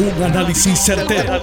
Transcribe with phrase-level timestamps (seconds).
[0.00, 1.42] Un análisis certero,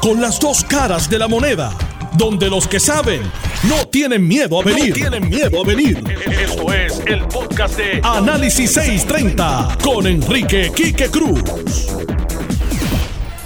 [0.00, 1.76] Con las dos caras de la moneda.
[2.16, 3.22] Donde los que saben
[3.68, 4.94] no tienen miedo a venir.
[4.94, 5.98] tienen miedo a venir.
[6.30, 11.42] Esto es el podcast de Análisis 630 con Enrique Quique Cruz.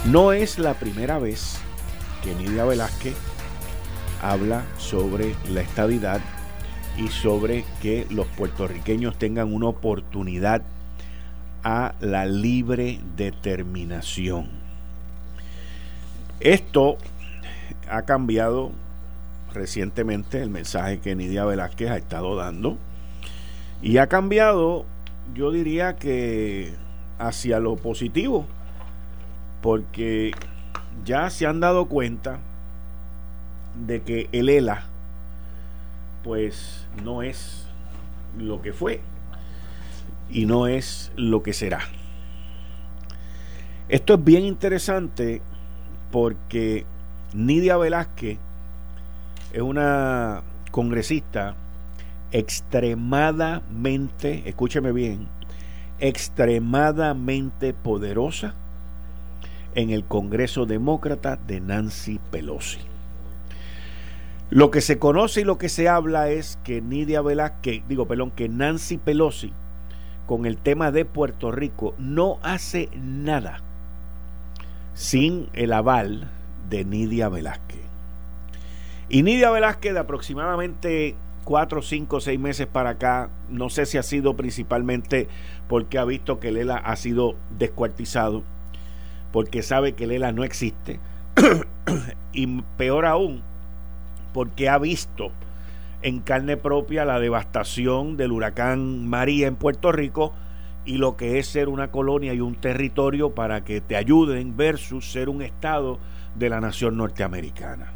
[0.05, 1.55] No es la primera vez
[2.23, 3.15] que Nidia Velázquez
[4.21, 6.21] habla sobre la estabilidad
[6.95, 10.61] y sobre que los puertorriqueños tengan una oportunidad
[11.63, 14.49] a la libre determinación.
[16.39, 16.97] Esto
[17.89, 18.71] ha cambiado
[19.53, 22.77] recientemente el mensaje que Nidia Velázquez ha estado dando
[23.81, 24.85] y ha cambiado,
[25.33, 26.73] yo diría que
[27.19, 28.45] hacia lo positivo,
[29.61, 30.31] porque
[31.05, 32.39] ya se han dado cuenta
[33.85, 34.85] de que el ELA
[36.23, 37.67] pues no es
[38.37, 39.01] lo que fue
[40.31, 41.79] y no es lo que será.
[43.89, 45.41] Esto es bien interesante
[46.11, 46.85] porque
[47.33, 48.37] Nidia Velázquez
[49.51, 51.55] es una congresista
[52.31, 55.27] extremadamente, escúcheme bien,
[55.99, 58.53] extremadamente poderosa
[59.75, 62.79] en el Congreso Demócrata de Nancy Pelosi.
[64.49, 68.31] Lo que se conoce y lo que se habla es que Nidia Velázquez, digo, perdón,
[68.31, 69.53] que Nancy Pelosi
[70.31, 73.59] con el tema de Puerto Rico no hace nada
[74.93, 76.29] sin el aval
[76.69, 77.81] de Nidia Velázquez.
[79.09, 84.03] Y Nidia Velázquez de aproximadamente cuatro, cinco, seis meses para acá, no sé si ha
[84.03, 85.27] sido principalmente
[85.67, 88.43] porque ha visto que Lela ha sido descuartizado,
[89.33, 91.01] porque sabe que Lela no existe,
[92.31, 93.41] y peor aún,
[94.33, 95.33] porque ha visto
[96.01, 100.33] en carne propia la devastación del huracán María en Puerto Rico
[100.85, 105.11] y lo que es ser una colonia y un territorio para que te ayuden versus
[105.11, 105.99] ser un estado
[106.35, 107.93] de la nación norteamericana.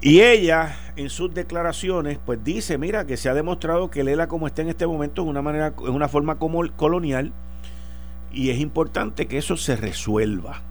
[0.00, 4.46] Y ella, en sus declaraciones, pues dice, mira, que se ha demostrado que Lela como
[4.46, 7.32] está en este momento es una manera, es una forma como colonial,
[8.32, 10.62] y es importante que eso se resuelva.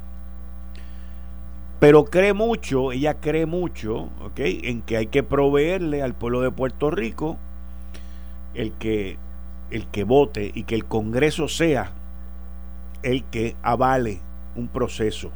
[1.80, 4.40] Pero cree mucho, ella cree mucho, ¿ok?
[4.40, 7.38] En que hay que proveerle al pueblo de Puerto Rico
[8.56, 9.18] el que,
[9.70, 11.92] el que vote y que el Congreso sea
[13.04, 14.20] el que avale
[14.56, 15.32] un proceso.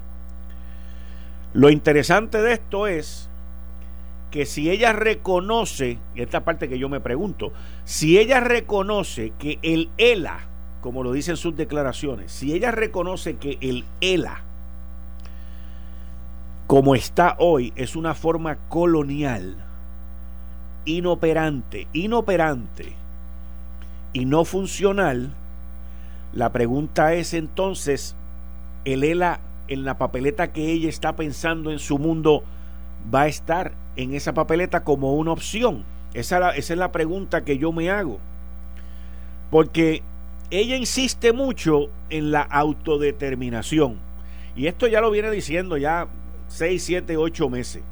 [1.53, 3.30] Lo interesante de esto es
[4.31, 7.51] que si ella reconoce, y esta parte que yo me pregunto,
[7.84, 10.47] si ella reconoce que el ELA,
[10.80, 14.46] como lo dicen sus declaraciones, si ella reconoce que el ELA
[16.71, 19.57] como está hoy, es una forma colonial,
[20.85, 22.93] inoperante, inoperante
[24.13, 25.31] y no funcional,
[26.31, 28.15] la pregunta es entonces,
[28.85, 32.41] el ELA en la papeleta que ella está pensando en su mundo
[33.13, 35.83] va a estar en esa papeleta como una opción.
[36.13, 38.17] Esa, esa es la pregunta que yo me hago.
[39.49, 40.03] Porque
[40.51, 43.97] ella insiste mucho en la autodeterminación.
[44.55, 46.07] Y esto ya lo viene diciendo ya
[46.51, 47.84] 6, 7, 8 meses.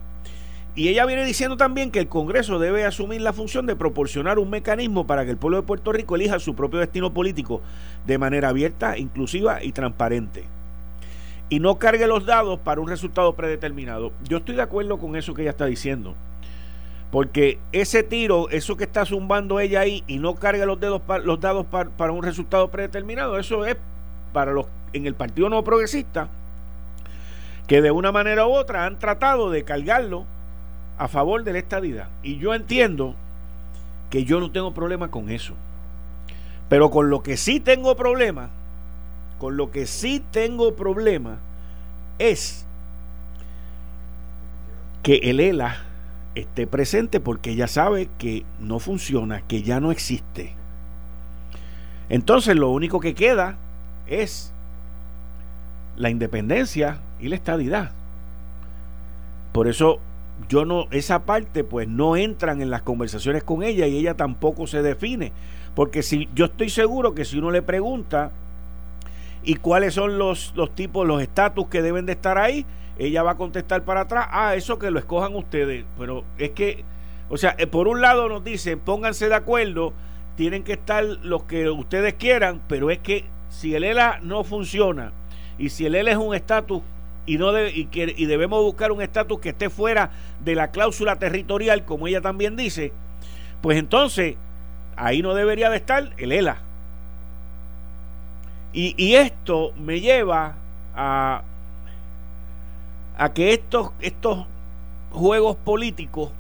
[0.76, 4.50] Y ella viene diciendo también que el Congreso debe asumir la función de proporcionar un
[4.50, 7.62] mecanismo para que el pueblo de Puerto Rico elija su propio destino político
[8.06, 10.46] de manera abierta, inclusiva y transparente.
[11.50, 14.12] Y no cargue los dados para un resultado predeterminado.
[14.24, 16.16] Yo estoy de acuerdo con eso que ella está diciendo.
[17.12, 21.40] Porque ese tiro, eso que está zumbando ella ahí y no cargue los, dedos los
[21.40, 23.78] dados para un resultado predeterminado, eso es
[24.32, 26.30] para los en el Partido No Progresista
[27.70, 30.26] que de una manera u otra han tratado de cargarlo
[30.98, 32.10] a favor de la estadidad.
[32.24, 33.14] Y yo entiendo
[34.10, 35.54] que yo no tengo problema con eso.
[36.68, 38.50] Pero con lo que sí tengo problema,
[39.38, 41.38] con lo que sí tengo problema
[42.18, 42.66] es
[45.04, 45.78] que el ELA
[46.34, 50.56] esté presente porque ya sabe que no funciona, que ya no existe.
[52.10, 53.58] Entonces lo único que queda
[54.08, 54.52] es
[55.98, 57.92] la independencia y la estadidad.
[59.52, 60.00] Por eso
[60.48, 64.68] yo no, esa parte pues no entran en las conversaciones con ella y ella tampoco
[64.68, 65.32] se define.
[65.76, 68.32] Porque si yo estoy seguro que si uno le pregunta
[69.44, 72.66] y cuáles son los, los tipos, los estatus que deben de estar ahí,
[72.98, 75.86] ella va a contestar para atrás, ah, eso que lo escojan ustedes.
[75.98, 76.84] Pero es que,
[77.30, 79.94] o sea, eh, por un lado nos dicen, pónganse de acuerdo,
[80.36, 85.12] tienen que estar los que ustedes quieran, pero es que si el ELA no funciona
[85.58, 86.82] y si el ELA es un estatus
[87.26, 90.12] y, no y, que, y debemos buscar un estatus que esté fuera
[90.44, 92.92] de la cláusula territorial, como ella también dice,
[93.62, 94.36] pues entonces
[94.96, 96.58] ahí no debería de estar el ELA.
[98.72, 100.56] Y, esto me lleva
[100.96, 101.42] a,
[103.18, 104.46] a que estos, estos
[105.12, 106.32] juegos políticos,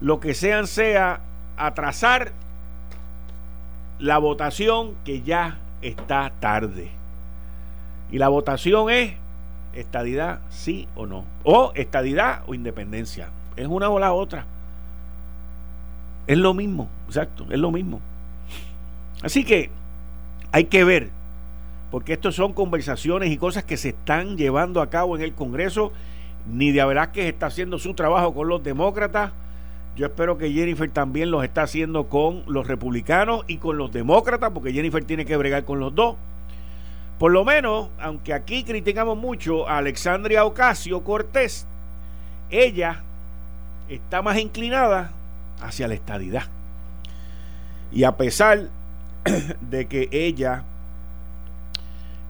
[0.00, 1.20] lo que sean, sea
[1.56, 2.32] atrasar
[3.98, 6.90] la votación que ya está tarde.
[8.12, 9.14] Y la votación es
[9.80, 11.24] estadidad sí o no.
[11.44, 13.30] O estadidad o independencia.
[13.56, 14.46] Es una o la otra.
[16.26, 18.00] Es lo mismo, exacto, es lo mismo.
[19.22, 19.70] Así que
[20.52, 21.10] hay que ver,
[21.90, 25.92] porque estas son conversaciones y cosas que se están llevando a cabo en el Congreso.
[26.46, 29.32] Nidia Velázquez está haciendo su trabajo con los demócratas.
[29.96, 34.52] Yo espero que Jennifer también los está haciendo con los republicanos y con los demócratas,
[34.52, 36.16] porque Jennifer tiene que bregar con los dos.
[37.18, 41.66] Por lo menos, aunque aquí criticamos mucho a Alexandria Ocasio Cortés,
[42.50, 43.02] ella
[43.88, 45.10] está más inclinada
[45.60, 46.44] hacia la estadidad.
[47.90, 48.68] Y a pesar
[49.60, 50.64] de que ella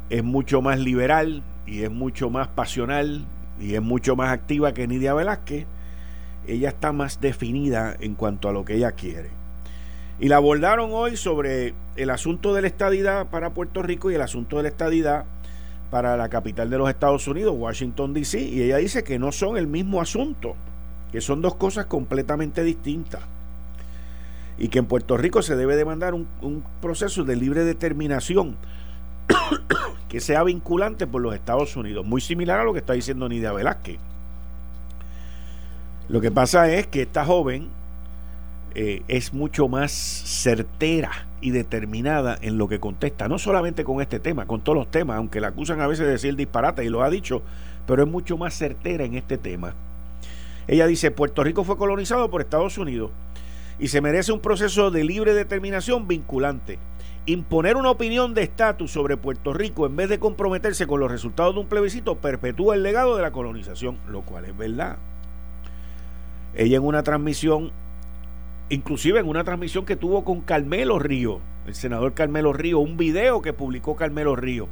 [0.08, 3.26] es mucho más liberal y es mucho más pasional
[3.60, 5.66] y es mucho más activa que Nidia Velázquez,
[6.46, 9.37] ella está más definida en cuanto a lo que ella quiere.
[10.20, 14.20] Y la abordaron hoy sobre el asunto de la estadidad para Puerto Rico y el
[14.20, 15.26] asunto de la estadidad
[15.90, 18.40] para la capital de los Estados Unidos, Washington, D.C.
[18.40, 20.56] Y ella dice que no son el mismo asunto,
[21.12, 23.22] que son dos cosas completamente distintas.
[24.58, 28.56] Y que en Puerto Rico se debe demandar un, un proceso de libre determinación
[30.08, 33.52] que sea vinculante por los Estados Unidos, muy similar a lo que está diciendo Nidia
[33.52, 34.00] Velázquez.
[36.08, 37.68] Lo que pasa es que esta joven
[38.74, 44.20] eh, es mucho más certera y determinada en lo que contesta, no solamente con este
[44.20, 47.02] tema, con todos los temas, aunque la acusan a veces de decir disparate y lo
[47.02, 47.42] ha dicho,
[47.86, 49.74] pero es mucho más certera en este tema.
[50.66, 53.10] Ella dice, Puerto Rico fue colonizado por Estados Unidos
[53.78, 56.78] y se merece un proceso de libre determinación vinculante.
[57.26, 61.54] Imponer una opinión de estatus sobre Puerto Rico en vez de comprometerse con los resultados
[61.54, 64.98] de un plebiscito perpetúa el legado de la colonización, lo cual es verdad.
[66.54, 67.70] Ella en una transmisión
[68.70, 73.42] inclusive en una transmisión que tuvo con Carmelo Río, el senador Carmelo Río, un video
[73.42, 74.68] que publicó Carmelo Río.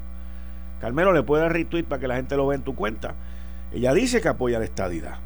[0.81, 3.15] Carmelo le puede dar retweet para que la gente lo vea en tu cuenta.
[3.73, 5.19] Ella dice que apoya la estadidad.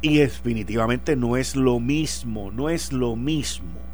[0.00, 3.84] Y definitivamente no es lo mismo, no es lo mismo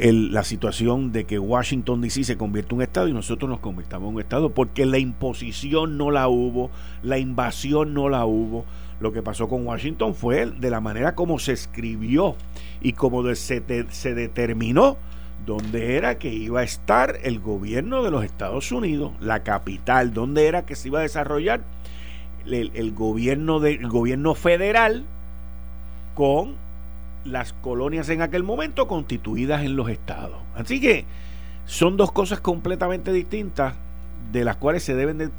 [0.00, 4.08] la situación de que Washington DC se convierte en un estado y nosotros nos convirtamos
[4.08, 6.70] en un estado porque la imposición no la hubo,
[7.02, 8.64] la invasión no la hubo,
[9.02, 12.36] lo que pasó con Washington fue de la manera como se escribió
[12.80, 14.96] y como se, se determinó
[15.44, 20.46] dónde era que iba a estar el gobierno de los Estados Unidos, la capital, dónde
[20.46, 21.62] era que se iba a desarrollar
[22.46, 25.04] el, gobierno, gobierno federal
[26.14, 26.54] con
[27.24, 30.38] las colonias en aquel momento constituidas en los estados.
[30.54, 31.04] Así que
[31.66, 33.74] son dos cosas completamente distintas
[34.32, 35.30] de las cuales se deben de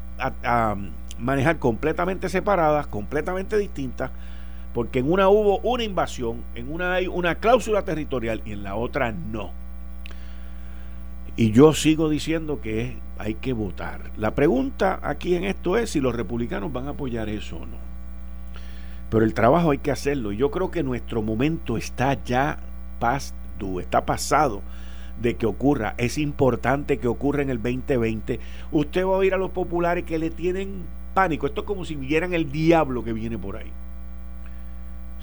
[1.24, 4.10] manejar completamente separadas, completamente distintas,
[4.72, 8.76] porque en una hubo una invasión, en una hay una cláusula territorial y en la
[8.76, 9.50] otra no.
[11.36, 14.12] Y yo sigo diciendo que hay que votar.
[14.16, 17.78] La pregunta aquí en esto es si los republicanos van a apoyar eso o no.
[19.10, 20.32] Pero el trabajo hay que hacerlo.
[20.32, 22.58] Y yo creo que nuestro momento está ya
[23.00, 23.34] past
[23.80, 24.62] está pasado
[25.20, 25.94] de que ocurra.
[25.96, 28.40] Es importante que ocurra en el 2020.
[28.72, 31.46] Usted va a oír a los populares que le tienen pánico.
[31.46, 33.72] Esto es como si vieran el diablo que viene por ahí.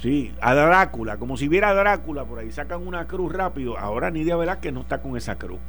[0.02, 2.52] Sí, a Drácula, como si viera a Drácula por ahí.
[2.52, 3.78] Sacan una cruz rápido.
[3.78, 5.60] Ahora Nidia Velázquez no está con esa cruz.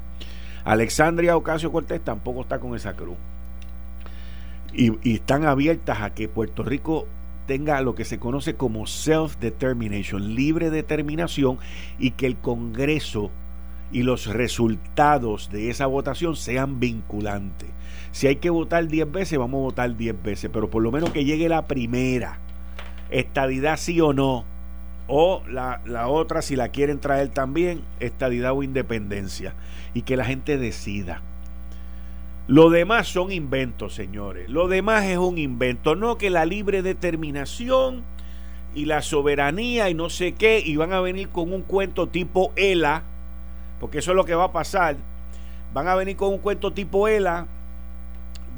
[0.65, 3.17] Alexandria Ocasio Cortés tampoco está con esa cruz.
[4.73, 7.07] Y, y están abiertas a que Puerto Rico
[7.47, 11.59] tenga lo que se conoce como self-determination, libre determinación,
[11.99, 13.31] y que el Congreso
[13.91, 17.69] y los resultados de esa votación sean vinculantes.
[18.13, 21.11] Si hay que votar 10 veces, vamos a votar 10 veces, pero por lo menos
[21.11, 22.39] que llegue la primera.
[23.11, 24.45] Estadidad sí o no.
[25.09, 29.55] O la, la otra, si la quieren traer también, estadidad o independencia.
[29.95, 31.23] Y que la gente decida.
[32.49, 34.49] Lo demás son inventos, señores.
[34.51, 35.97] Lo demás es un invento.
[35.97, 38.03] No que la libre determinación
[38.75, 42.53] y la soberanía y no sé qué, y van a venir con un cuento tipo
[42.57, 43.03] ELA,
[43.81, 44.97] porque eso es lo que va a pasar.
[45.73, 47.47] Van a venir con un cuento tipo ELA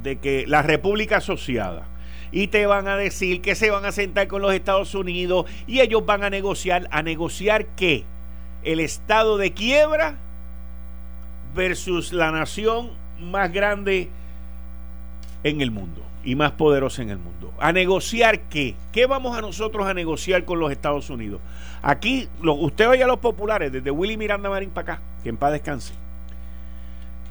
[0.04, 1.88] de que la República Asociada
[2.30, 5.80] y te van a decir que se van a sentar con los Estados Unidos y
[5.80, 8.04] ellos van a negociar, a negociar qué?
[8.62, 10.16] El estado de quiebra
[11.54, 14.10] versus la nación más grande
[15.42, 17.52] en el mundo y más poderosa en el mundo.
[17.58, 18.74] ¿A negociar qué?
[18.92, 21.40] ¿Qué vamos a nosotros a negociar con los Estados Unidos?
[21.82, 25.36] Aquí, lo, usted oye a los populares, desde Willy Miranda Marín para acá, que en
[25.36, 25.92] paz descanse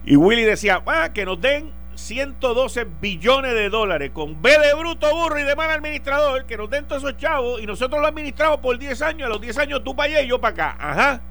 [0.05, 5.13] Y Willy decía, ah, que nos den 112 billones de dólares con B de bruto,
[5.15, 8.59] burro y de mal administrador, que nos den todos esos chavos y nosotros lo administramos
[8.59, 10.77] por 10 años, a los 10 años tú para allá y yo para acá.
[10.79, 11.21] Ajá.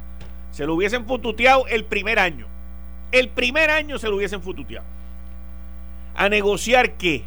[0.51, 2.47] Se lo hubiesen fututeado el primer año.
[3.11, 4.87] El primer año se lo hubiesen fututeado.
[6.15, 7.25] ¿A negociar qué?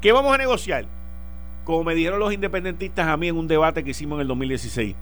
[0.00, 0.86] ¿Qué vamos a negociar?
[1.64, 4.94] Como me dijeron los independentistas a mí en un debate que hicimos en el 2016,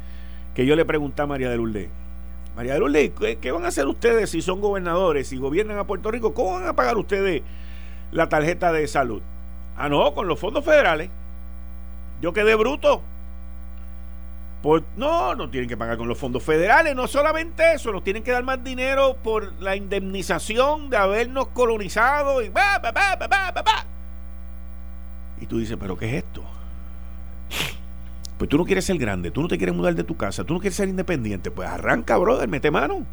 [0.55, 1.89] que yo le pregunté a María de Lourdes,
[2.57, 6.11] María de Lourdes, ¿qué, van a hacer ustedes si son gobernadores, si gobiernan a Puerto
[6.11, 6.33] Rico?
[6.33, 7.43] ¿Cómo van a pagar ustedes
[8.13, 9.21] la tarjeta de salud?
[9.77, 11.11] Ah, no, con los fondos federales.
[12.23, 13.03] Yo quedé bruto.
[14.63, 18.23] Por, no, no tienen que pagar con los fondos federales, no solamente eso, nos tienen
[18.23, 22.51] que dar más dinero por la indemnización de habernos colonizado y
[25.39, 26.43] Y tú dices, ¿pero qué es esto?
[28.39, 30.55] Pues tú no quieres ser grande, tú no te quieres mudar de tu casa, tú
[30.55, 33.07] no quieres ser independiente, pues arranca, brother, mete mano,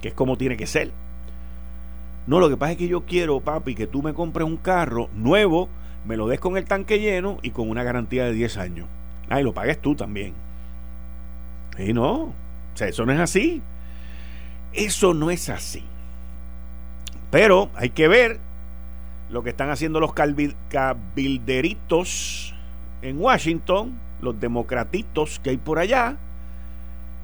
[0.00, 0.90] que es como tiene que ser.
[2.26, 5.08] No, lo que pasa es que yo quiero, papi, que tú me compres un carro
[5.14, 5.68] nuevo,
[6.04, 8.88] me lo des con el tanque lleno y con una garantía de 10 años.
[9.28, 10.34] Ah, y lo pagues tú también.
[11.78, 12.34] Y no, o
[12.74, 13.62] sea, eso no es así.
[14.72, 15.84] Eso no es así.
[17.30, 18.40] Pero hay que ver
[19.30, 22.52] lo que están haciendo los cabilderitos
[23.02, 26.16] en Washington los democratitos que hay por allá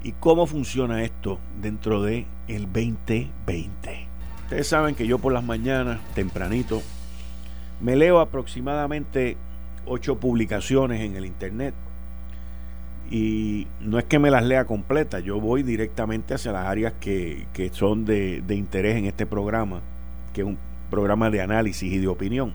[0.03, 4.07] y cómo funciona esto dentro de el 2020.
[4.43, 6.81] Ustedes saben que yo por las mañanas, tempranito,
[7.81, 9.37] me leo aproximadamente
[9.85, 11.73] ocho publicaciones en el internet
[13.09, 17.47] y no es que me las lea completas, yo voy directamente hacia las áreas que,
[17.53, 19.81] que son de, de interés en este programa,
[20.33, 20.57] que es un
[20.89, 22.53] programa de análisis y de opinión.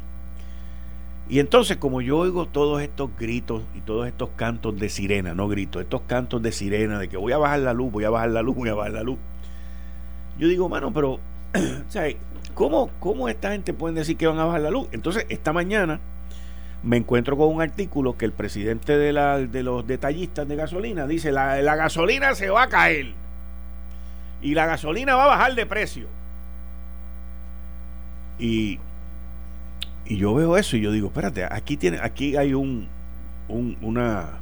[1.33, 5.49] Y entonces, como yo oigo todos estos gritos y todos estos cantos de sirena, no
[5.49, 8.29] gritos, estos cantos de sirena de que voy a bajar la luz, voy a bajar
[8.29, 9.19] la luz, voy a bajar la luz.
[10.37, 11.21] Yo digo, mano, pero,
[12.55, 14.89] ¿cómo, ¿cómo esta gente puede decir que van a bajar la luz?
[14.93, 16.01] Entonces, esta mañana
[16.83, 21.07] me encuentro con un artículo que el presidente de, la, de los detallistas de gasolina
[21.07, 23.15] dice, la, la gasolina se va a caer
[24.43, 26.09] y la gasolina va a bajar de precio.
[28.39, 28.79] Y
[30.13, 32.87] y yo veo eso y yo digo, espérate, aquí tiene, aquí hay un,
[33.49, 34.41] una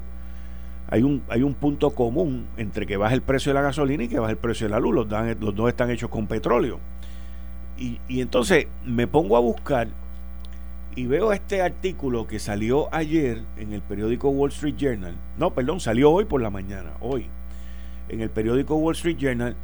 [0.88, 4.08] hay un, hay un punto común entre que baja el precio de la gasolina y
[4.08, 4.92] que baja el precio de la luz.
[4.92, 5.06] Los,
[5.38, 6.80] los dos están hechos con petróleo.
[7.78, 9.86] Y, y, entonces me pongo a buscar
[10.96, 15.14] y veo este artículo que salió ayer en el periódico Wall Street Journal.
[15.38, 17.28] No, perdón, salió hoy por la mañana, hoy,
[18.08, 19.54] en el periódico Wall Street Journal,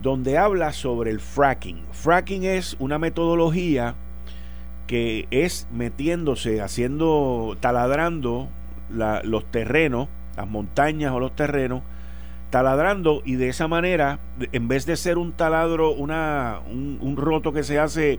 [0.00, 1.86] donde habla sobre el fracking.
[1.90, 3.96] Fracking es una metodología
[4.90, 8.48] que es metiéndose, haciendo, taladrando
[8.90, 11.84] los terrenos, las montañas o los terrenos,
[12.50, 14.18] taladrando y de esa manera,
[14.50, 18.18] en vez de ser un taladro, una, un, roto que se hace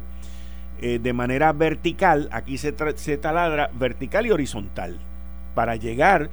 [0.82, 4.98] eh, de manera vertical, aquí se, se taladra vertical y horizontal
[5.54, 6.30] para llegar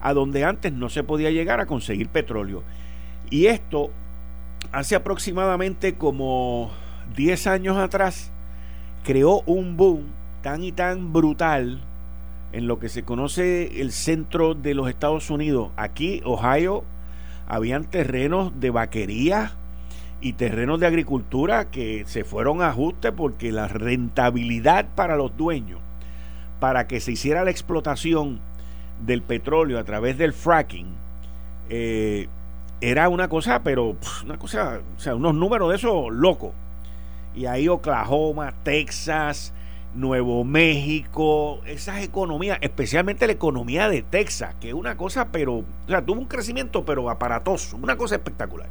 [0.00, 2.62] a donde antes no se podía llegar a conseguir petróleo.
[3.30, 3.90] Y esto
[4.70, 6.70] hace aproximadamente como
[7.16, 8.31] 10 años atrás
[9.04, 10.06] creó un boom
[10.42, 11.80] tan y tan brutal
[12.52, 15.70] en lo que se conoce el centro de los Estados Unidos.
[15.76, 16.84] Aquí, Ohio,
[17.48, 19.52] habían terrenos de vaquería
[20.20, 25.80] y terrenos de agricultura que se fueron a ajuste porque la rentabilidad para los dueños,
[26.60, 28.40] para que se hiciera la explotación
[29.04, 30.94] del petróleo a través del fracking,
[31.70, 32.28] eh,
[32.80, 36.52] era una cosa, pero una cosa, o sea, unos números de esos locos
[37.34, 39.52] y ahí Oklahoma, Texas,
[39.94, 45.64] Nuevo México, esas economías, especialmente la economía de Texas, que es una cosa, pero, o
[45.86, 48.68] sea, tuvo un crecimiento, pero aparatoso, una cosa espectacular.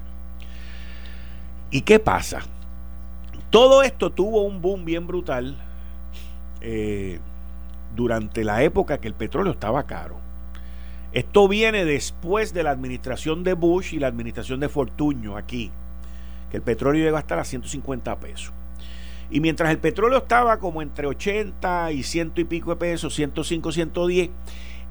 [1.70, 2.42] ¿Y qué pasa?
[3.50, 5.58] Todo esto tuvo un boom bien brutal
[6.62, 7.20] eh,
[7.96, 10.18] durante la época que el petróleo estaba caro.
[11.14, 15.72] Esto viene después de la administración de Bush y la administración de Fortuño aquí
[16.52, 18.54] que el petróleo llegó a estar a 150 pesos.
[19.32, 23.72] Y mientras el petróleo estaba como entre 80 y ciento y pico de pesos, 105,
[23.72, 24.30] 110,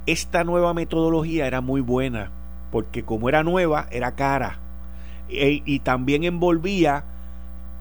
[0.07, 2.33] esta nueva metodología era muy buena,
[2.73, 4.59] porque como era nueva, era cara.
[5.29, 7.05] E, y también envolvía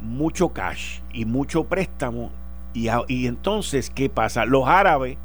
[0.01, 2.29] mucho cash y mucho préstamo.
[2.73, 4.43] Y, y entonces, ¿qué pasa?
[4.45, 5.17] Los árabes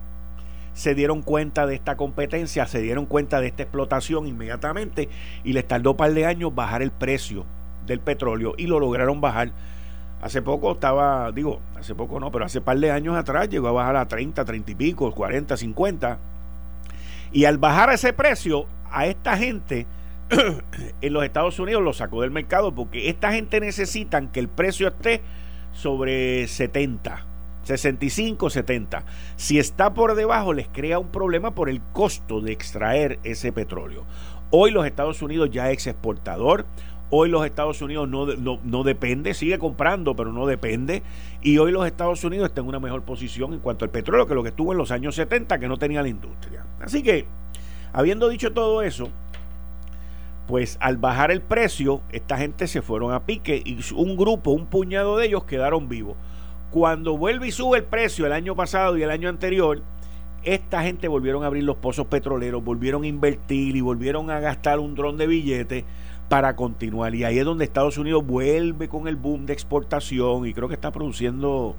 [0.73, 5.09] se dieron cuenta de esta competencia, se dieron cuenta de esta explotación inmediatamente
[5.43, 7.45] y les tardó un par de años bajar el precio
[7.87, 9.53] del petróleo y lo lograron bajar.
[10.23, 13.73] Hace poco estaba, digo, hace poco no, pero hace par de años atrás llegó a
[13.73, 16.19] bajar a 30, 30 y pico, 40, 50.
[17.33, 19.87] Y al bajar ese precio, a esta gente
[21.01, 24.89] en los Estados Unidos lo sacó del mercado porque esta gente necesitan que el precio
[24.89, 25.21] esté
[25.73, 27.27] sobre 70,
[27.65, 29.05] 65, 70.
[29.37, 34.05] Si está por debajo les crea un problema por el costo de extraer ese petróleo.
[34.51, 36.67] Hoy los Estados Unidos ya es exportador.
[37.11, 41.03] Hoy los Estados Unidos no, no, depende, sigue comprando, pero no depende.
[41.43, 44.35] Y hoy los Estados Unidos están en una mejor posición en cuanto al petróleo que
[44.35, 46.65] lo que estuvo en los años 70, que no tenía la industria.
[46.81, 47.27] Así que,
[47.93, 49.11] habiendo dicho todo eso,
[50.47, 54.67] pues al bajar el precio, esta gente se fueron a pique y un grupo, un
[54.67, 56.17] puñado de ellos quedaron vivos.
[56.71, 59.83] Cuando vuelve y sube el precio el año pasado y el año anterior,
[60.43, 64.79] esta gente volvieron a abrir los pozos petroleros, volvieron a invertir y volvieron a gastar
[64.79, 65.85] un dron de billetes
[66.35, 67.15] para continuar.
[67.15, 70.75] Y ahí es donde Estados Unidos vuelve con el boom de exportación y creo que
[70.75, 71.77] está produciendo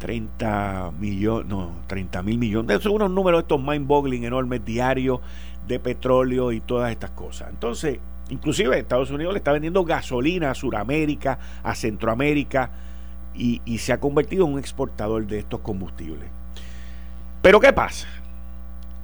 [0.00, 2.82] 30 millones, no, 30 mil millones.
[2.82, 5.20] Son unos números estos mind-boggling enormes diarios
[5.68, 7.48] de petróleo y todas estas cosas.
[7.50, 12.72] Entonces, inclusive Estados Unidos le está vendiendo gasolina a Sudamérica, a Centroamérica
[13.36, 16.28] y, y se ha convertido en un exportador de estos combustibles.
[17.40, 18.08] Pero ¿qué pasa?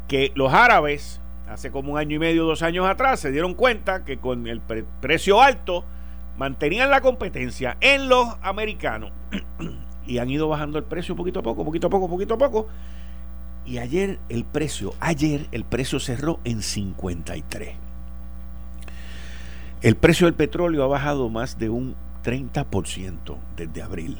[0.09, 4.05] Que los árabes, hace como un año y medio, dos años atrás, se dieron cuenta
[4.05, 5.85] que con el precio alto
[6.39, 9.13] mantenían la competencia en los americanos
[10.07, 12.69] y han ido bajando el precio poquito a poco, poquito a poco, poquito a poco
[13.67, 17.75] y ayer el precio, ayer el precio cerró en 53.
[19.83, 24.19] El precio del petróleo ha bajado más de un 30% desde abril.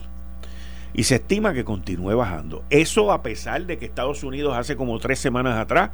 [0.93, 2.65] Y se estima que continúe bajando.
[2.71, 5.91] Eso a pesar de que Estados Unidos hace como tres semanas atrás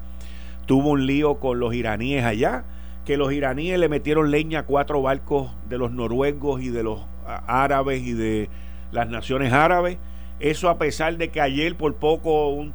[0.67, 2.65] tuvo un lío con los iraníes allá,
[3.05, 7.01] que los iraníes le metieron leña a cuatro barcos de los noruegos y de los
[7.47, 8.49] árabes y de
[8.93, 9.99] las naciones árabes
[10.39, 12.75] eso a pesar de que ayer por poco un,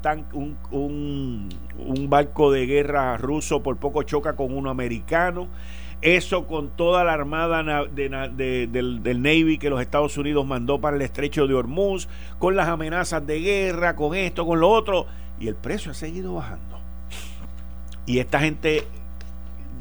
[0.72, 5.48] un, un, barco de guerra ruso por poco choca con uno americano.
[6.02, 11.04] Eso con toda la armada del, del, Navy que los Estados Unidos mandó para el
[11.04, 12.08] estrecho de Hormuz,
[12.40, 15.06] con las amenazas de guerra, con esto, con lo otro.
[15.40, 16.81] Y el precio ha seguido bajando.
[18.12, 18.84] Y esta gente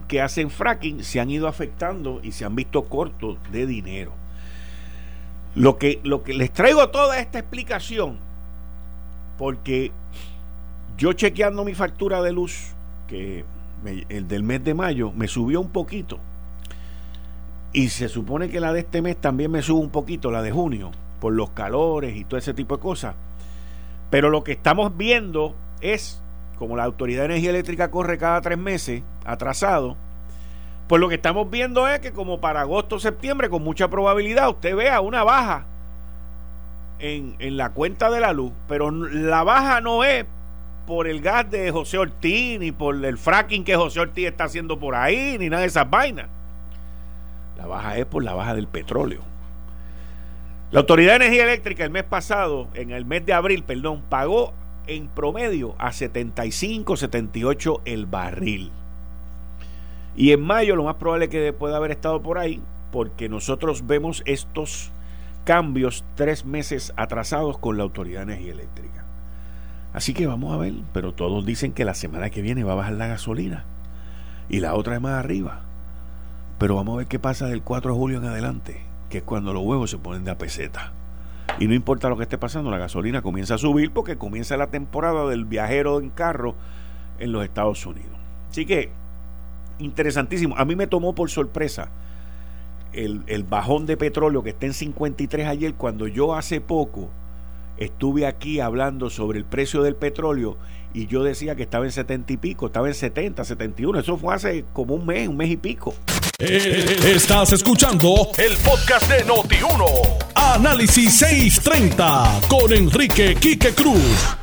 [0.07, 4.13] que hacen fracking se han ido afectando y se han visto cortos de dinero.
[5.57, 8.19] Lo que, lo que les traigo toda esta explicación,
[9.37, 9.91] porque
[10.97, 12.69] yo chequeando mi factura de luz,
[13.09, 13.45] que
[14.09, 16.21] el del mes de mayo, me subió un poquito.
[17.73, 20.53] Y se supone que la de este mes también me sube un poquito, la de
[20.53, 23.17] junio, por los calores y todo ese tipo de cosas.
[24.09, 26.23] Pero lo que estamos viendo es,
[26.61, 29.97] como la Autoridad de Energía Eléctrica corre cada tres meses, atrasado,
[30.89, 34.51] pues lo que estamos viendo es que como para agosto o septiembre, con mucha probabilidad,
[34.51, 35.65] usted vea una baja
[36.99, 38.53] en, la cuenta de la luz.
[38.69, 40.27] Pero la baja no es
[40.87, 44.79] por el gas de José Ortiz, ni por el fracking que José Ortiz está haciendo
[44.79, 46.27] por ahí, ni nada de esas vainas.
[47.57, 49.23] La baja es por la baja del petróleo.
[50.73, 54.53] La Autoridad de Energía Eléctrica el mes pasado, en el mes de abril, perdón, pagó
[54.91, 58.73] en promedio a 75, 78 el barril.
[60.17, 63.87] Y en mayo lo más probable es que pueda haber estado por ahí, porque nosotros
[63.87, 64.91] vemos estos
[65.45, 69.05] cambios tres meses atrasados con la Autoridad de Energía Eléctrica.
[69.93, 72.77] Así que vamos a ver, pero todos dicen que la semana que viene va a
[72.77, 73.65] bajar la gasolina
[74.49, 75.63] y la otra es más arriba.
[76.59, 79.53] Pero vamos a ver qué pasa del 4 de julio en adelante, que es cuando
[79.53, 80.93] los huevos se ponen de a peseta.
[81.59, 84.69] Y no importa lo que esté pasando, la gasolina comienza a subir porque comienza la
[84.69, 86.55] temporada del viajero en carro
[87.19, 88.17] en los Estados Unidos.
[88.51, 88.91] Así que
[89.79, 90.57] interesantísimo.
[90.57, 91.91] A mí me tomó por sorpresa
[92.93, 97.09] el, el, bajón de petróleo que está en 53 ayer, cuando yo hace poco
[97.77, 100.57] estuve aquí hablando sobre el precio del petróleo
[100.93, 104.01] y yo decía que estaba en 70 y pico, estaba en 70, 71.
[104.01, 105.95] Eso fue hace como un mes, un mes y pico.
[106.39, 109.85] Eh, estás escuchando el podcast de Noti1.
[110.35, 114.37] Análisis 630 con Enrique Quique Cruz.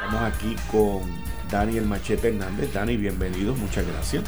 [0.00, 1.02] Estamos aquí con
[1.50, 2.72] Daniel Machete Hernández.
[2.72, 4.24] Dani, bienvenido, muchas gracias.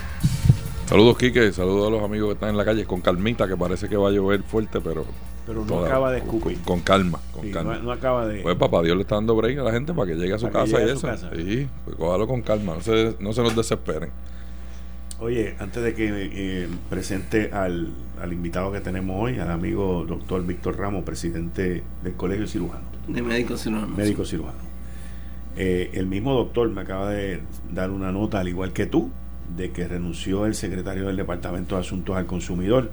[0.86, 3.88] Saludos, Quique, saludos a los amigos que están en la calle, con calmita, que parece
[3.88, 5.04] que va a llover fuerte, pero...
[5.46, 6.58] Pero no acaba de escupir.
[6.62, 7.78] Con, calma, con calma.
[7.78, 8.40] No, acaba de...
[8.40, 10.50] Pues papá Dios le está dando break a la gente para que llegue a su
[10.50, 11.08] casa y eso.
[11.34, 14.10] Sí, pues cójalo con calma, no se, no se nos desesperen.
[15.18, 17.88] Oye, antes de que eh, presente al,
[18.20, 22.84] al, invitado que tenemos hoy, al amigo doctor Víctor Ramos, presidente del Colegio Cirujano.
[23.08, 23.96] De médico cirujano.
[23.96, 24.58] Médico cirujano.
[25.56, 27.40] Eh, el mismo doctor me acaba de
[27.72, 29.10] dar una nota, al igual que tú,
[29.56, 32.90] de que renunció el secretario del Departamento de Asuntos al Consumidor,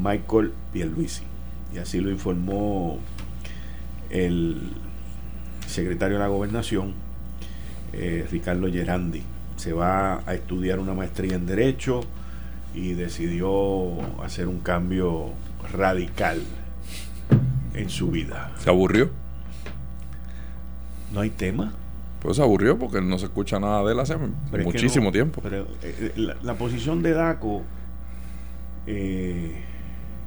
[0.00, 1.24] Michael Pierluisi.
[1.74, 2.98] Y así lo informó
[4.10, 4.60] el
[5.66, 6.94] secretario de la Gobernación,
[7.92, 9.22] eh, Ricardo Gerandi.
[9.56, 12.04] Se va a estudiar una maestría en Derecho,
[12.74, 15.30] y decidió hacer un cambio
[15.72, 16.40] radical
[17.74, 18.52] en su vida.
[18.58, 19.10] ¿Se aburrió?
[21.12, 21.72] ¿No hay tema?
[22.20, 24.16] Pues se aburrió porque no se escucha nada de él hace
[24.64, 25.40] muchísimo tiempo.
[25.42, 27.62] Pero eh, eh, la, posición de Daco,
[28.86, 29.62] eh,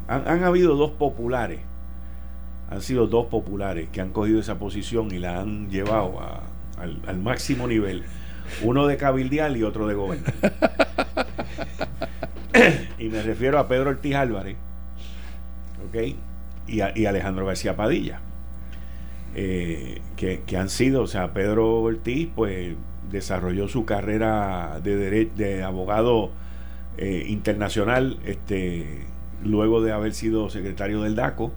[0.07, 1.59] han, habido dos populares,
[2.69, 6.19] han sido dos populares que han cogido esa posición y la han llevado
[6.77, 8.03] al, al máximo nivel.
[8.61, 10.33] Uno de cabildial y otro de gobernar.
[12.99, 14.55] y me refiero a Pedro Ortiz Álvarez,
[15.87, 16.15] ¿ok?
[16.67, 18.21] Y, y Alejandro García Padilla.
[19.37, 22.75] Eh, que, han sido, o sea, Pedro Ortiz, pues
[23.11, 26.31] desarrolló su carrera de, de abogado
[26.97, 29.05] eh, internacional este,
[29.45, 31.51] luego de haber sido secretario del DACO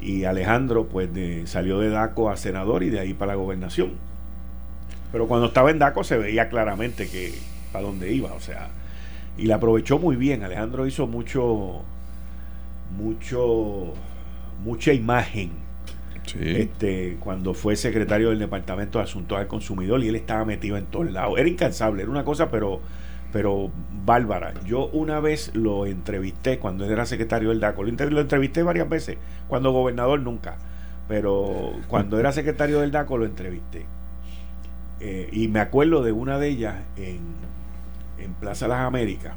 [0.00, 1.10] y Alejandro pues
[1.44, 3.92] salió de DACO a senador y de ahí para la gobernación.
[5.12, 7.34] Pero cuando estaba en DACO se veía claramente que
[7.72, 8.68] para dónde iba, o sea,
[9.36, 10.42] y la aprovechó muy bien.
[10.42, 11.82] Alejandro hizo mucho,
[12.96, 13.94] mucho,
[14.62, 15.50] mucha imagen.
[16.38, 20.86] Este, cuando fue secretario del Departamento de Asuntos al Consumidor y él estaba metido en
[20.86, 21.38] todos lados.
[21.38, 22.80] Era incansable, era una cosa, pero,
[23.32, 23.70] pero
[24.04, 24.54] bárbara.
[24.64, 27.82] Yo una vez lo entrevisté cuando era secretario del DACO.
[27.82, 30.56] Lo, entrevisté varias veces, cuando gobernador nunca.
[31.08, 33.86] Pero cuando era secretario del DACO lo entrevisté.
[35.00, 37.20] Eh, y me acuerdo de una de ellas en,
[38.18, 39.34] en Plaza Las Américas,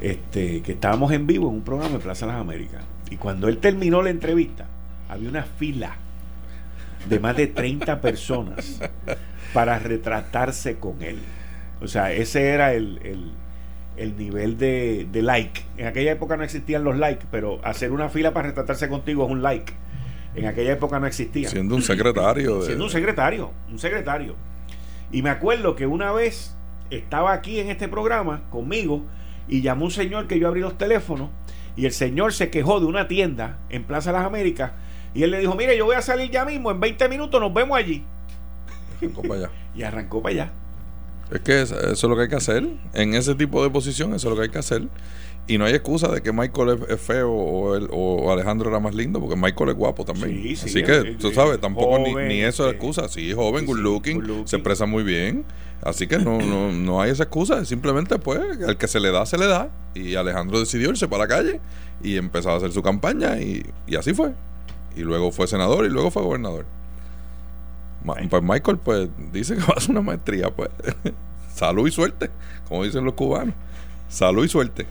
[0.00, 2.82] este, que estábamos en vivo en un programa en Plaza Las Américas.
[3.10, 4.66] Y cuando él terminó la entrevista,
[5.08, 5.96] había una fila
[7.08, 8.80] de más de 30 personas
[9.52, 11.18] para retratarse con él.
[11.80, 13.32] O sea, ese era el,
[13.96, 15.62] el, nivel de, de, like.
[15.76, 19.30] En aquella época no existían los likes, pero hacer una fila para retratarse contigo es
[19.30, 19.72] un like.
[20.34, 21.48] En aquella época no existía.
[21.48, 22.62] Siendo un secretario.
[22.62, 24.36] Siendo un secretario, un secretario.
[25.10, 26.56] Y me acuerdo que una vez
[26.90, 29.04] estaba aquí en este programa conmigo
[29.48, 31.30] y llamó un señor que yo abrí los teléfonos
[31.76, 34.72] y el señor se quejó de una tienda en Plaza Las Américas
[35.14, 37.52] y él le dijo, mire, yo voy a salir ya mismo, en 20 minutos nos
[37.54, 38.04] vemos allí.
[39.00, 39.50] Arrancó para allá.
[39.74, 40.52] y arrancó para allá.
[41.30, 42.66] Es que eso es lo que hay que hacer.
[42.94, 44.88] En ese tipo de posición, eso es lo que hay que hacer.
[45.48, 49.20] Y no hay excusa de que Michael es, feo o, o, Alejandro era más lindo,
[49.20, 50.54] porque Michael es guapo también.
[50.54, 53.08] Así que, tú sabes, tampoco ni, eso es excusa.
[53.08, 55.44] Sí, joven, good, looking, se expresa muy bien.
[55.82, 57.64] Así que no, no, no hay esa excusa.
[57.64, 59.70] Simplemente, pues, el que se le da, se le da.
[59.94, 61.60] Y Alejandro decidió irse para la calle
[62.02, 64.32] y empezó a hacer su campaña y, y así fue.
[64.96, 66.66] Y luego fue senador y luego fue gobernador.
[68.28, 70.70] Pues Michael, pues, dice que va a hacer una maestría, pues.
[71.54, 72.30] Salud y suerte,
[72.68, 73.54] como dicen los cubanos.
[74.08, 74.86] Salud y suerte.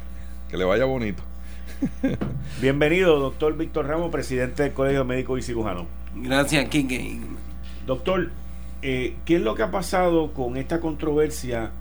[0.50, 1.24] Que le vaya bonito.
[2.62, 5.86] Bienvenido, doctor Víctor Ramos, presidente del Colegio Médico y Cirujano.
[6.16, 7.20] Gracias, Kike.
[7.86, 8.32] Doctor,
[8.82, 11.72] eh, ¿qué es lo que ha pasado con esta controversia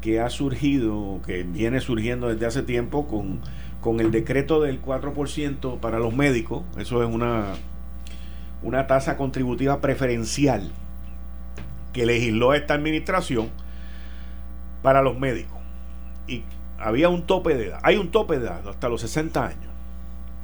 [0.00, 3.40] que ha surgido, que viene surgiendo desde hace tiempo con,
[3.80, 6.62] con el decreto del 4% para los médicos?
[6.78, 7.54] Eso es una,
[8.62, 10.72] una tasa contributiva preferencial
[11.92, 13.50] que legisló esta administración
[14.82, 15.58] para los médicos.
[16.28, 16.42] Y
[16.78, 17.80] había un tope de edad.
[17.82, 19.72] Hay un tope de edad hasta los 60 años.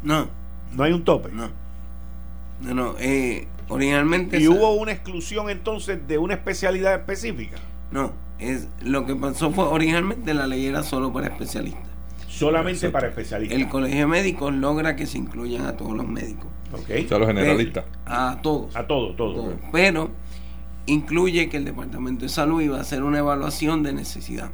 [0.02, 0.28] No.
[0.74, 1.30] No hay un tope.
[1.30, 1.50] No.
[2.60, 2.94] No, no.
[2.98, 4.38] Eh, originalmente.
[4.38, 7.58] ¿Y hubo una exclusión entonces de una especialidad específica?
[7.90, 8.12] No.
[8.38, 11.91] Es, lo que pasó fue originalmente la ley era solo para especialistas.
[12.46, 13.58] Solamente para especialistas.
[13.58, 16.46] El colegio médico logra que se incluyan a todos los médicos.
[16.72, 16.90] Ok.
[17.04, 17.84] O sea, los generalistas.
[18.06, 18.74] a todos.
[18.76, 19.36] A todos, todos.
[19.36, 19.54] Todo.
[19.72, 20.10] Pero
[20.86, 24.50] incluye que el Departamento de Salud iba a hacer una evaluación de necesidad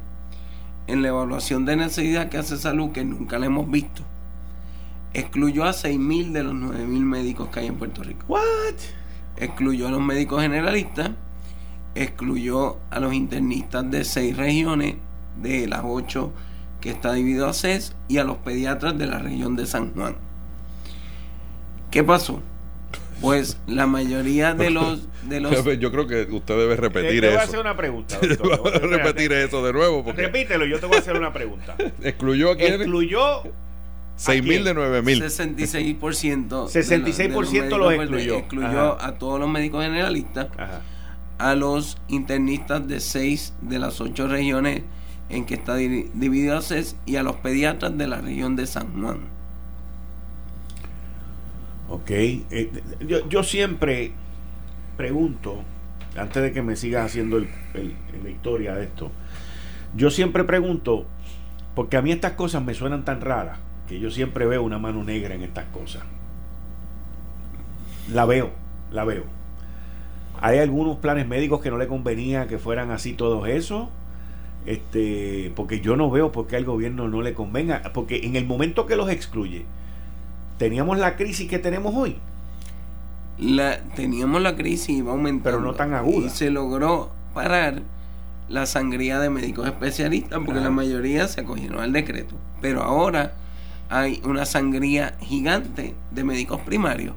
[0.89, 4.01] en la evaluación de necesidad que hace salud, que nunca la hemos visto,
[5.13, 8.25] excluyó a 6.000 de los 9.000 médicos que hay en Puerto Rico.
[8.27, 8.41] ¿What?
[9.37, 11.11] Excluyó a los médicos generalistas,
[11.93, 14.95] excluyó a los internistas de seis regiones,
[15.41, 16.33] de las ocho
[16.81, 20.15] que está dividido a CES, y a los pediatras de la región de San Juan.
[21.91, 22.41] ¿Qué pasó?
[23.21, 25.51] Pues la mayoría de los, de los...
[25.79, 27.27] Yo creo que usted debe repetir eso.
[27.27, 28.19] Te voy a hacer una pregunta.
[28.81, 30.03] repetir eso de nuevo.
[30.03, 30.21] Porque...
[30.23, 31.75] Repítelo, yo te voy a hacer una pregunta.
[32.01, 32.75] ¿Excluyó a quién?
[32.75, 33.43] Excluyó...
[34.15, 35.23] 6 mil de 9 mil.
[35.23, 36.49] 66%.
[36.49, 38.35] 66% los, excluyó.
[38.35, 40.47] Excluyó a todos los médicos generalistas,
[41.37, 44.83] a los internistas de 6 de las 8 regiones
[45.29, 46.61] en que está dividido a
[47.05, 49.19] y a los pediatras de la región de San Juan.
[51.89, 52.09] Ok.
[52.11, 52.71] Eh,
[53.07, 54.11] yo, yo, siempre
[54.97, 55.63] pregunto,
[56.17, 57.47] antes de que me sigas haciendo el,
[58.23, 59.11] la historia de esto,
[59.95, 61.05] yo siempre pregunto,
[61.75, 65.03] porque a mí estas cosas me suenan tan raras, que yo siempre veo una mano
[65.03, 66.03] negra en estas cosas.
[68.11, 68.51] La veo,
[68.91, 69.23] la veo.
[70.41, 73.89] ¿Hay algunos planes médicos que no le convenía que fueran así todos esos?
[74.65, 78.45] Este, porque yo no veo por qué al gobierno no le convenga, porque en el
[78.45, 79.65] momento que los excluye,
[80.57, 82.17] teníamos la crisis que tenemos hoy.
[83.39, 85.57] La, teníamos la crisis iba aumentando.
[85.57, 86.27] Pero no tan aguda.
[86.27, 87.81] Y se logró parar
[88.49, 92.35] la sangría de médicos especialistas porque la mayoría se acogieron al decreto.
[92.61, 93.33] Pero ahora
[93.89, 97.15] hay una sangría gigante de médicos primarios.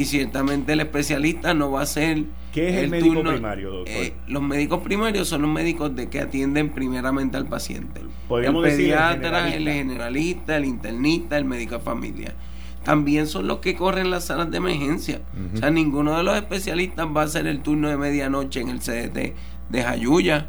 [0.00, 2.24] Y ciertamente el especialista no va a ser...
[2.54, 3.94] ¿Qué es el, médico primario, doctor?
[3.94, 8.00] Eh, los médicos primarios son los médicos de que atienden primeramente al paciente.
[8.00, 12.34] el pediatra, el generalista, el internista, el médico de familia.
[12.82, 15.20] También son los que corren las salas de emergencia.
[15.54, 18.78] O sea, ninguno de los especialistas va a hacer el turno de medianoche en el
[18.78, 19.34] CDT
[19.68, 20.46] de Jayuya.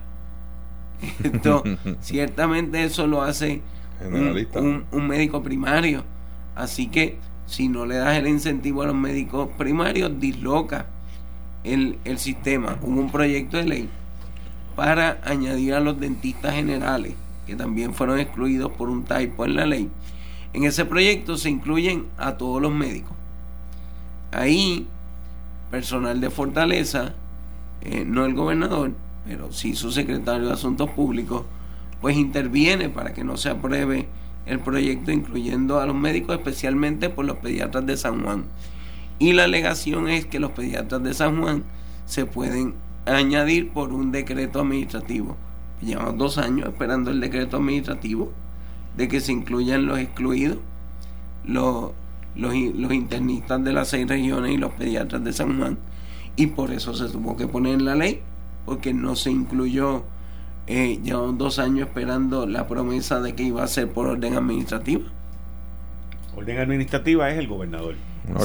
[1.25, 1.63] Esto,
[1.99, 3.61] ciertamente eso lo hace
[4.01, 6.05] un, médico primario.
[6.55, 7.17] Así que
[7.51, 10.85] si no le das el incentivo a los médicos primarios, disloca
[11.65, 12.77] el, el sistema.
[12.81, 13.89] Hubo un proyecto de ley
[14.77, 17.13] para añadir a los dentistas generales,
[17.45, 19.89] que también fueron excluidos por un typo en la ley.
[20.53, 23.17] En ese proyecto se incluyen a todos los médicos.
[24.31, 24.87] Ahí,
[25.69, 27.15] personal de Fortaleza,
[27.81, 28.93] eh, no el gobernador,
[29.27, 31.43] pero sí su secretario de Asuntos Públicos,
[31.99, 34.07] pues interviene para que no se apruebe
[34.45, 38.45] el proyecto incluyendo a los médicos, especialmente por los pediatras de San Juan.
[39.19, 41.63] Y la alegación es que los pediatras de San Juan
[42.05, 42.73] se pueden
[43.05, 45.37] añadir por un decreto administrativo.
[45.81, 48.31] Llevamos dos años esperando el decreto administrativo
[48.97, 50.57] de que se incluyan los excluidos,
[51.45, 51.91] los,
[52.35, 55.77] los, internistas de las seis regiones y los pediatras de San Juan.
[56.35, 58.21] Y por eso se tuvo que poner en la ley,
[58.65, 60.03] porque no se incluyó
[60.67, 65.03] eh, llevamos dos años esperando la promesa de que iba a ser por orden administrativa.
[66.35, 67.95] Orden administrativa es el gobernador.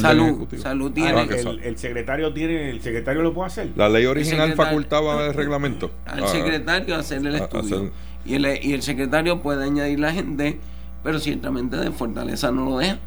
[0.01, 1.21] Salud, salud tiene.
[1.21, 1.27] Ah,
[1.63, 3.71] el, secretario tiene, el secretario lo puede hacer.
[3.77, 5.91] La ley original facultaba el reglamento.
[6.07, 7.93] Al ah, secretario hacer el estudio.
[8.25, 10.59] Y, el, y el secretario puede añadir la gente,
[11.05, 12.99] pero ciertamente de Fortaleza no lo deja.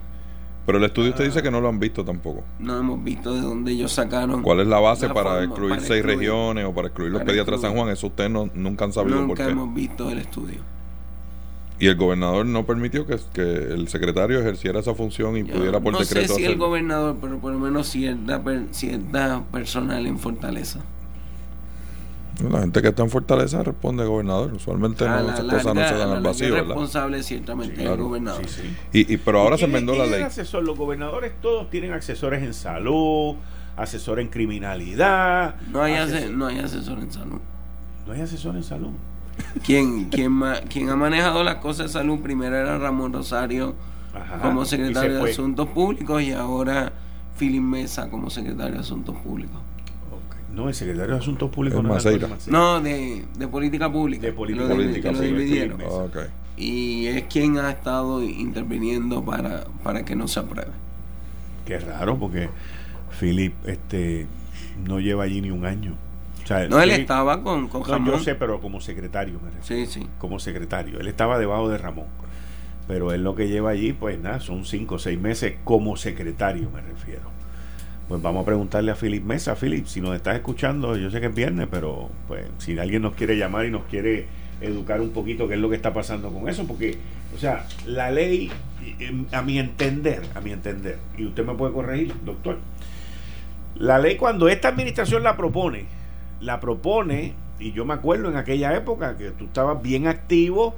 [0.69, 2.43] Pero el estudio usted dice que no lo han visto tampoco.
[2.60, 4.43] No hemos visto de dónde ellos sacaron.
[4.43, 7.75] ¿Cuál es la base para excluir seis regiones o para excluir los pediatras de San
[7.75, 7.89] Juan?
[7.89, 9.45] Eso ustedes no, nunca han sabido por qué.
[9.45, 10.60] Nunca hemos visto el estudio.
[11.79, 15.97] Y el gobernador no permitió que, que el secretario ejerciera esa función y pudiera por
[15.97, 16.27] decreto.
[16.27, 20.82] No sé si el gobernador, pero por lo menos cierta, cierta personal en Fortaleza.
[22.41, 24.54] La gente que está en Fortaleza responde gobernador.
[24.54, 26.56] Usualmente no, esas cosas no se dan al vacío.
[26.56, 28.43] El responsable ciertamente el gobernador.
[28.93, 30.21] Y, pero ahora se enmendó la ley.
[30.21, 30.63] Asesor?
[30.63, 33.36] Los gobernadores todos tienen asesores en salud,
[33.75, 35.56] asesor en criminalidad.
[35.71, 37.39] No hay, asesor, no hay asesor en salud.
[38.06, 38.91] No hay asesor en salud.
[39.65, 43.73] Quien, quien, quien ha manejado las cosas de salud primero era Ramón Rosario
[44.41, 46.91] como secretario de Asuntos Públicos y ahora
[47.38, 49.62] Philip Mesa como secretario de Asuntos Públicos.
[50.59, 51.89] No, el secretario de Asuntos Públicos no,
[52.47, 54.27] no de, de, política pública.
[54.27, 56.29] De política pública.
[56.57, 60.71] Y es quien ha estado interviniendo para, para que no se apruebe.
[61.65, 62.49] Qué raro, porque
[63.17, 64.27] Philip este,
[64.85, 65.95] no lleva allí ni un año.
[66.69, 68.15] no, él estaba con, con Ramón.
[68.15, 70.05] yo sé, pero como secretario, me Sí, sí.
[70.17, 70.99] Como secretario.
[70.99, 72.07] Él estaba debajo de Ramón.
[72.85, 76.69] Pero él lo que lleva allí, pues nada, son cinco o seis meses como secretario,
[76.69, 77.38] me refiero.
[78.09, 79.55] Pues vamos a preguntarle a Philip Mesa.
[79.55, 83.13] Philip, si nos estás escuchando, yo sé que es viernes, pero pues si alguien nos
[83.13, 84.25] quiere llamar y nos quiere
[84.61, 86.97] educar un poquito qué es lo que está pasando con eso, porque,
[87.35, 88.49] o sea, la ley,
[88.97, 92.57] em, a mi entender, a mi entender, y usted me puede corregir, doctor,
[93.75, 95.85] la ley cuando esta administración la propone,
[96.41, 100.73] la propone, y yo me acuerdo en aquella época que tú estabas bien activo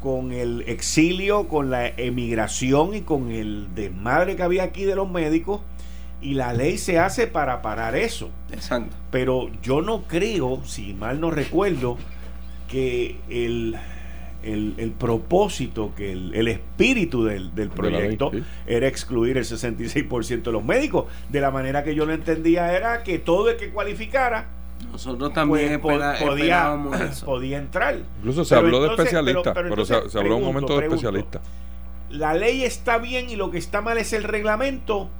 [0.00, 5.10] con el exilio, con la emigración y con el desmadre que había aquí de los
[5.10, 5.62] médicos,
[6.20, 8.30] y la ley se hace para parar eso.
[8.50, 8.94] Exacto.
[9.10, 11.98] Pero yo no creo, si mal no recuerdo,
[12.68, 13.76] que el,
[14.42, 18.32] el, propósito, que el, espíritu del, proyecto
[18.66, 21.06] era excluir el 66% de los médicos.
[21.28, 24.48] De la manera que yo lo entendía era que todo el que cualificara
[24.92, 26.78] nosotros también pues, podía,
[27.24, 27.96] podía entrar.
[28.18, 31.42] Incluso se habló de especialistas, pero, se, se, habló un momento de especialistas.
[32.10, 35.10] La ley está bien y lo que está mal es el reglamento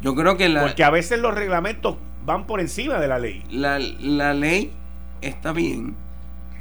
[0.00, 0.62] yo creo que la...
[0.62, 3.42] Porque a veces los reglamentos van por encima de la ley.
[3.50, 4.72] La, la ley
[5.20, 5.94] está bien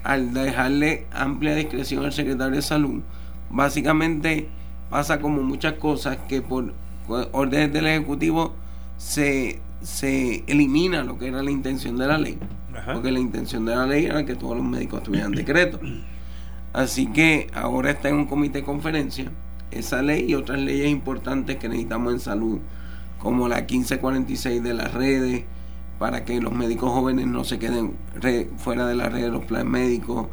[0.03, 3.01] al dejarle amplia discreción al secretario de salud.
[3.49, 4.47] Básicamente
[4.89, 6.73] pasa como muchas cosas que por
[7.07, 8.53] órdenes del Ejecutivo
[8.97, 12.37] se, se elimina lo que era la intención de la ley.
[12.93, 15.79] Porque la intención de la ley era que todos los médicos tuvieran decreto.
[16.73, 19.31] Así que ahora está en un comité de conferencia
[19.71, 22.59] esa ley y otras leyes importantes que necesitamos en salud
[23.25, 25.45] como la 1546 de las redes,
[25.97, 27.93] para que los médicos jóvenes no se queden
[28.57, 30.27] fuera de la red de los planes médicos,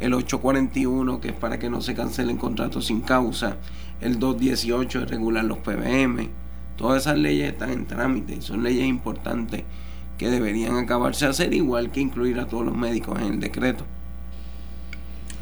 [0.00, 3.58] el 841 que es para que no se cancelen contratos sin causa,
[4.00, 6.30] el 218 es regular los PBM,
[6.76, 9.64] todas esas leyes están en trámite y son leyes importantes
[10.16, 13.84] que deberían acabarse a hacer igual que incluir a todos los médicos en el decreto.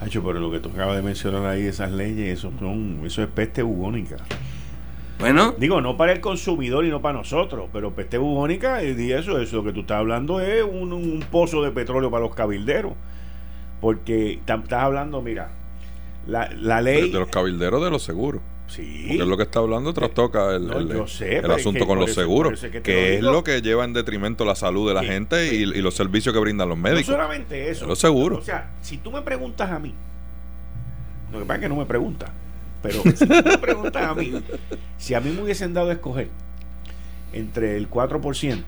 [0.00, 3.28] Hacho, pero lo que tú acabas de mencionar ahí, esas leyes, eso, son, eso es
[3.28, 4.16] peste bubónica.
[5.18, 5.54] Bueno.
[5.58, 9.56] Digo, no para el consumidor y no para nosotros, pero peste bubónica y eso, eso,
[9.56, 12.92] lo que tú estás hablando es un, pozo de petróleo para los cabilderos.
[13.80, 15.50] Porque estás hablando, mira,
[16.26, 17.10] la, la ley...
[17.10, 18.42] De los cabilderos de los seguros.
[18.68, 19.04] Sí.
[19.06, 23.22] Porque es lo que está hablando, trastoca el, el, asunto con los seguros, que, es
[23.22, 26.68] lo que lleva en detrimento la salud de la gente y, los servicios que brindan
[26.68, 27.08] los médicos.
[27.08, 27.86] No solamente eso.
[27.86, 28.40] Los seguros.
[28.40, 29.94] O sea, si tú me preguntas a mí,
[31.32, 32.30] lo que pasa es que no me preguntas,
[32.86, 34.32] pero si tú me preguntas a mí,
[34.98, 36.28] si a mí me hubiesen dado a escoger
[37.32, 38.62] entre el 4%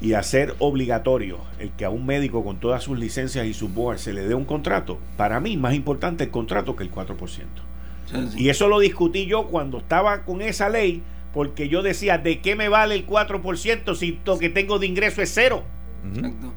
[0.00, 3.98] y hacer obligatorio el que a un médico con todas sus licencias y su board
[3.98, 7.16] se le dé un contrato, para mí más importante el contrato que el 4%.
[8.36, 12.56] Y eso lo discutí yo cuando estaba con esa ley, porque yo decía, ¿de qué
[12.56, 15.62] me vale el 4% si lo que tengo de ingreso es cero?
[16.04, 16.52] Exacto.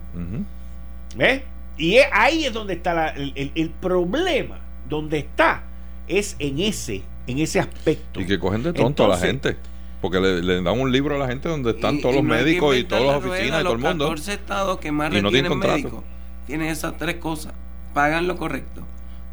[1.78, 5.64] Y ahí es donde está el, problema, donde está,
[6.08, 8.22] es en ese, en ese aspecto.
[8.22, 9.58] Y que cogen de tonto a la gente.
[10.02, 13.06] Porque le, dan un libro a la gente donde están todos los médicos y todas
[13.06, 14.12] las oficinas y todo el mundo.
[14.12, 16.04] Los estados que más retienen médicos
[16.46, 17.54] tienen esas tres cosas.
[17.94, 18.82] Pagan lo correcto,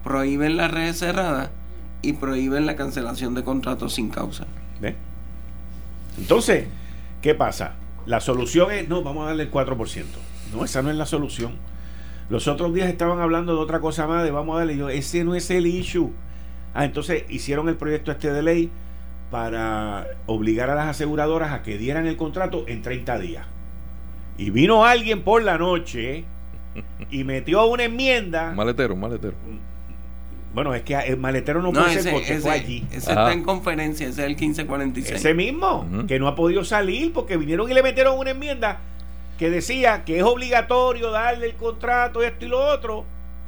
[0.04, 1.50] prohíben las redes cerradas
[2.02, 4.46] y prohíben la cancelación de contratos sin causa.
[4.80, 4.94] ¿Ve?
[6.18, 6.66] Entonces,
[7.20, 7.74] ¿qué pasa?
[8.06, 10.04] La solución es, no, vamos a darle el 4%.
[10.52, 11.54] No, esa no es la solución.
[12.28, 15.24] Los otros días estaban hablando de otra cosa más, de vamos a darle, yo, ese
[15.24, 16.12] no es el issue.
[16.74, 18.70] Ah, entonces hicieron el proyecto este de ley
[19.30, 23.46] para obligar a las aseguradoras a que dieran el contrato en 30 días.
[24.38, 26.24] Y vino alguien por la noche
[27.10, 28.52] y metió una enmienda.
[28.52, 29.34] maletero, maletero.
[30.52, 32.84] Bueno, es que el maletero no, puede ser porque fue allí.
[32.90, 35.16] Ese está en conferencia, ese es el 1546.
[35.16, 38.80] Ese mismo, que no ha podido salir porque vinieron y le metieron una enmienda
[39.38, 43.04] que decía que es obligatorio darle el contrato, esto y lo otro,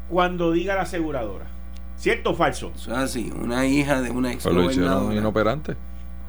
[0.08, 1.46] cuando diga la aseguradora.
[1.96, 2.72] ¿Cierto o falso?
[2.74, 5.14] Eso es así, una hija de una ex gobernadora.
[5.14, 5.76] inoperante?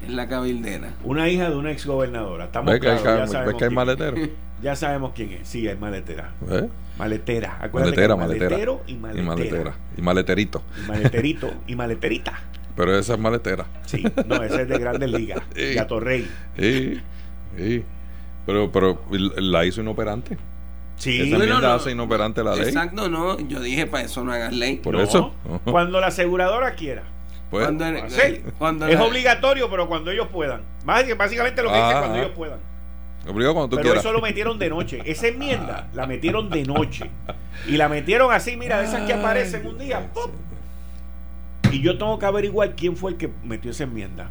[0.02, 0.92] Es la cabildera.
[1.02, 2.44] Una hija de una ex gobernadora.
[2.44, 4.16] Estamos ¿Ves que hay, que hay maletero?
[4.62, 5.46] Ya sabemos quién es.
[5.46, 6.32] Sí, es maletera.
[6.48, 6.68] ¿Eh?
[6.96, 7.68] Maletera.
[7.70, 8.56] maletera, maletera.
[8.86, 9.74] y maletera.
[9.94, 10.62] Y maleterito.
[10.78, 12.38] Y maleterito y maleterita.
[12.76, 13.66] Pero esa es maletera.
[13.84, 15.42] Sí, no, esa es de Grandes Ligas.
[15.54, 15.74] Sí.
[15.74, 16.28] Gato Rey.
[16.56, 17.00] Sí,
[17.58, 17.84] sí.
[18.46, 20.38] Pero, pero la hizo inoperante.
[20.96, 22.68] Sí, Esa enmienda hace inoperante la ley.
[22.68, 23.38] Exacto, no.
[23.40, 24.76] Yo dije, para eso no hagas ley.
[24.76, 25.32] Por eso.
[25.64, 27.02] Cuando la aseguradora quiera.
[27.50, 27.84] Pues, cuando,
[28.58, 30.62] cuando es obligatorio, pero cuando ellos puedan.
[30.84, 32.58] Básicamente lo que dice cuando ellos puedan.
[33.24, 35.02] Pero eso lo metieron de noche.
[35.04, 37.10] Esa enmienda la metieron de noche.
[37.66, 40.10] Y la metieron así, mira, de esas que aparecen un día.
[41.70, 44.30] Y yo tengo que averiguar quién fue el que metió esa enmienda.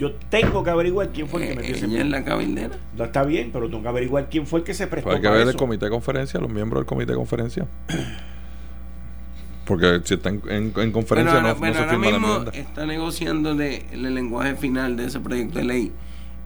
[0.00, 2.04] Yo tengo que averiguar quién fue el que metió esa enmienda.
[2.06, 2.78] en la cabildera?
[2.96, 5.10] No está bien, pero tengo que averiguar quién fue el que se prestó.
[5.10, 7.66] Pues hay que ver el comité de conferencia, los miembros del comité de conferencia.
[9.66, 12.50] Porque si está en, conferencia no, se firma la enmienda.
[12.54, 15.92] Está negociando el lenguaje final de ese proyecto de ley.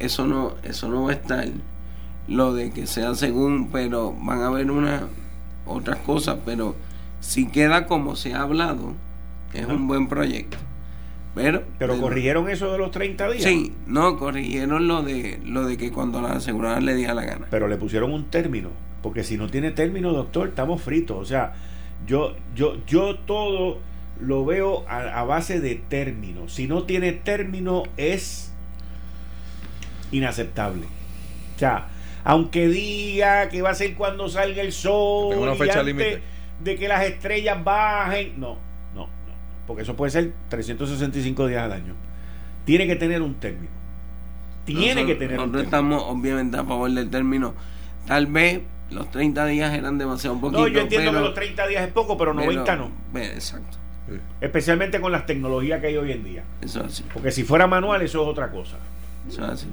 [0.01, 1.47] Eso no, eso no va a estar
[2.27, 5.07] lo de que sea según, pero van a haber una
[5.65, 6.75] otras cosas, pero
[7.21, 8.95] si queda como se ha hablado,
[9.53, 10.59] es un buen proyecto.
[11.35, 13.43] Pero, pero corrigieron eso de los 30 días.
[13.43, 17.47] Sí, no, corrigieron lo de lo de que cuando la aseguradora le diera la gana.
[17.51, 18.71] Pero le pusieron un término,
[19.03, 21.55] porque si no tiene término, doctor, estamos fritos, o sea,
[22.07, 23.79] yo yo yo todo
[24.21, 26.49] lo veo a, a base de término.
[26.49, 28.53] Si no tiene término es
[30.13, 30.87] inaceptable.
[31.57, 31.89] O sea,
[32.25, 36.23] aunque diga que va a ser cuando salga el sol, una fecha límite
[36.61, 38.57] de que las estrellas bajen, no,
[39.67, 41.95] porque eso puede ser 365 días al año.
[42.65, 43.73] Tiene que tener un término.
[44.65, 45.63] Tiene que tener un término.
[45.63, 47.55] estamos obviamente a favor del término.
[48.07, 50.61] Tal vez los 30 días eran demasiado un poquito.
[50.61, 52.91] No, yo entiendo que los 30 días es poco, pero 90 no.
[53.15, 53.79] Exacto.
[54.41, 56.45] Especialmente con las tecnologías que hay hoy en día.
[56.61, 57.05] Eso es así.
[57.13, 58.77] Porque si fuera manual, eso es otra cosa.
[59.29, 59.67] Eso es así.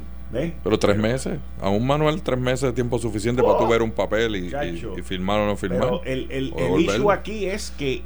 [0.63, 3.91] Pero tres meses, a un manual tres meses de tiempo suficiente para tú ver un
[3.91, 5.81] papel y, firmar o no firmar.
[5.81, 8.01] Pero el, el, el issue aquí es que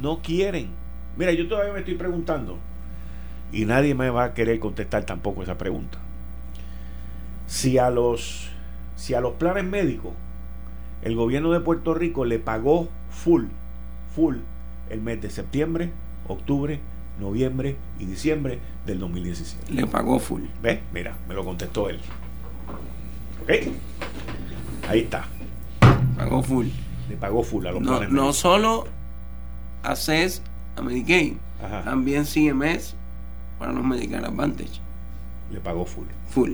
[0.00, 0.70] no quieren.
[1.16, 2.58] Mira, yo todavía me estoy preguntando
[3.52, 5.98] y nadie me va a querer contestar tampoco esa pregunta.
[7.46, 8.50] Si a los
[8.96, 10.12] si a los planes médicos
[11.02, 13.44] el gobierno de Puerto Rico le pagó full,
[14.14, 14.36] full
[14.90, 15.92] el mes de septiembre,
[16.26, 16.80] octubre,
[17.20, 19.72] noviembre y diciembre del 2017.
[19.72, 20.42] Le pagó full.
[20.62, 20.80] ¿Ves?
[20.92, 22.00] Mira, me lo contestó él.
[23.42, 23.50] ¿Ok?
[24.88, 25.26] Ahí está.
[26.16, 26.66] Pagó full.
[27.08, 28.86] Le pagó full a los no, no solo
[29.82, 30.42] Access
[30.76, 31.34] a Medicaid.
[31.84, 32.94] También CMS
[33.58, 34.80] para los Medicare Advantage.
[35.50, 36.06] Le pagó full.
[36.30, 36.52] Full.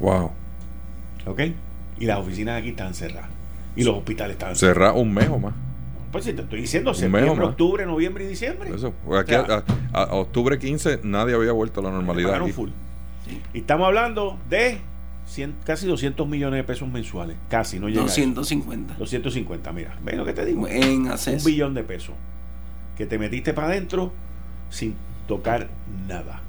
[0.00, 0.30] Wow.
[1.26, 1.40] ¿Ok?
[1.98, 3.30] Y las oficinas aquí están cerradas.
[3.74, 4.76] Y los hospitales están cerrados.
[4.76, 5.54] Cerradas un mes o más.
[6.12, 8.70] Pues si te estoy diciendo, septiembre, octubre, noviembre y diciembre.
[8.74, 8.94] Eso.
[9.18, 9.64] Aquí a,
[10.12, 12.40] octubre 15 nadie había vuelto a la normalidad.
[12.46, 12.70] Full.
[13.52, 14.78] Y estamos hablando de
[15.64, 17.36] casi 200 millones de pesos mensuales.
[17.48, 18.02] Casi, no llega.
[18.02, 18.94] 250.
[18.94, 19.96] 250, mira.
[20.02, 20.66] ¿Ves lo que te digo?
[20.68, 22.14] En Un billón de pesos.
[22.96, 24.12] Que te metiste para adentro
[24.70, 24.94] sin
[25.26, 25.68] tocar
[26.08, 26.40] nada.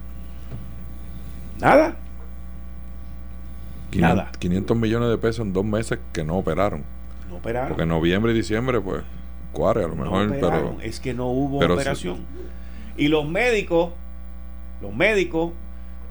[1.59, 1.97] Nada.
[3.95, 4.31] nada.
[4.39, 6.83] 500 millones de pesos en dos meses que no operaron.
[7.29, 7.69] No operaron.
[7.69, 9.03] Porque noviembre y diciembre, pues,
[9.51, 10.77] cuare a lo mejor, pero.
[10.81, 12.19] Es que no hubo operación.
[12.95, 13.91] Y los médicos,
[14.81, 15.51] los médicos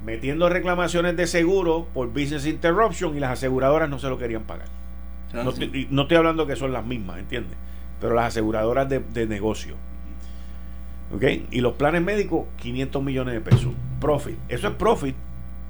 [0.05, 4.69] metiendo reclamaciones de seguro por business interruption y las aseguradoras no se lo querían pagar.
[5.33, 7.59] No, estoy hablando que son las mismas, ¿entiendes?
[8.01, 9.75] Pero las aseguradoras de, negocio.
[11.15, 11.23] ¿Ok?
[11.51, 13.73] Y los planes médicos, 500 millones de pesos.
[14.01, 14.37] Profit.
[14.49, 15.15] Eso es profit.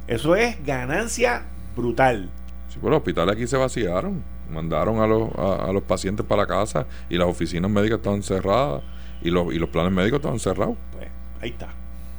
[0.06, 2.30] Eso es ganancia brutal.
[2.68, 4.22] Sí, pues los hospitales aquí se vaciaron.
[4.50, 8.82] Mandaron a los, a, los pacientes para casa y las oficinas médicas estaban cerradas
[9.20, 10.76] y los, y los planes médicos estaban cerrados.
[10.92, 11.08] Pues
[11.40, 11.68] ahí está.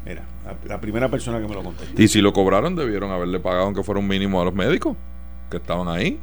[0.05, 0.23] Mira,
[0.67, 1.85] la, primera persona que me lo conté.
[1.97, 4.95] Y si lo cobraron, debieron haberle pagado aunque fuera un mínimo a los médicos
[5.49, 6.19] que estaban ahí,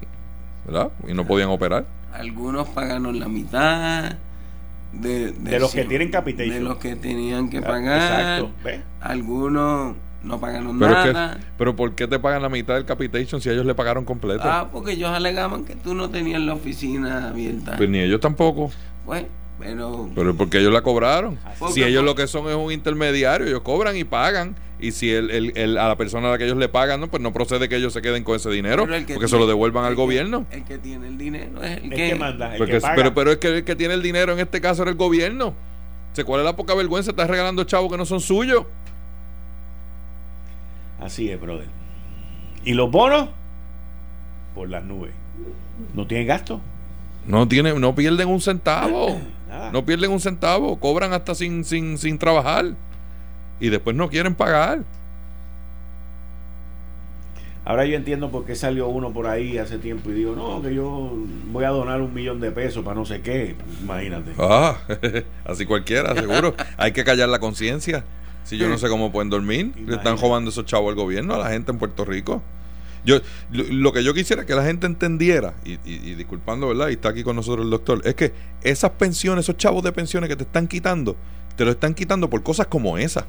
[0.66, 0.90] ¿verdad?
[1.06, 1.86] Y no podían operar.
[2.12, 4.16] Algunos pagaron la mitad.
[5.00, 6.54] De, de, los que tienen capitation.
[6.54, 8.40] De los que tenían que ah, pagar.
[8.40, 8.84] Exacto.
[9.00, 11.38] Algunos no pagaron nada.
[11.58, 14.42] pero ¿por qué te pagan la mitad del capitation si ellos le pagaron completo?
[14.44, 17.76] Ah, porque ellos alegaban que tú no tenías la oficina abierta.
[17.76, 18.70] Pues ni ellos tampoco.
[19.04, 19.24] Pues
[19.58, 21.38] pero, pero porque ellos la cobraron.
[21.72, 24.56] Si ellos lo que son es un intermediario, ellos cobran y pagan.
[24.80, 27.22] Y si el, el, a la persona a la que ellos le pagan, no, pues
[27.22, 30.46] no procede que ellos se queden con ese dinero, porque se lo devuelvan al gobierno.
[30.50, 32.52] el que tiene el dinero es el, que, manda.
[32.58, 35.54] Pero, pero es que el que tiene el dinero en este caso era el gobierno.
[36.22, 37.10] ¿Cuál es la poca vergüenza?
[37.10, 38.66] Estás regalando chavos que no son suyos.
[41.00, 41.66] Así es, brother.
[42.64, 43.30] ¿Y los bonos?
[44.54, 45.12] Por las nubes.
[45.92, 46.60] ¿No tienen gasto?
[47.26, 49.20] No, tiene, no pierden un centavo.
[49.72, 52.74] No pierden un centavo, cobran hasta sin, sin, sin trabajar
[53.60, 54.82] y después no quieren pagar.
[57.66, 60.74] Ahora yo entiendo por qué salió uno por ahí hace tiempo y digo, no, que
[60.74, 61.12] yo
[61.50, 63.56] voy a donar un millón de pesos para no sé qué.
[63.82, 64.32] Imagínate.
[64.38, 64.76] Ah,
[65.46, 66.54] así cualquiera, seguro.
[66.76, 68.04] Hay que callar la conciencia.
[68.44, 71.38] Si yo no sé cómo pueden dormir, le están robando esos chavos al gobierno, a
[71.38, 72.42] la gente en Puerto Rico.
[73.04, 75.76] Yo, lo, que yo quisiera que la gente entendiera, y,
[76.14, 76.88] disculpando, ¿verdad?
[76.88, 78.32] Y está aquí con nosotros el doctor, es que
[78.62, 81.16] esas pensiones, esos chavos de pensiones que te están quitando,
[81.56, 83.26] te lo están quitando por cosas como esa.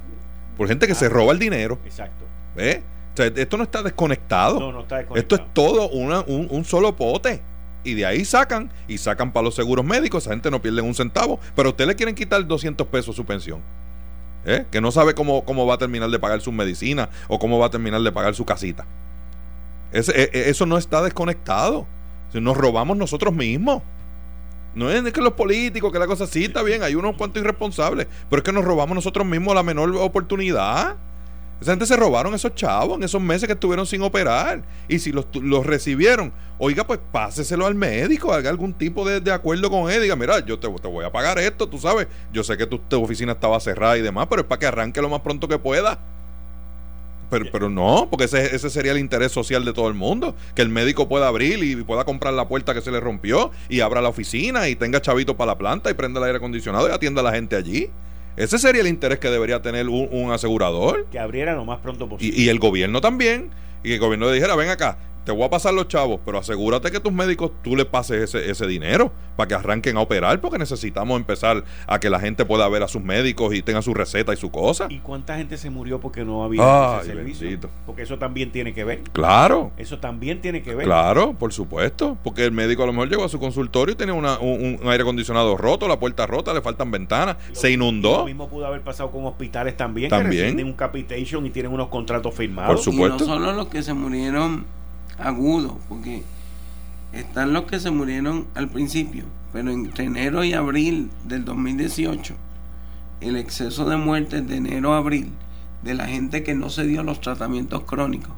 [0.57, 1.79] Por gente que se roba el dinero.
[1.85, 2.25] Exacto.
[2.55, 2.81] ¿Eh?
[3.13, 4.59] O sea, esto no está desconectado.
[4.59, 5.35] No, no está desconectado.
[5.35, 7.41] Esto es todo una, un, un solo pote
[7.85, 10.23] y de ahí sacan y sacan para los seguros médicos.
[10.23, 13.25] Esa gente no pierde un centavo, pero a usted le quieren quitar 200 pesos su
[13.25, 13.61] pensión.
[14.43, 14.65] ¿Eh?
[14.69, 17.67] Que no sabe cómo, cómo va a terminar de pagar su medicina o cómo va
[17.67, 18.85] a terminar de pagar su casita.
[19.91, 19.99] E,
[20.33, 21.87] e, eso no está desconectado.
[22.33, 23.81] Nos robamos nosotros mismos.
[24.75, 28.07] No es que los políticos, que la cosa sí está bien, hay unos cuantos irresponsables,
[28.29, 30.97] pero es que nos robamos nosotros mismos la menor oportunidad.
[31.61, 34.63] Esa gente se robaron esos chavos en esos meses que estuvieron sin operar.
[34.89, 39.69] Y si los, los recibieron, oiga, pues páseselo al médico, haga algún tipo de, acuerdo
[39.69, 40.01] con él.
[40.01, 42.07] Diga, mira, yo te, te, voy a pagar esto, tú sabes.
[42.33, 45.01] Yo sé que tu, tu oficina estaba cerrada y demás, pero es para que arranque
[45.01, 45.97] lo más pronto que pueda.
[47.29, 50.35] Pero, pero no, porque ese, ese sería el interés social de todo el mundo.
[50.53, 53.79] Que el médico pueda abrir y pueda comprar la puerta que se le rompió y
[53.79, 56.91] abra la oficina y tenga chavito para la planta y prenda el aire acondicionado y
[56.91, 57.89] atienda a la gente allí.
[58.37, 61.07] Ese sería el interés que debería tener un, asegurador.
[61.09, 62.35] Que abriera lo más pronto posible.
[62.37, 63.49] Y, y, el gobierno también.
[63.81, 66.37] Y que el gobierno le dijera, ven acá, te voy a pasar los chavos, pero
[66.37, 70.39] asegúrate que tus médicos tú le pases ese, ese dinero para que arranquen a operar,
[70.39, 73.93] porque necesitamos empezar a que la gente pueda ver a sus médicos y tenga su
[73.93, 74.87] receta y su cosa.
[74.89, 77.69] ¿Y cuánta gente se murió porque no había ese servicio?
[77.85, 79.01] Porque eso también tiene que ver.
[79.11, 79.71] Claro.
[79.77, 80.85] Eso también tiene que ver.
[80.85, 82.17] Claro, por supuesto.
[82.23, 85.57] Porque el médico a lo mejor llegó a su consultorio y tenía un, aire acondicionado
[85.57, 88.19] roto, la puerta rota, le faltan ventanas, se inundó.
[88.19, 90.31] Lo mismo pudo haber pasado con hospitales también, también.
[90.31, 92.75] que tienen un capitation y tienen unos contratos firmados.
[92.75, 93.23] Por supuesto.
[93.23, 94.65] Y no solo los que se murieron
[95.19, 96.23] agudo, porque
[97.13, 102.33] están los que se murieron al principio, pero entre enero y abril del 2018,
[103.21, 105.31] el exceso de muertes de enero a abril
[105.83, 108.33] de la gente que no se dio los tratamientos crónicos,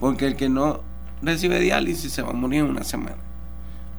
[0.00, 0.80] porque el que no
[1.22, 3.16] recibe diálisis se va a morir en una semana,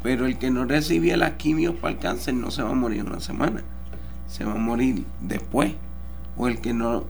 [0.04, 3.00] pero el que no recibe las quimios para el cáncer no se va a morir
[3.00, 3.64] en una semana,
[4.28, 5.74] se va a morir después,
[6.36, 7.06] o el que no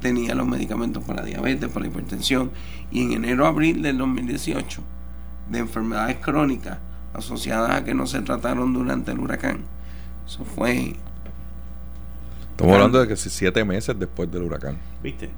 [0.00, 2.50] tenía los medicamentos para diabetes, para hipertensión,
[2.90, 4.82] y en enero-abril del 2018,
[5.50, 6.78] de enfermedades crónicas
[7.14, 9.60] asociadas a que no se trataron durante el huracán.
[10.26, 10.96] Eso fue
[12.56, 14.78] Estamos hablando de que siete meses después del huracán.
[15.02, 15.30] ¿Viste?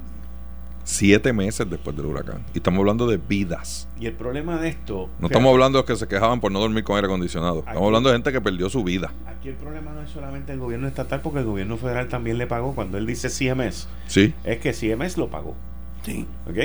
[0.89, 2.47] Siete meses después del huracán.
[2.55, 3.86] Y estamos hablando de vidas.
[4.01, 5.11] Y el problema de esto.
[5.18, 7.59] No estamos hablando de que se quejaban por no dormir con aire acondicionado.
[7.59, 9.12] estamos hablando de gente que perdió su vida.
[9.26, 12.47] Aquí el problema no es solamente el gobierno estatal, porque el gobierno federal también le
[12.47, 12.74] pagó.
[12.74, 14.32] Cuando él dice CMS, sí.
[14.45, 15.57] es que CMS lo pagó.
[16.05, 16.26] Sí.
[16.49, 16.57] ¿Ok?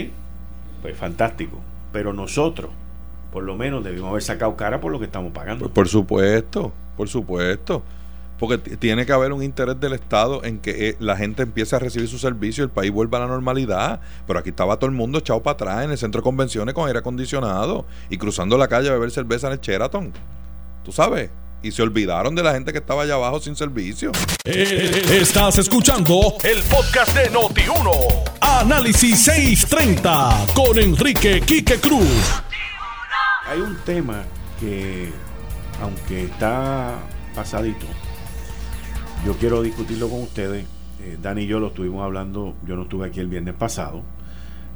[0.82, 1.60] Pues fantástico.
[1.92, 2.72] Pero nosotros,
[3.34, 5.66] por lo menos, debimos haber sacado cara por lo que estamos pagando.
[5.66, 7.84] Pues por supuesto, por supuesto
[8.44, 11.80] porque tiene que haber un interés del Estado en que eh, la gente empiece a
[11.80, 14.02] recibir su servicio y el país vuelva a la normalidad.
[14.28, 16.86] Pero aquí estaba todo el mundo echado para atrás en el centro de convenciones con
[16.86, 20.12] aire acondicionado y cruzando la calle a beber cerveza en el Sheraton.
[20.84, 21.30] ¿Tú sabes?
[21.62, 24.12] Y se olvidaron de la gente que estaba allá abajo sin servicio.
[24.44, 28.24] Eh, estás escuchando el podcast de Noti1.
[28.42, 32.42] Análisis 630 con Enrique Quique Cruz.
[33.48, 34.22] Hay un tema
[34.60, 35.14] que,
[35.82, 37.00] aunque está
[37.34, 37.86] pasadito,
[39.26, 40.66] yo quiero discutirlo con ustedes.
[41.02, 44.02] Eh, Dani y yo lo estuvimos hablando, yo no estuve aquí el viernes pasado,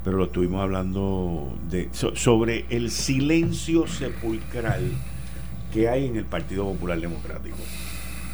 [0.03, 4.91] pero lo estuvimos hablando de, sobre el silencio sepulcral
[5.73, 7.57] que hay en el Partido Popular Democrático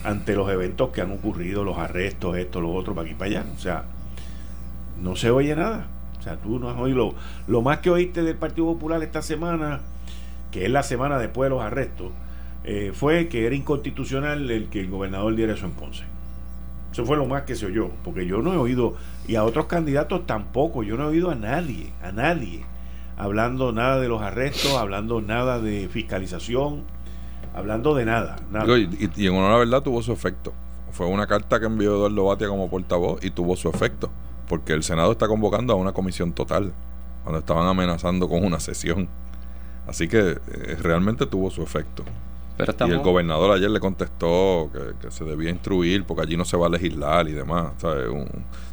[0.03, 3.45] ante los eventos que han ocurrido, los arrestos, esto, lo otro, para aquí para allá.
[3.55, 3.85] O sea,
[5.01, 5.87] no se oye nada.
[6.19, 7.15] O sea, tú no has oído.
[7.47, 9.79] Lo más que oíste del Partido Popular esta semana,
[10.51, 12.11] que es la semana después de los arrestos,
[12.63, 16.03] eh, fue que era inconstitucional el que el gobernador diera eso en Ponce.
[16.91, 18.93] Eso fue lo más que se oyó, porque yo no he oído,
[19.27, 22.65] y a otros candidatos tampoco, yo no he oído a nadie, a nadie,
[23.17, 26.83] hablando nada de los arrestos, hablando nada de fiscalización,
[27.55, 28.35] hablando de nada.
[28.77, 30.53] Y, en honor la verdad tuvo su efecto.
[30.91, 34.11] Fue una carta que envió Eduardo Batia como portavoz y tuvo su efecto,
[34.47, 36.73] porque el Senado está convocando a una comisión total,
[37.23, 39.09] cuando estaban amenazando con una sesión.
[39.87, 42.03] Así que eh, realmente tuvo su efecto.
[42.57, 44.69] Y el gobernador ayer le contestó
[45.01, 47.73] que, se debía instruir porque allí no se va a legislar y demás.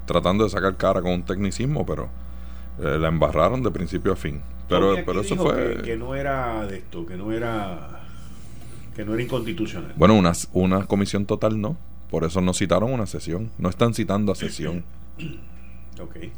[0.07, 2.09] tratando de sacar cara con un tecnicismo, pero
[2.81, 4.41] eh, la embarraron de principio a fin.
[4.68, 5.83] Pero, pero eso fue.
[5.83, 8.03] Que, no era de esto, que no era.
[8.95, 9.95] que no era inconstitucional.
[9.97, 11.76] Bueno, una, una comisión total no.
[12.11, 13.51] Por eso no citaron una sesión.
[13.59, 14.85] No están citando a sesión.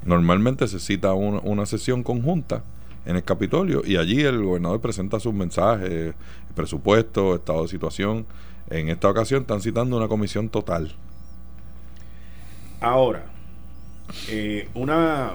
[0.04, 2.62] Normalmente se cita una sesión conjunta
[3.04, 6.14] en el Capitolio y allí el gobernador presenta sus mensajes,
[6.54, 8.26] presupuesto, estado de situación.
[8.70, 10.92] En esta ocasión están citando una comisión total.
[12.80, 13.24] Ahora,
[14.28, 15.32] eh, una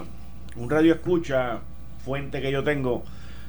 [0.56, 1.60] un radio escucha
[2.04, 3.04] fuente que yo tengo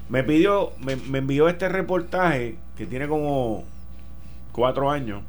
[0.10, 3.64] me pidió, me, me envió este reportaje que tiene como
[4.52, 5.22] cuatro años,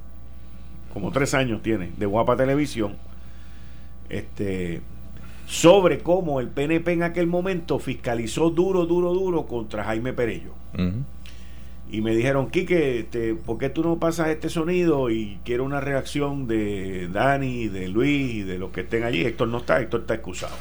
[0.93, 2.97] como tres años tiene, de Guapa Televisión.
[4.09, 4.80] Este
[5.47, 10.55] sobre cómo el PNP en aquel momento fiscalizó duro, duro, duro contra Jaime Perello.
[11.93, 15.11] Y me dijeron, Quique, este, ¿por qué tú no pasas este sonido?
[15.11, 19.24] Y quiero una reacción de Dani, de Luis y de los que estén allí.
[19.24, 20.55] Héctor no está, Héctor está excusado.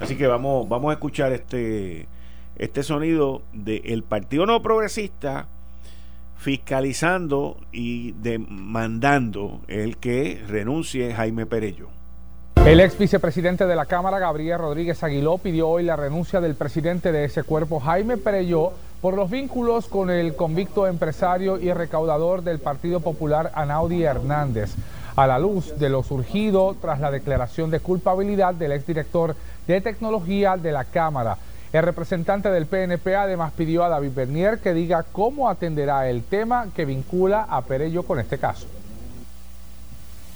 [0.00, 2.08] Así que vamos, vamos a escuchar este,
[2.56, 5.46] este sonido del Partido No Progresista
[6.36, 11.88] fiscalizando y demandando el que renuncie Jaime Perello.
[12.66, 17.12] El ex vicepresidente de la Cámara, Gabriel Rodríguez Aguiló, pidió hoy la renuncia del presidente
[17.12, 22.58] de ese cuerpo, Jaime Pereyó, por los vínculos con el convicto empresario y recaudador del
[22.58, 24.74] Partido Popular, Anaudi Hernández,
[25.16, 29.34] a la luz de lo surgido tras la declaración de culpabilidad del exdirector
[29.66, 31.36] de tecnología de la Cámara.
[31.72, 36.68] El representante del PNP además pidió a David Bernier que diga cómo atenderá el tema
[36.74, 38.66] que vincula a Perello con este caso.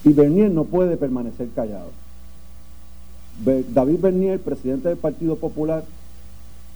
[0.05, 1.91] Y Bernier no puede permanecer callado.
[3.43, 5.85] David Bernier, presidente del Partido Popular,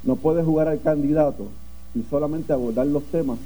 [0.03, 1.49] no puede jugar al candidato
[1.95, 3.39] y solamente abordar los temas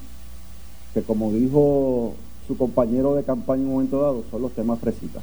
[0.94, 2.14] que, como dijo
[2.46, 5.22] su compañero de campaña en un momento dado, son los temas fresitas.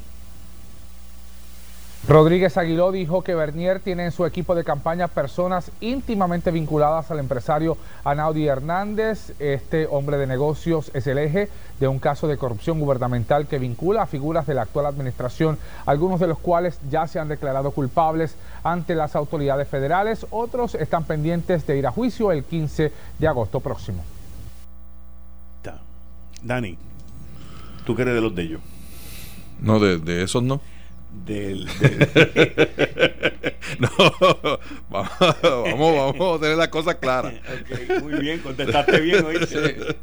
[2.08, 7.18] Rodríguez Aguiló dijo que Bernier tiene en su equipo de campaña personas íntimamente vinculadas al
[7.18, 9.34] empresario Anaudi Hernández.
[9.40, 11.50] Este hombre de negocios es el eje
[11.80, 16.20] de un caso de corrupción gubernamental que vincula a figuras de la actual administración, algunos
[16.20, 21.66] de los cuales ya se han declarado culpables ante las autoridades federales, otros están pendientes
[21.66, 24.04] de ir a juicio el 15 de agosto próximo.
[26.44, 26.78] Dani,
[27.84, 28.62] ¿tú qué eres de los de ellos?
[29.60, 30.62] No, de, de esos no
[31.24, 31.66] del,
[33.80, 33.90] no
[34.90, 37.34] vamos, vamos, a tener las cosas claras
[38.02, 39.26] muy bien contestaste bien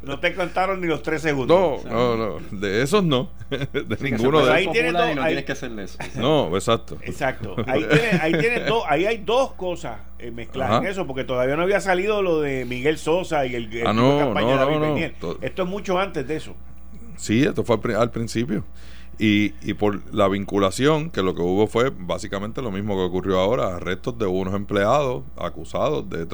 [0.03, 1.83] no te contaron ni los tres segundos.
[1.85, 5.51] No no no de esos no de ninguno de ahí tienes dos, no tienes que
[5.51, 5.97] hacerle eso.
[6.15, 6.97] No exacto.
[7.01, 7.55] Exacto.
[7.67, 11.55] Ahí tienes, ahí tienes dos ahí hay dos cosas eh, mezcladas en eso porque todavía
[11.55, 14.97] no había salido lo de Miguel Sosa y el, el ah, no, no, no,
[15.41, 16.55] esto es mucho antes de eso.
[17.17, 18.63] Sí esto fue al principio
[19.19, 23.39] Y, y por la vinculación, que lo que hubo fue básicamente lo mismo que ocurrió
[23.39, 26.27] ahora, arrestos de unos empleados acusados de,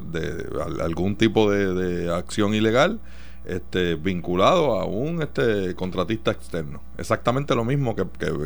[0.82, 3.00] algún tipo de, acción ilegal
[3.46, 6.82] este, vinculado a un este, contratista externo.
[6.98, 8.06] Exactamente lo mismo que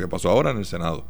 [0.09, 1.05] pasó ahora en el Senado.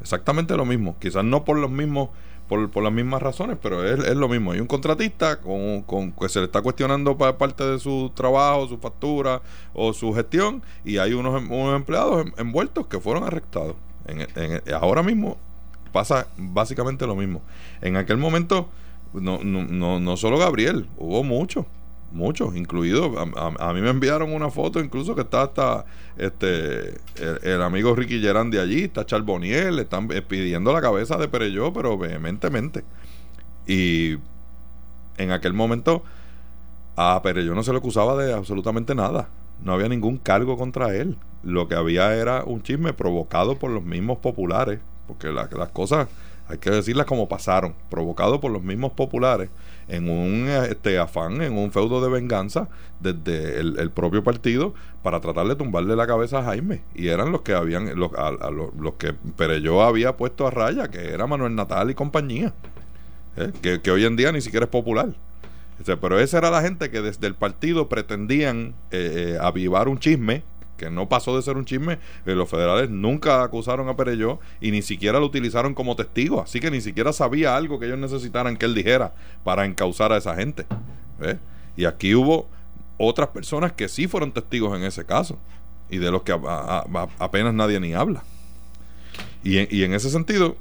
[0.00, 0.96] Exactamente lo mismo.
[1.00, 2.10] Quizás no por los mismos
[2.48, 4.52] por, por las mismas razones, pero es, es, lo mismo.
[4.52, 8.78] Hay un contratista con, con, que se le está cuestionando parte de su trabajo, su
[8.78, 9.42] factura
[9.74, 13.76] o su gestión, y hay unos, em, unos empleados envueltos que fueron arrestados.
[14.06, 14.26] En,
[14.72, 15.36] ahora mismo
[15.92, 17.42] pasa básicamente lo mismo.
[17.80, 18.68] En aquel momento,
[19.12, 21.66] no, no, no, no solo Gabriel, hubo muchos
[22.16, 23.12] muchos, incluidos.
[23.36, 25.84] A, mí me enviaron una foto incluso que está hasta
[26.16, 26.94] este
[27.42, 31.96] el, amigo Ricky de allí, está Charboniel, le están pidiendo la cabeza de Pereyó, pero
[31.96, 32.84] vehementemente.
[33.66, 34.16] Y
[35.18, 36.02] en aquel momento
[36.96, 39.28] a Pereyó no se le acusaba de absolutamente nada.
[39.62, 41.16] No había ningún cargo contra él.
[41.42, 46.08] Lo que había era un chisme provocado por los mismos populares, porque las cosas
[46.48, 49.50] hay que decirlas como pasaron, provocado por los mismos populares
[49.88, 52.68] en un este, afán, en un feudo de venganza
[53.00, 56.82] desde el, propio partido para tratar de tumbarle la cabeza a Jaime.
[56.94, 61.10] Y eran los que habían, los, a, los, que Pereyó había puesto a raya, que
[61.12, 62.52] era Manuel Natal y compañía,
[63.36, 63.52] ¿eh?
[63.82, 65.14] que, hoy en día ni siquiera es popular.
[66.00, 70.42] pero esa era la gente que desde el partido pretendían eh, eh, avivar un chisme
[70.76, 74.70] que no pasó de ser un chisme, que los federales nunca acusaron a Pereyó y
[74.70, 78.56] ni siquiera lo utilizaron como testigo, así que ni siquiera sabía algo que ellos necesitaran
[78.56, 79.14] que él dijera
[79.44, 80.66] para encausar a esa gente.
[81.76, 82.48] Y aquí hubo
[82.98, 85.38] otras personas que sí fueron testigos en ese caso
[85.90, 86.32] y de los que
[87.18, 88.22] apenas nadie ni habla.
[89.42, 90.56] Y en, y en, ese sentido,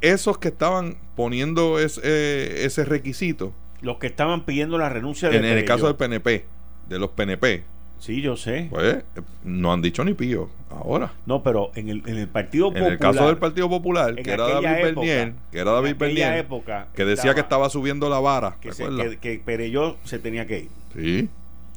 [0.00, 3.52] esos que estaban poniendo ese, ese requisito.
[3.82, 6.46] Los que estaban pidiendo la renuncia de En el caso del PNP,
[6.88, 7.64] de los PNP,
[8.00, 8.68] Sí, yo sé.
[8.70, 9.04] Pues
[9.44, 11.12] no han dicho ni pío ahora.
[11.26, 12.86] No, pero en el, en el Partido Popular.
[12.86, 16.88] En el caso del Partido Popular, que era David Bernier, que era David Bernier, época
[16.94, 18.56] que decía que estaba subiendo la vara.
[18.60, 20.70] Que, se, que, que Pereyó se tenía que ir.
[20.94, 21.28] Sí,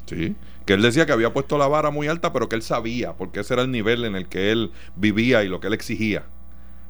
[0.05, 0.35] sí.
[0.65, 3.41] Que él decía que había puesto la vara muy alta, pero que él sabía, porque
[3.41, 6.23] ese era el nivel en el que él vivía y lo que él exigía.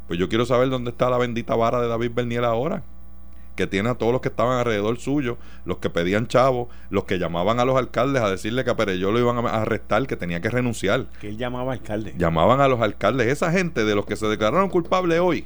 [0.07, 2.83] Pues yo quiero saber dónde está la bendita vara de David Bernier ahora
[3.55, 7.19] que tiene a todos los que estaban alrededor suyo, los que pedían chavos, los que
[7.19, 10.41] llamaban a los alcaldes a decirle que a Pereyó lo iban a arrestar, que tenía
[10.41, 11.07] que renunciar.
[11.19, 12.13] Que él llamaba alcalde.
[12.17, 13.27] Llamaban a los alcaldes.
[13.27, 15.45] Esa gente de los que se declararon culpables hoy,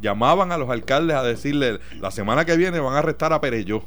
[0.00, 3.82] llamaban a los alcaldes a decirle, la semana que viene van a arrestar a Pereyó.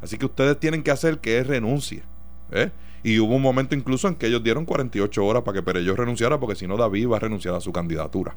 [0.00, 2.02] Así que ustedes tienen que hacer que él renuncie.
[2.50, 2.70] ¿eh?
[3.04, 6.38] Y hubo un momento incluso en que ellos dieron 48 horas para que Pereyó renunciara,
[6.40, 8.34] porque si no David iba a renunciar a su candidatura.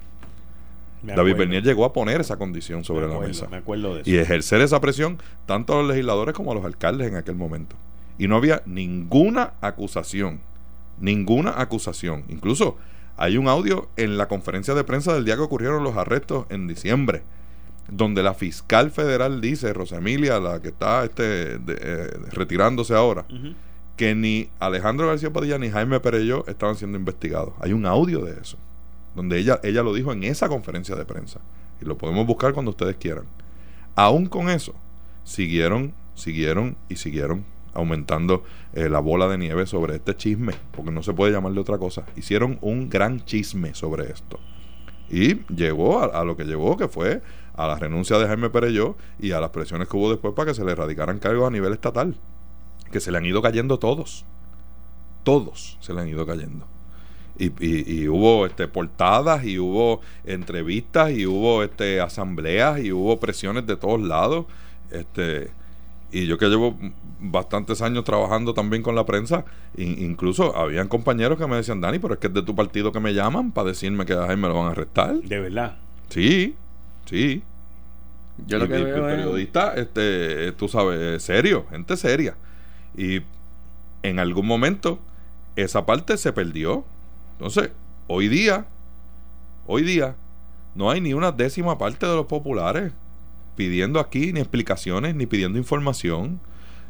[1.05, 3.47] David Bernier llegó a poner esa condición sobre la mesa.
[4.05, 7.75] Y ejercer esa presión tanto a los legisladores como a los alcaldes en aquel momento.
[8.17, 10.39] Y no había ninguna acusación.
[10.99, 12.23] Ninguna acusación.
[12.29, 12.77] Incluso
[13.17, 16.67] hay un audio en la conferencia de prensa del día que ocurrieron los arrestos en
[16.67, 17.23] diciembre,
[17.89, 23.25] donde la fiscal federal dice, Rosemilia, la que está este, eh, retirándose ahora,
[23.95, 27.53] que ni Alejandro García Padilla ni Jaime Perello estaban siendo investigados.
[27.59, 28.57] Hay un audio de eso
[29.15, 31.39] donde ella, ella lo dijo en esa conferencia de prensa.
[31.81, 33.25] Y lo podemos buscar cuando ustedes quieran.
[33.95, 34.73] Aún con eso,
[35.23, 37.45] siguieron, siguieron y siguieron
[37.75, 38.43] aumentando
[38.73, 42.05] eh, la bola de nieve sobre este chisme, porque no se puede llamarle otra cosa.
[42.15, 44.39] Hicieron un gran chisme sobre esto.
[45.09, 47.21] Y llegó a, lo que llegó, que fue
[47.55, 50.55] a la renuncia de Jaime Pereyó y a las presiones que hubo después para que
[50.55, 52.15] se le erradicaran cargos a nivel estatal.
[52.91, 54.25] Que se le han ido cayendo todos.
[55.23, 56.65] Todos se le han ido cayendo.
[57.37, 63.67] Y, y, hubo este portadas y hubo entrevistas y hubo este asambleas y hubo presiones
[63.67, 64.45] de todos lados
[64.89, 65.51] este
[66.13, 66.77] y yo que llevo
[67.19, 69.43] bastantes años trabajando también con la prensa
[69.75, 73.01] incluso habían compañeros que me decían Dani pero es que es de tu partido que
[73.01, 75.75] me llaman para decirme que a Jaime lo van a arrestar de verdad
[76.07, 76.55] sí
[77.05, 77.43] sí.
[78.47, 82.35] Yo lo que veo periodista este tú sabes serio gente seria.
[82.97, 83.21] Y
[84.03, 84.99] en algún momento
[85.55, 86.83] esa parte se perdió
[87.37, 87.69] entonces,
[88.07, 88.65] hoy día,
[89.67, 90.15] hoy día,
[90.73, 92.91] no hay ni una décima parte de los populares
[93.55, 96.39] pidiendo aquí ni explicaciones ni pidiendo información.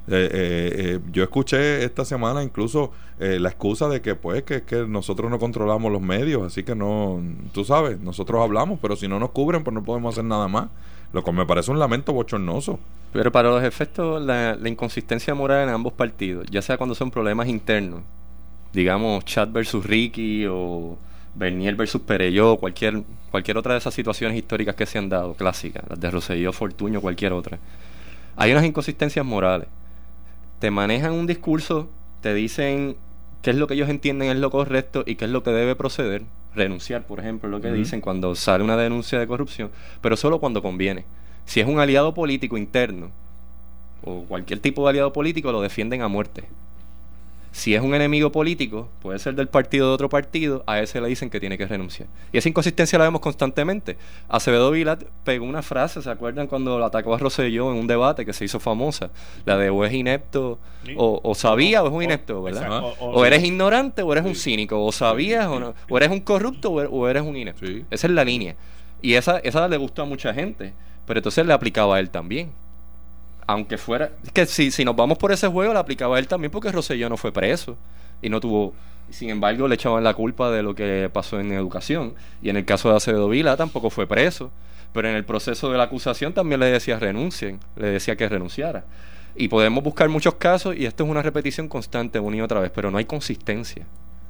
[0.08, 4.86] Eh, eh, eh, yo escuché esta semana incluso la excusa de que pues que, que,
[4.86, 7.24] nosotros no controlamos los medios, así que no,
[7.54, 10.68] tú sabes, nosotros hablamos, pero si no nos cubren pues no podemos hacer nada más,
[11.14, 12.78] lo que me parece un lamento bochornoso.
[13.14, 17.10] Pero para los efectos, la, la inconsistencia moral en ambos partidos, ya sea cuando son
[17.10, 18.02] problemas internos,
[18.76, 20.98] digamos, Chad versus Ricky o
[21.34, 25.84] Bernier versus Pereyó, cualquier, cualquier otra de esas situaciones históricas que se han dado, clásicas,
[25.90, 27.58] las de Rosselló, Fortuño, cualquier otra.
[28.36, 29.68] Hay unas inconsistencias morales.
[30.60, 31.90] Te manejan un discurso,
[32.22, 32.98] te dicen
[33.42, 35.76] qué es lo que ellos entienden es lo correcto y qué es lo que debe
[35.76, 36.24] proceder.
[36.54, 39.72] Renunciar, por ejemplo, es lo que dicen cuando sale una denuncia de corrupción,
[40.02, 41.06] pero solo cuando conviene.
[41.46, 43.12] Si es un aliado político interno
[44.04, 46.46] o cualquier tipo de aliado político, lo defienden a muerte.
[47.56, 51.08] Si es un enemigo político, puede ser del partido de otro partido, a ese le
[51.08, 52.10] dicen que tiene que renunciar.
[52.34, 53.96] Y esa inconsistencia la vemos constantemente.
[54.28, 58.26] Acevedo Vilat pegó una frase, ¿se acuerdan cuando lo atacó a Rosselló en un debate
[58.26, 59.10] que se hizo famosa?
[59.46, 60.60] La de o es inepto,
[60.98, 62.84] o, sabía o es un inepto, ¿verdad?
[63.00, 66.72] O, eres ignorante o eres un cínico, o sabías o no, o eres un corrupto
[66.72, 67.66] o eres un inepto.
[67.90, 68.58] Esa es la línea.
[69.02, 70.74] Y esa, esa le gustó a mucha gente,
[71.08, 72.52] pero entonces le aplicaba a él también
[73.48, 74.12] aunque fuera.
[74.34, 77.18] Que si, si nos vamos por ese juego, le aplicaba él también porque Rosselló no
[77.18, 77.78] fue preso
[78.22, 78.74] y no tuvo.
[79.10, 82.16] Sin embargo, le echaban la culpa de lo que pasó en educación.
[82.42, 84.52] Y en el caso de Acevedo Vila tampoco fue preso.
[84.94, 88.86] Pero en el proceso de la acusación también le decía renuncien, le decía que renunciara.
[89.36, 92.72] Y podemos buscar muchos casos y esto es una repetición constante una y otra vez,
[92.74, 93.86] pero no hay consistencia.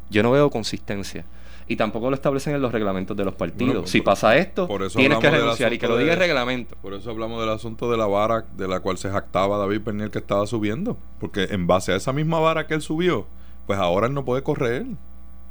[0.09, 1.23] Yo no veo consistencia
[1.67, 3.89] y tampoco lo establecen en los reglamentos de los partidos.
[3.89, 6.75] Si pasa esto, tienes que renunciar y que lo diga el reglamento.
[6.81, 10.11] Por eso hablamos del asunto de la vara de la cual se jactaba David Pernier
[10.11, 10.97] que estaba subiendo.
[11.19, 13.25] Porque en base a esa misma vara que él subió,
[13.65, 14.85] pues ahora él no puede correr.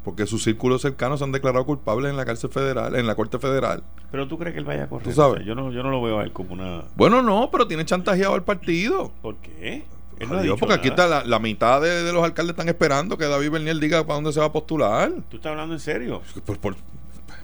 [0.05, 3.39] Porque sus círculos cercanos se han declarado culpables en la cárcel federal, en la corte
[3.39, 3.83] federal.
[4.11, 5.05] Pero tú crees que él vaya a correr.
[5.05, 5.47] ¿Tú sabes?
[5.47, 6.85] yo no, yo no lo veo a él como una.
[6.95, 9.12] Bueno, no, pero tiene chantajeado al partido.
[9.23, 9.85] ¿Por qué?
[10.59, 14.15] Porque aquí está la, mitad de, los alcaldes están esperando que David Bernier diga para
[14.15, 15.12] dónde se va a postular.
[15.29, 16.23] ¿Tú estás hablando en serio?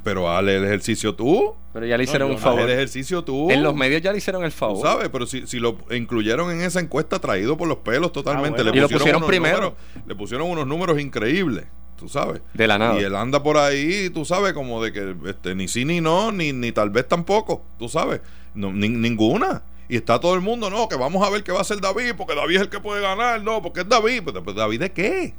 [0.03, 1.55] pero haz el ejercicio tú.
[1.73, 2.61] Pero ya le hicieron un favor.
[2.61, 3.51] el ejercicio tú.
[3.51, 4.83] En los medios ya le hicieron el favor.
[4.83, 5.09] ¿Sabes?
[5.11, 8.63] Pero si, si lo incluyeron en esa encuesta traído por los pelos totalmente.
[8.63, 9.77] Ah, le pusieron y lo pusieron primero.
[10.07, 11.67] le pusieron unos números increíbles.
[11.97, 12.41] Tú sabes.
[12.55, 12.99] De la nada.
[12.99, 16.33] Y él anda por ahí, tú sabes, como de que este, ni sí ni no,
[16.33, 17.63] ni, ni tal vez tampoco.
[17.79, 18.23] Tú sabes.
[18.55, 21.63] No, ninguna y está todo el mundo, no, que vamos a ver qué va a
[21.63, 24.23] hacer David, porque David es el que puede ganar, no, porque es David.
[24.23, 25.35] Pues, pues David de qué?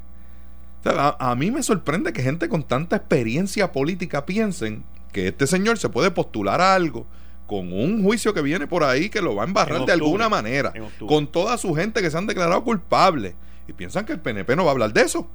[0.83, 4.83] a, mí me sorprende que gente con tanta experiencia política piensen
[5.13, 7.05] que este señor se puede postular a algo
[7.47, 10.73] con un juicio que viene por ahí que lo va a embarrar de alguna manera,
[11.07, 13.35] con toda su gente que se han declarado culpables.
[13.69, 15.29] Y piensan que el PNP no va a hablar de eso.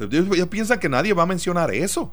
[0.00, 2.12] ellos piensan que nadie va a mencionar eso.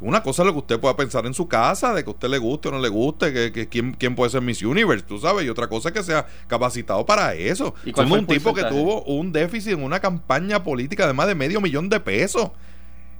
[0.00, 2.28] Una cosa es lo que usted pueda pensar en su casa, de que a usted
[2.28, 5.46] le guste o no le guste, que, quién, quién, puede ser Miss Universe, tú sabes,
[5.46, 7.74] y otra cosa es que sea capacitado para eso.
[7.82, 11.34] ¿Y Somos un tipo que tuvo un déficit en una campaña política de más de
[11.34, 12.50] medio millón de pesos.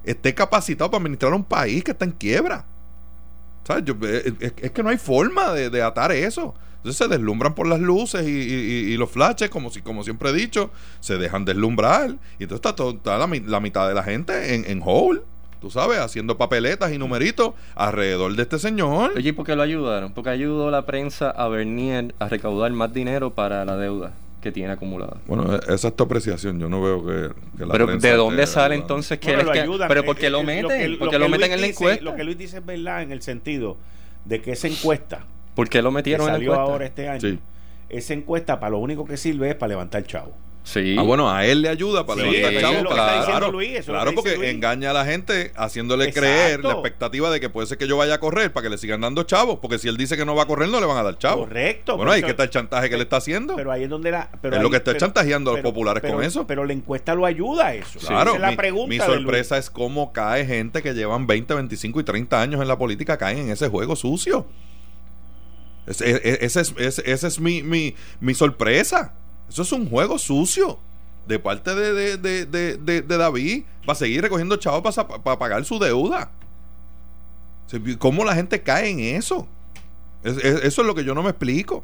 [0.03, 2.65] Esté capacitado para administrar un país que está en quiebra.
[3.63, 3.83] ¿Sabes?
[3.89, 6.53] Eh, eh, es, que no hay forma de, atar eso.
[6.77, 10.69] Entonces se deslumbran por las luces y, los flashes, como, si, como siempre he dicho,
[10.99, 12.17] se dejan deslumbrar.
[12.37, 15.23] Y entonces está, la, mitad de la gente en, en hole
[15.59, 19.11] tú sabes, haciendo papeletas y numeritos alrededor de este señor.
[19.15, 20.13] Oye, ¿y por qué lo ayudaron?
[20.13, 24.71] Porque ayudó la prensa a Bernier a recaudar más dinero para la deuda que tiene
[24.71, 25.17] acumulada.
[25.27, 26.59] Bueno, e-, esa es tu apreciación.
[26.59, 30.15] Yo no veo que, la Pero ¿de dónde sale entonces que, bueno, que Pero ¿por
[30.15, 30.97] qué lo meten?
[30.97, 32.03] ¿Por qué lo, meten en la encuesta?
[32.03, 33.77] Lo que Luis dice es verdad en el sentido
[34.25, 35.25] de que esa encuesta.
[35.55, 36.61] ¿Por qué lo metieron en la encuesta?
[36.61, 37.39] ahora este año.
[37.89, 40.33] Esa encuesta para lo único que sirve es para levantar chavo.
[40.97, 42.89] Ah, bueno, a él le ayuda para levantar chavo.
[42.89, 43.51] Claro,
[43.85, 47.87] claro porque engaña a la gente haciéndole creer la expectativa de que puede ser que
[47.87, 49.59] yo vaya a correr para que le sigan dando chavos.
[49.59, 51.47] Porque si él dice que no va a correr, no le van a dar chavos.
[51.47, 51.95] Correcto.
[51.95, 53.55] Bueno, ahí que está el chantaje que le está haciendo.
[53.55, 54.29] Pero ahí es donde la.
[54.43, 56.45] es lo que está chantajeando a los populares con eso.
[56.45, 57.99] Pero la encuesta lo ayuda a eso.
[57.99, 58.37] Claro.
[58.37, 62.41] la mi, pregunta mi sorpresa es cómo cae gente que llevan 20, 25 y 30
[62.41, 64.45] años en la política, caen en ese juego sucio.
[65.87, 66.05] Esa
[66.61, 69.13] es, ese, es mi, mi, mi sorpresa.
[69.49, 70.79] Eso es un juego sucio
[71.27, 76.29] de parte de, de, de, de David para seguir recogiendo chavos para, pagar su deuda.
[77.99, 79.47] ¿Cómo la gente cae en eso?
[80.23, 81.83] eso es lo que yo no me explico.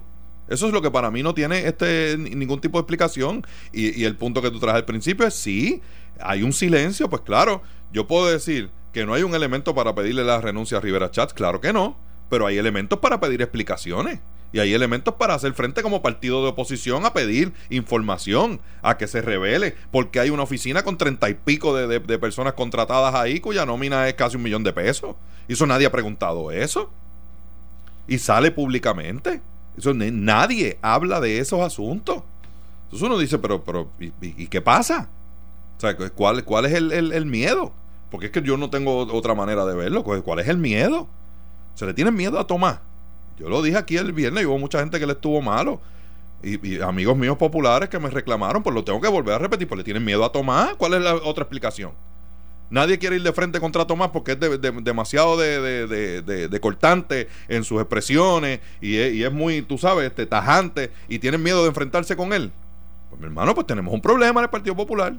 [0.50, 3.46] Eso es lo que para mí no tiene este ningún tipo de explicación.
[3.72, 5.82] Y, el punto que tú traes al principio es sí,
[6.20, 7.62] hay un silencio, pues claro,
[7.94, 11.34] yo puedo decir que no hay un elemento para pedirle la renuncia a Rivera Chats,
[11.34, 11.98] claro que no,
[12.30, 14.20] pero hay elementos para pedir explicaciones.
[14.54, 19.08] Y hay elementos para hacer frente como partido de oposición a pedir información, a que
[19.08, 23.66] se revele, porque hay una oficina con treinta y pico de, personas contratadas ahí cuya
[23.66, 25.16] nómina es casi un millón de pesos.
[25.48, 26.92] Y eso nadie ha preguntado eso.
[28.08, 29.42] Y sale públicamente.
[29.76, 32.22] Eso, nadie habla de esos asuntos.
[32.84, 35.10] Entonces uno dice, pero, pero ¿y, qué pasa?
[36.16, 37.74] ¿cuál, cuál es el, el, miedo?
[38.12, 40.04] Porque es que yo no tengo otra manera de verlo.
[40.04, 41.08] ¿Cuál es el miedo?
[41.74, 42.93] ¿Se le tiene miedo a tomar?
[43.38, 45.82] Yo lo dije aquí el viernes y hubo mucha gente que le estuvo malo.
[46.44, 49.78] Y, amigos míos populares que me reclamaron, pues lo tengo que volver a repetir, pues
[49.78, 50.76] le tienen miedo a Tomás.
[50.76, 51.92] ¿Cuál es la otra explicación?
[52.70, 54.40] Nadie quiere ir de frente contra Tomás porque es
[54.84, 61.42] demasiado de, cortante en sus expresiones y es, muy, tú sabes, este, tajante y tienen
[61.42, 62.52] miedo de enfrentarse con él.
[63.10, 65.14] Pues mi hermano, pues tenemos un problema en el Partido Popular.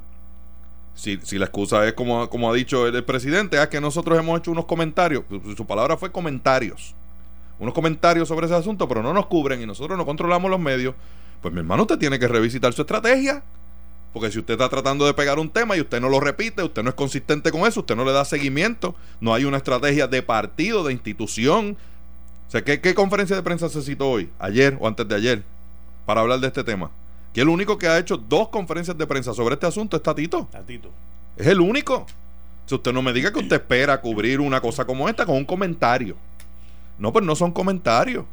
[0.94, 4.38] Si, si la excusa es como, como ha dicho el, presidente, es que nosotros hemos
[4.38, 5.24] hecho unos comentarios,
[5.56, 6.94] su palabra fue comentarios,
[7.58, 10.94] unos comentarios sobre ese asunto, pero no nos cubren y nosotros no controlamos los medios,
[11.40, 13.42] pues mi hermano usted tiene que revisitar su estrategia.
[14.12, 16.84] Porque si usted está tratando de pegar un tema y usted no lo repite, usted
[16.84, 20.22] no es consistente con eso, usted no le da seguimiento, no hay una estrategia de
[20.22, 21.76] partido, de institución.
[22.46, 25.42] O sea, ¿qué, qué conferencia de prensa se citó hoy, ayer o antes de ayer,
[26.06, 26.92] para hablar de este tema?
[27.32, 30.48] Que el único que ha hecho dos conferencias de prensa sobre este asunto es Tatito.
[30.52, 30.90] Tatito.
[31.36, 32.06] Es el único.
[32.66, 35.44] Si usted no me diga que usted espera cubrir una cosa como esta con un
[35.44, 36.16] comentario.
[36.98, 38.24] No, pues no son comentarios.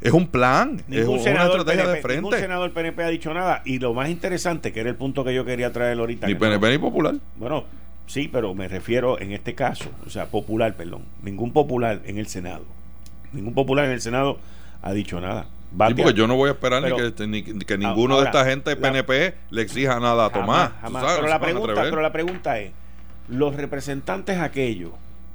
[0.00, 2.20] Es un plan, ningún es una estrategia de frente.
[2.20, 3.62] Ningún senador PNP ha dicho nada.
[3.64, 6.26] Y lo más interesante, que era el punto que yo quería traer ahorita.
[6.26, 7.14] Ni PNP ni popular.
[7.36, 7.64] Bueno,
[8.06, 11.02] sí, pero me refiero en este caso, o sea, popular, perdón.
[11.22, 12.64] Ningún popular en el Senado.
[13.32, 14.38] Ningún popular en el Senado
[14.82, 15.46] ha dicho nada.
[15.88, 19.34] Sí, porque yo no voy a esperar ni, que, ninguno de esta gente de PNP
[19.50, 20.70] le exija nada a Tomás.
[20.82, 22.72] pero, la pregunta, pero la pregunta es,
[23.28, 24.92] los representantes aquellos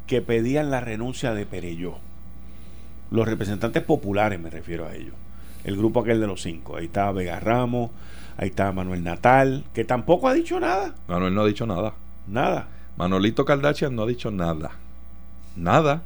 [0.09, 1.99] que pedían la renuncia de Pereyó,
[3.11, 5.13] los representantes populares me refiero a ellos,
[5.63, 7.91] el grupo aquel de los cinco, ahí estaba Vega Ramos,
[8.35, 10.95] ahí estaba Manuel Natal, que tampoco ha dicho nada.
[11.07, 11.93] Manuel no ha dicho nada.
[12.25, 12.67] Nada.
[12.97, 14.71] Manolito Kardashian no ha dicho nada.
[15.55, 16.01] Nada.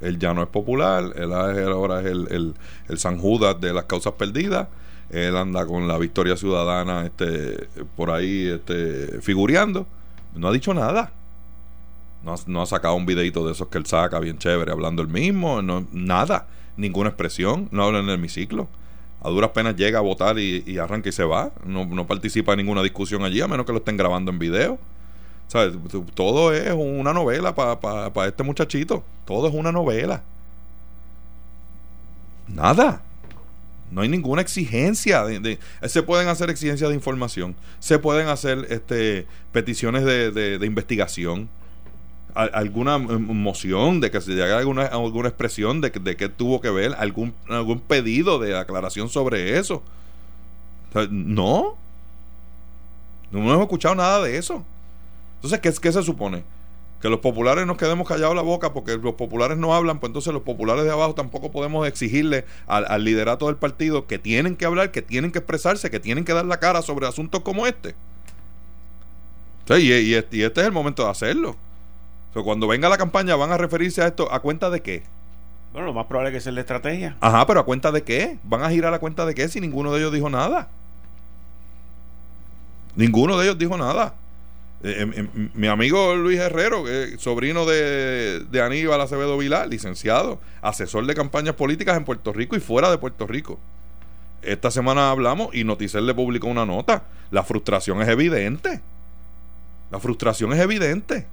[0.00, 2.54] Él ya no es popular, él ahora es el,
[2.88, 4.68] el, San Judas de las causas perdidas.
[5.10, 9.86] Él anda con la victoria ciudadana este, por ahí este, figureando.
[10.34, 11.12] No ha dicho nada.
[12.46, 15.62] No, ha sacado un videito de esos que él saca bien chévere, hablando el mismo.
[15.62, 16.46] No, nada.
[16.76, 17.68] Ninguna expresión.
[17.70, 18.68] No habla en el hemiciclo.
[19.22, 21.52] A duras penas llega a votar y, arranca y se va.
[21.64, 24.78] No, no participa en ninguna discusión allí, a menos que lo estén grabando en video.
[26.14, 29.04] Todo es una novela para este muchachito.
[29.24, 30.22] Todo es una novela.
[32.48, 33.02] Nada.
[33.90, 35.24] No hay ninguna exigencia.
[35.24, 37.54] De, se pueden hacer exigencias de información.
[37.78, 41.48] Se pueden hacer este, peticiones de, investigación.
[42.34, 46.94] Alguna moción de que se llegue alguna, alguna expresión de, de que tuvo que ver.
[46.98, 49.82] Algún, algún pedido de aclaración sobre eso.
[51.10, 51.76] no.
[53.30, 54.64] No hemos escuchado nada de eso.
[55.36, 56.44] Entonces, ¿qué, ¿qué se supone?
[57.02, 60.32] Que los populares nos quedemos callados la boca porque los populares no hablan, pues entonces
[60.32, 64.90] los populares de abajo tampoco podemos exigirle al, liderato del partido que tienen que hablar,
[64.90, 67.94] que tienen que expresarse, que tienen que dar la cara sobre asuntos como este.
[69.68, 71.56] y, este, es el momento de hacerlo.
[72.42, 75.04] Cuando venga la campaña van a referirse a esto a cuenta de qué.
[75.72, 77.16] Bueno, lo más probable es que sea la estrategia.
[77.20, 78.38] Ajá, pero a cuenta de qué?
[78.44, 80.68] Van a girar a cuenta de qué si ninguno de ellos dijo nada.
[82.96, 84.14] Ninguno de ellos dijo nada.
[84.82, 86.84] Eh, em, em, mi amigo Luis Herrero,
[87.18, 92.60] sobrino de, de, Aníbal Acevedo Vilar, licenciado, asesor de campañas políticas en Puerto Rico y
[92.60, 93.58] fuera de Puerto Rico.
[94.42, 97.04] Esta semana hablamos y Noticel le publicó una nota.
[97.30, 98.80] La frustración es evidente.
[99.90, 101.26] La frustración es evidente.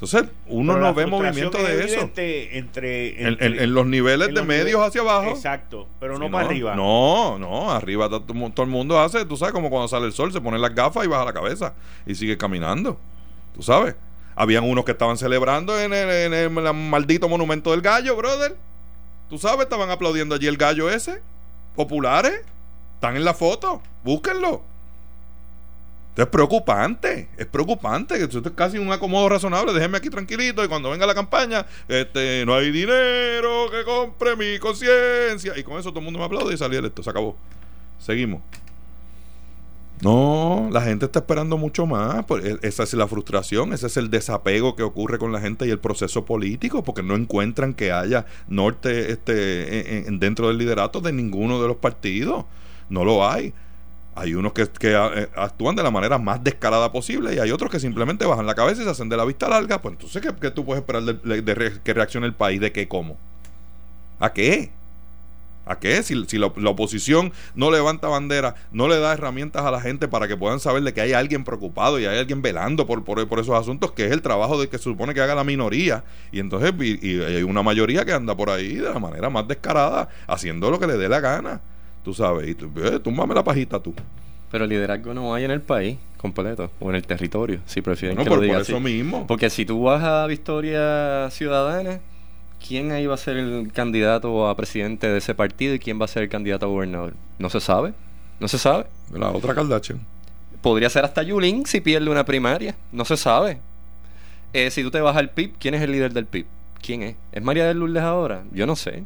[0.00, 2.02] Entonces, uno no ve movimiento de eso.
[2.02, 5.30] Entre, en, los niveles de medios hacia abajo.
[5.30, 6.76] Exacto, pero no para arriba.
[6.76, 10.40] No, no, arriba todo, el mundo hace, tú sabes, como cuando sale el sol, se
[10.40, 11.74] pone las gafas y baja la cabeza
[12.06, 12.96] y sigue caminando.
[13.56, 13.96] Tú sabes.
[14.36, 18.56] Habían unos que estaban celebrando en el, en el maldito monumento del gallo, brother.
[19.28, 21.20] Tú sabes, estaban aplaudiendo allí el gallo ese.
[21.74, 22.40] Populares.
[22.94, 23.82] Están en la foto.
[24.04, 24.62] Búsquenlo
[26.22, 30.68] es preocupante, es preocupante, que esto es casi un acomodo razonable, déjenme aquí tranquilito y
[30.68, 35.56] cuando venga la campaña, este, no hay dinero que compre mi conciencia.
[35.56, 37.36] Y con eso todo el mundo me aplaude y salí esto, se acabó.
[37.98, 38.42] Seguimos.
[40.00, 42.24] No, la gente está esperando mucho más.
[42.24, 45.66] Pues, e, esa es la frustración, ese es el desapego que ocurre con la gente
[45.66, 51.12] y el proceso político, porque no encuentran que haya norte este, dentro del liderato de
[51.12, 52.44] ninguno de los partidos.
[52.88, 53.54] No lo hay.
[54.18, 57.78] Hay unos que, eh, actúan de la manera más descarada posible y hay otros que
[57.78, 59.80] simplemente bajan la cabeza y se hacen de la vista larga.
[59.80, 62.60] Pues entonces, ¿qué, tú puedes esperar de, que reaccione el país?
[62.60, 62.88] ¿De qué?
[62.88, 63.16] ¿Cómo?
[64.18, 64.72] ¿A qué?
[65.66, 66.02] ¿A qué?
[66.02, 70.36] Si, la, oposición no levanta bandera, no le da herramientas a la gente para que
[70.36, 73.92] puedan saber de que hay alguien preocupado y hay alguien velando por, por, esos asuntos,
[73.92, 76.02] que es el trabajo de que se supone que haga la minoría.
[76.32, 80.08] Y entonces y, hay una mayoría que anda por ahí de la manera más descarada,
[80.26, 81.60] haciendo lo que le dé la gana.
[82.04, 83.94] Tú sabes, y tú, eh, túmbame la pajita tú.
[84.50, 88.16] Pero el liderazgo no hay en el país completo o en el territorio, si prefieren
[88.16, 89.26] que lo diga por eso mismo.
[89.26, 92.00] Porque si tú vas a Victoria Ciudadana,
[92.66, 96.06] ¿quién ahí va a ser el candidato a presidente de ese partido y quién va
[96.06, 97.14] a ser el candidato a gobernador?
[97.38, 97.92] No se sabe.
[98.40, 98.86] No se sabe.
[99.12, 100.00] La otra Kardashian.
[100.62, 102.74] Podría ser hasta Yulín si pierde una primaria.
[102.92, 103.60] No se sabe.
[104.52, 106.46] Eh, si tú te vas al PIB, ¿quién es el líder del PIB?
[106.80, 107.16] ¿Quién es?
[107.32, 108.44] ¿Es María de Lourdes ahora?
[108.52, 109.04] Yo no sé.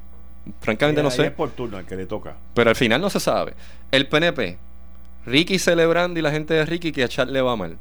[0.60, 1.26] Francamente no sé.
[1.26, 2.36] Es por turno que le toca.
[2.54, 3.54] Pero al final no se sabe.
[3.90, 4.58] El PNP.
[5.24, 7.78] Ricky celebrando y la gente de Ricky que a Chad le va mal.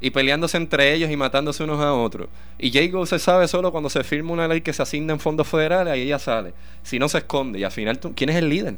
[0.00, 2.28] Y peleándose entre ellos y matándose unos a otros.
[2.58, 5.46] Y Jago se sabe solo cuando se firma una ley que se asigna en fondos
[5.46, 6.54] federales, ahí ella sale.
[6.82, 7.60] Si no se esconde.
[7.60, 8.76] Y al final, ¿quién es el líder?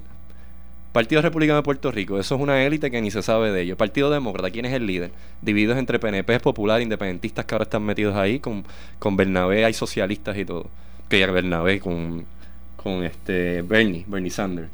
[0.95, 3.77] Partido Republicano de Puerto Rico, eso es una élite que ni se sabe de ello.
[3.77, 5.11] Partido Demócrata, ¿quién es el líder?
[5.43, 8.65] Divididos entre PNP, Popular, independentistas que ahora están metidos ahí, con,
[9.01, 10.69] con Bernabé, hay socialistas y todo.
[11.09, 12.27] Que ya Bernabé con,
[12.85, 14.69] con este Bernie, Bernie Sanders.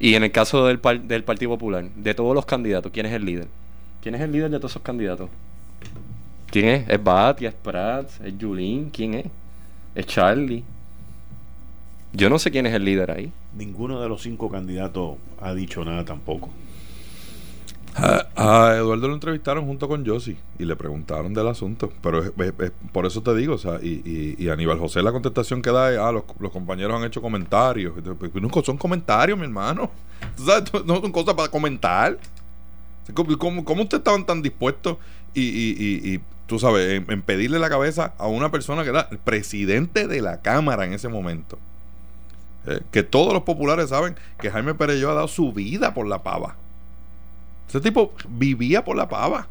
[0.00, 3.26] Y en el caso del, del Partido Popular, de todos los candidatos, ¿quién es el
[3.26, 3.46] líder?
[4.02, 5.28] ¿Quién es el líder de todos esos candidatos?
[6.50, 6.88] ¿Quién es?
[6.88, 7.50] ¿Es Batia?
[7.50, 8.20] ¿Es Prats?
[8.22, 8.88] ¿Es Julín?
[8.90, 9.26] ¿Quién es?
[9.94, 10.64] ¿Es Charlie?
[12.14, 13.30] Yo no sé quién es el líder ahí.
[13.54, 16.48] Ninguno de los cinco candidatos ha dicho nada tampoco.
[17.96, 21.90] A, Eduardo lo entrevistaron junto con Josie y le preguntaron del asunto.
[22.02, 22.22] Pero
[22.92, 26.12] por eso te digo, o sea, y, Aníbal José la contestación que da es, ah,
[26.12, 27.94] los, compañeros han hecho comentarios.
[28.18, 29.90] Pues, son comentarios, mi hermano.
[30.84, 32.18] No son cosas para comentar.
[33.14, 34.96] ¿Cómo, cómo estaban tan dispuestos
[35.32, 40.06] y, y, tú sabes, en, pedirle la cabeza a una persona que era el presidente
[40.08, 41.58] de la Cámara en ese momento?
[42.66, 46.22] Eh, que todos los populares saben que Jaime Perello ha dado su vida por la
[46.22, 46.56] pava.
[47.68, 49.48] Ese tipo vivía por la pava.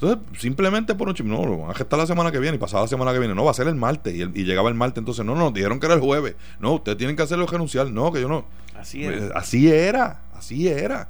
[0.00, 2.58] Entonces, simplemente por un chip, no, lo van a gestar la semana que viene y
[2.58, 3.34] pasada la semana que viene.
[3.34, 4.14] No, va a ser el martes.
[4.14, 6.36] Y, llegaba el martes, entonces, no, no, dijeron que era el jueves.
[6.58, 7.90] No, ustedes tienen que hacerlo renunciar.
[7.90, 8.46] No, que yo no.
[8.78, 9.16] Así era.
[9.16, 11.08] Eh, así era, así era.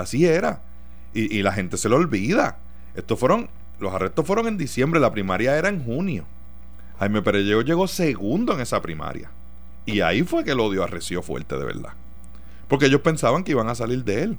[0.00, 0.62] así era.
[1.14, 2.58] Y, y la gente se lo olvida.
[2.96, 3.48] Estos fueron,
[3.78, 6.24] los arrestos fueron en diciembre, la primaria era en junio.
[6.98, 9.30] Jaime Perello llegó segundo en esa primaria.
[9.86, 11.92] Y ahí fue que el odio arreció fuerte de verdad.
[12.66, 14.38] Porque ellos pensaban que iban a salir de él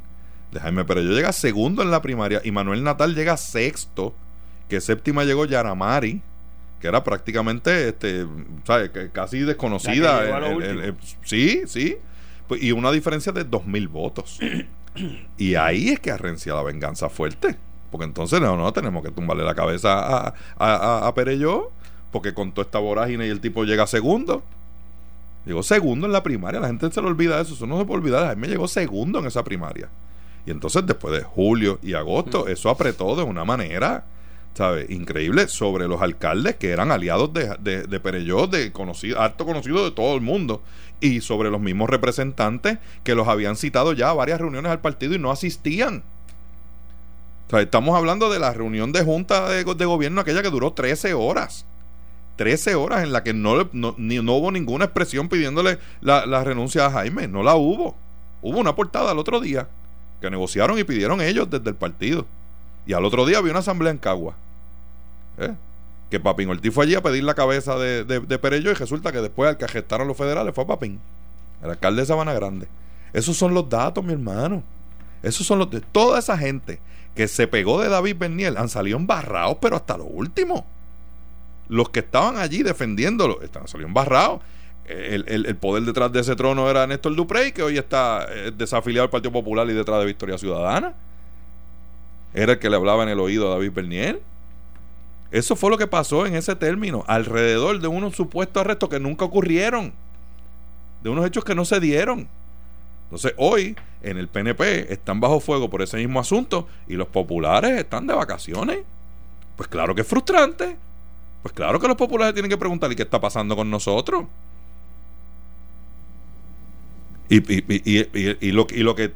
[0.53, 4.13] de Jaime yo llega segundo en la primaria y Manuel Natal llega sexto,
[4.69, 6.21] que séptima llegó Yaramari,
[6.79, 8.25] que era prácticamente este,
[8.65, 8.91] ¿sabes?
[9.11, 10.21] casi desconocida.
[11.23, 11.97] sí, sí.
[12.47, 14.39] Pues, y una diferencia de dos mil votos.
[15.37, 17.57] y ahí es que arrencia la venganza fuerte.
[17.89, 21.71] Porque entonces no, no, tenemos que tumbarle la cabeza a, a, a, Pereyó,
[22.11, 24.43] porque con toda esta vorágine y el tipo llega segundo.
[25.45, 27.99] Llegó segundo en la primaria, la gente se le olvida eso, eso no se puede
[27.99, 28.25] olvidar.
[28.25, 29.89] Jaime llegó segundo en esa primaria.
[30.45, 34.03] Y entonces después de julio y agosto, eso apretó de una manera,
[34.53, 34.89] ¿sabes?
[34.89, 39.85] Increíble sobre los alcaldes que eran aliados de, de, de Pereyó, de conocido, harto conocido
[39.85, 40.61] de todo el mundo,
[40.99, 45.13] y sobre los mismos representantes que los habían citado ya a varias reuniones al partido
[45.15, 46.03] y no asistían.
[47.47, 51.13] O sea, estamos hablando de la reunión de junta de, gobierno, aquella que duró 13
[51.13, 51.65] horas.
[52.37, 56.85] 13 horas en la que no, no, no hubo ninguna expresión pidiéndole la, la renuncia
[56.85, 57.27] a Jaime.
[57.27, 57.95] No la hubo.
[58.41, 59.67] Hubo una portada el otro día
[60.23, 62.25] que negociaron y pidieron ellos desde el partido.
[62.85, 64.35] Y al otro día había una asamblea en Cagua.
[65.37, 65.53] ¿Eh?
[66.09, 69.19] Que Papín Ortiz fue allí a pedir la cabeza de, de, Perello y resulta que
[69.19, 71.01] después al que gestaron los federales fue Papín,
[71.61, 72.69] el alcalde de Sabana Grande.
[73.11, 74.63] Esos son los datos, mi hermano.
[75.23, 76.79] Esos son los de toda esa gente
[77.15, 80.65] que se pegó de David Berniel han salido embarrados, pero hasta lo último.
[81.67, 84.39] Los que estaban allí defendiéndolo están saliendo embarrados
[84.85, 89.09] el, poder detrás de ese trono era Néstor Duprey, que hoy está eh, desafiliado al
[89.09, 90.93] Partido Popular y detrás de Victoria Ciudadana.
[92.33, 94.21] Era el que le hablaba en el oído a David Bernier.
[95.31, 99.25] Eso fue lo que pasó en ese término, alrededor de unos supuestos arrestos que nunca
[99.25, 99.93] ocurrieron,
[101.01, 102.27] de unos hechos que no se dieron.
[103.05, 107.79] Entonces, hoy en el PNP están bajo fuego por ese mismo asunto y los populares
[107.79, 108.79] están de vacaciones.
[109.55, 110.77] Pues claro que es frustrante.
[111.41, 114.25] Pues claro que los populares tienen que preguntar, ¿y qué está pasando con nosotros?
[117.33, 119.13] Y, y, lo, lo que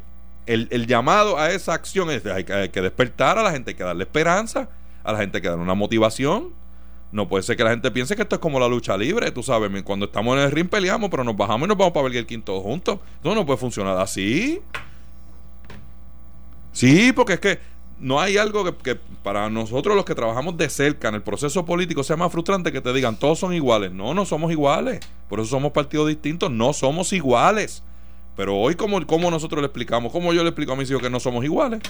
[0.48, 3.76] el, llamado a esa acción es hay que, hay que despertar a la gente, hay
[3.76, 4.70] que darle esperanza,
[5.04, 6.54] a la gente hay que darle una motivación.
[7.12, 9.42] No puede ser que la gente piense que esto es como la lucha libre, tú
[9.44, 12.18] sabes, cuando estamos en el ring peleamos, pero nos bajamos y nos vamos para ver
[12.18, 13.00] el quinto juntos.
[13.24, 14.62] No, no puede funcionar así.
[16.74, 17.60] Sí, porque es que
[18.00, 22.04] no hay algo que, para nosotros los que trabajamos de cerca en el proceso político
[22.04, 23.92] sea más frustrante que te digan todos son iguales.
[23.92, 25.00] No, no somos iguales.
[25.30, 26.52] Por eso somos partidos distintos.
[26.52, 27.84] No somos iguales.
[28.38, 30.12] Pero hoy, como nosotros le explicamos?
[30.12, 31.82] ¿Cómo yo le explico a mis hijos que no somos iguales?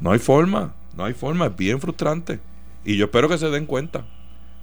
[0.00, 2.40] No hay forma, no hay forma, es bien frustrante.
[2.84, 4.04] Y yo espero que se den cuenta.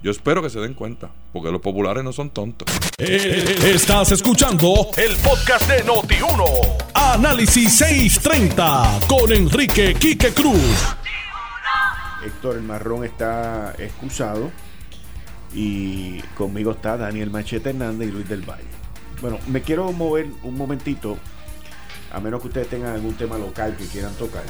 [0.02, 2.68] Yo espero que se den cuenta, porque los populares no son tontos.
[2.98, 6.44] Eh, estás escuchando el podcast de Noti1.
[6.94, 10.96] Análisis 630 con Enrique Quique Cruz.
[12.24, 14.50] Héctor El Marrón está excusado
[15.54, 18.79] y conmigo está Daniel Machete Hernández y Luis del Valle.
[19.20, 21.18] Bueno, me quiero mover un momentito,
[22.10, 24.44] a menos que ustedes tengan algún tema local que quieran tocar.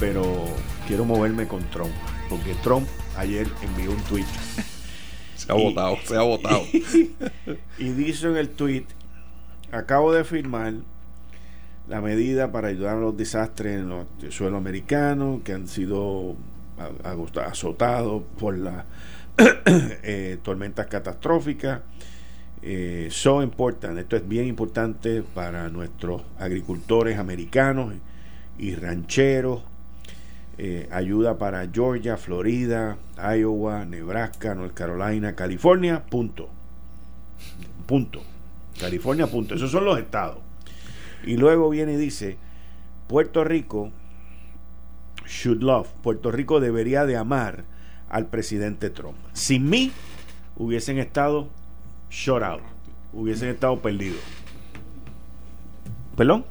[0.00, 0.46] Pero
[0.86, 1.92] quiero moverme con Trump,
[2.30, 4.24] porque Trump ayer envió un tweet.
[5.36, 6.62] Se ha votado, se ha votado.
[7.78, 8.84] Y, dice en el tweet,
[9.72, 10.74] acabo de firmar
[11.88, 16.36] la medida para ayudar a los desastres en los suelo americano que han sido
[17.44, 18.84] azotados por las
[19.36, 21.80] eh, tormentas catastróficas.
[22.64, 27.94] Eh, so important, esto es bien importante para nuestros agricultores americanos
[28.58, 29.62] y rancheros.
[30.58, 36.50] Eh, ayuda para Georgia, Florida, Iowa, Nebraska, North Carolina, California, punto.
[37.86, 38.22] Punto.
[38.78, 39.56] California, punto.
[39.56, 40.38] Esos son los estados.
[41.24, 42.36] Y luego viene y dice,
[43.08, 43.90] Puerto Rico
[45.26, 47.64] should love, Puerto Rico debería de amar
[48.08, 49.16] al presidente Trump.
[49.32, 49.90] Sin mí
[50.56, 51.48] hubiesen estado
[52.12, 52.60] shut out,
[53.12, 54.20] hubiesen estado perdidos.
[56.16, 56.44] ¿Perdón?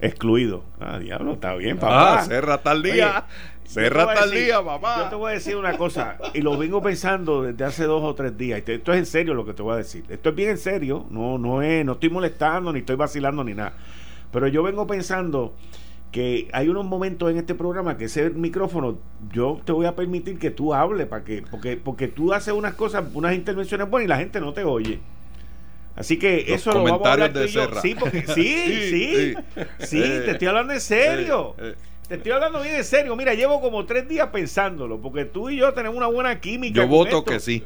[0.00, 0.62] Excluido.
[0.78, 2.20] Ah, diablo, está bien, papá.
[2.20, 3.24] Ah, cerra tal día.
[3.64, 5.04] cerra tal día, papá.
[5.04, 8.14] Yo te voy a decir una cosa, y lo vengo pensando desde hace dos o
[8.14, 8.62] tres días.
[8.66, 10.04] Esto es en serio lo que te voy a decir.
[10.08, 11.06] Esto es bien en serio.
[11.10, 13.72] No, no es, no estoy molestando, ni estoy vacilando, ni nada.
[14.30, 15.54] Pero yo vengo pensando
[16.10, 18.98] que hay unos momentos en este programa que ese micrófono
[19.32, 22.74] yo te voy a permitir que tú hables para que porque porque tú haces unas
[22.74, 24.98] cosas unas intervenciones buenas y la gente no te oye.
[25.96, 27.68] Así que eso lo vamos a hablar tú y yo.
[27.80, 28.44] sí porque sí
[28.90, 29.34] sí
[29.78, 31.54] sí, te estoy hablando en serio
[32.10, 33.14] te estoy hablando bien en serio.
[33.14, 36.74] Mira, llevo como tres días pensándolo, porque tú y yo tenemos una buena química.
[36.74, 37.62] Yo voto que sí.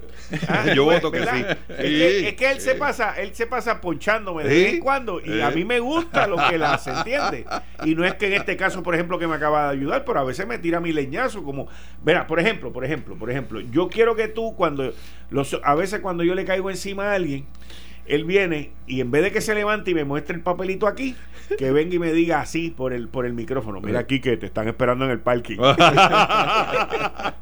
[0.47, 1.45] Ah, yo voto que sí.
[1.78, 5.51] Es que, él se pasa, él se pasa ponchándome de vez en cuando, y a
[5.51, 7.47] mí me gusta lo que la hace, ¿entiendes?
[7.86, 10.20] Y no es que en este caso, por ejemplo, que me acaba de ayudar, pero
[10.20, 11.66] a veces me tira mi leñazo, como,
[12.05, 14.92] mira, por ejemplo, por ejemplo, por ejemplo, yo quiero que tú cuando
[15.30, 17.47] los, a veces cuando yo le caigo encima a alguien,
[18.07, 21.16] él viene y en vez de que se levante y me muestre el papelito aquí,
[21.59, 24.46] que venga y me diga así por el por el micrófono, mira aquí que te
[24.46, 25.59] están esperando en el parking.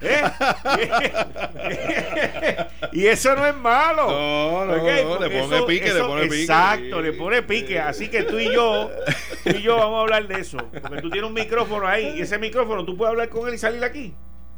[0.00, 0.22] ¿Eh?
[2.92, 4.08] y eso no es malo.
[4.08, 6.42] No, no, le pone pique, le pone pique.
[6.42, 7.78] Exacto, le pone pique.
[7.78, 8.90] Así que tú y yo,
[9.44, 10.58] tú y yo vamos a hablar de eso.
[10.58, 13.58] Porque tú tienes un micrófono ahí y ese micrófono tú puedes hablar con él y
[13.58, 14.14] salir aquí.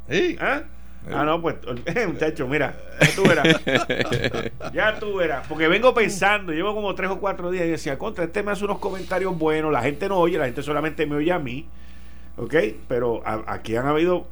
[0.09, 0.37] Sí.
[0.39, 0.63] ¿Ah?
[1.11, 1.55] Ah, no, pues,
[2.07, 3.61] muchacho, mira, ya tú verás.
[4.73, 5.47] ya tú verás.
[5.47, 8.65] Porque vengo pensando, llevo como tres o cuatro días y decía, contra, este me hace
[8.65, 11.67] unos comentarios buenos, la gente no oye, la gente solamente me oye a mí.
[12.37, 12.53] ¿Ok?
[12.87, 14.27] Pero aquí han habido,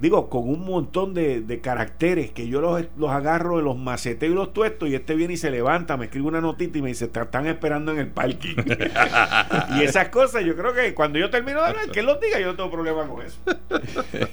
[0.00, 4.34] digo, con un montón de, caracteres que yo los, los agarro de los maceteo y
[4.34, 7.08] los tuestos y este viene y se levanta, me escribe una notita y me dice,
[7.08, 8.56] te están esperando en el parking.
[9.76, 12.40] y esas cosas, yo creo que cuando yo termino de hablar, que él los diga,
[12.40, 13.38] yo no tengo problema con eso.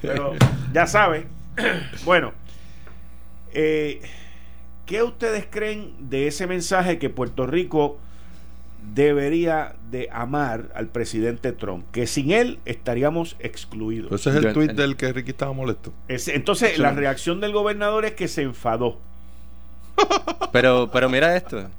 [0.02, 0.34] Pero
[0.74, 1.28] ya saben.
[2.06, 2.34] bueno,
[3.54, 4.02] eh,
[4.86, 8.00] ¿qué ustedes creen de ese mensaje que Puerto Rico
[8.94, 14.12] debería de amar al presidente Trump, que sin él estaríamos excluidos.
[14.12, 15.94] Ese es el tuit del que Ricky estaba molesto.
[16.08, 19.00] entonces, la reacción del gobernador es que se enfadó.
[20.52, 21.70] Pero, pero mira esto.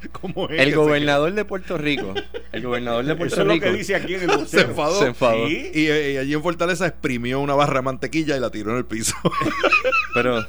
[0.50, 2.14] el gobernador de Puerto Rico.
[2.52, 3.52] El gobernador de Puerto Rico.
[3.52, 4.98] Es lo que dice aquí en el se enfadó.
[5.00, 5.48] Se enfadó.
[5.48, 5.88] Y,
[6.18, 9.16] allí en Fortaleza exprimió una barra de mantequilla y la tiró en el piso.
[10.14, 10.46] pero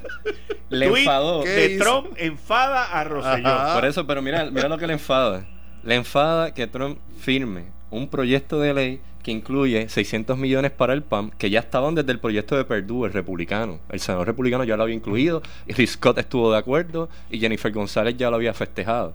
[0.69, 1.43] le enfadó.
[1.43, 3.73] De Trump enfada a Rosselló.
[3.73, 5.47] Por eso, pero mira, mira lo que le enfada
[5.83, 11.03] le enfada que Trump firme un proyecto de ley que incluye 600 millones para el
[11.03, 13.79] PAM, que ya estaban desde el proyecto de Perdue, el republicano.
[13.89, 17.71] El senador republicano ya lo había incluido, y Rick Scott estuvo de acuerdo, y Jennifer
[17.71, 19.13] González ya lo había festejado.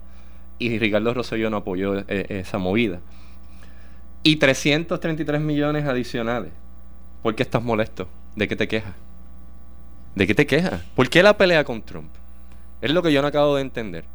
[0.59, 3.01] Y Ricardo Rosselló no apoyó eh, esa movida.
[4.23, 6.51] Y 333 millones adicionales.
[7.21, 8.07] ¿Por qué estás molesto?
[8.35, 8.93] ¿De qué te quejas?
[10.15, 10.81] ¿De qué te quejas?
[10.95, 12.09] ¿Por qué la pelea con Trump?
[12.81, 14.05] Es lo que yo no acabo de entender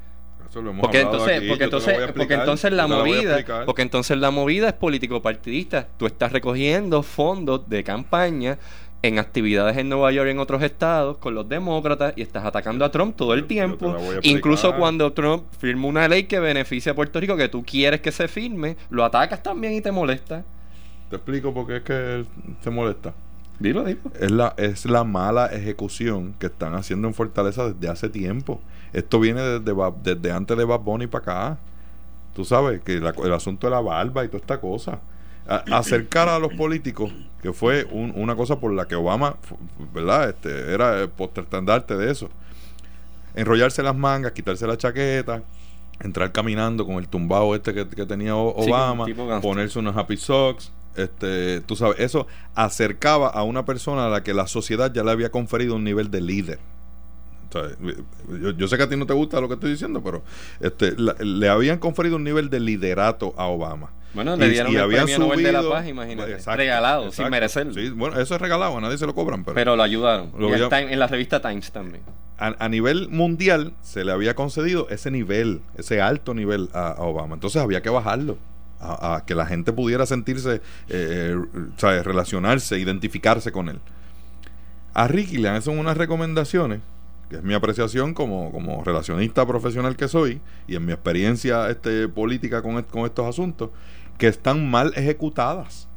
[0.80, 5.88] porque entonces, porque entonces, porque entonces la movida, porque entonces la movida es político partidista.
[5.96, 8.58] Tú estás recogiendo fondos de campaña
[9.02, 12.84] en actividades en Nueva York y en otros estados con los demócratas y estás atacando
[12.84, 13.96] a Trump todo el tiempo.
[14.22, 18.12] Incluso cuando Trump firma una ley que beneficia a Puerto Rico que tú quieres que
[18.12, 20.44] se firme, lo atacas también y te molesta.
[21.10, 22.24] Te explico por qué es que
[22.62, 23.12] se molesta.
[23.62, 24.00] Dilo, dilo.
[24.18, 28.60] Es la, es la mala ejecución que están haciendo en Fortaleza desde hace tiempo.
[28.92, 31.58] Esto viene desde, desde antes de Bad Bunny para acá.
[32.34, 35.00] Tú sabes que el asunto de la barba y toda esta cosa.
[35.72, 39.36] acercar a los políticos, que fue una cosa por la que Obama,
[39.92, 40.30] ¿verdad?
[40.30, 42.28] Este, era el estandarte de eso.
[43.34, 45.42] Enrollarse las mangas, quitarse la chaqueta,
[46.00, 49.06] entrar caminando con el tumbado este que, tenía Obama,
[49.40, 54.34] ponerse unos happy socks este, tú sabes, eso acercaba a una persona a la que
[54.34, 56.58] la sociedad ya le había conferido un nivel de líder.
[58.56, 60.22] yo, sé que a ti no te gusta lo que estoy diciendo, pero
[60.60, 63.90] este, le habían conferido un nivel de liderato a Obama.
[64.14, 66.38] Bueno, le dieron el premio Nobel de la Paz, imagínate.
[66.54, 67.72] regalado, sin merecerlo.
[67.72, 69.44] Sí, bueno, eso es regalado, a nadie se lo cobran.
[69.44, 70.32] Pero, pero lo ayudaron.
[70.38, 72.02] en la revista Times también.
[72.38, 77.34] A, nivel mundial se le había concedido ese nivel, ese alto nivel a Obama.
[77.34, 78.36] Entonces había que bajarlo
[78.82, 83.80] a, que la gente pudiera sentirse, eh, eh relacionarse, identificarse con él.
[84.94, 86.80] A Ricky le hacen unas recomendaciones,
[87.30, 92.08] que es mi apreciación como, como relacionista profesional que soy, y en mi experiencia este,
[92.08, 93.70] política con, con estos asuntos,
[94.18, 95.88] que están mal ejecutadas.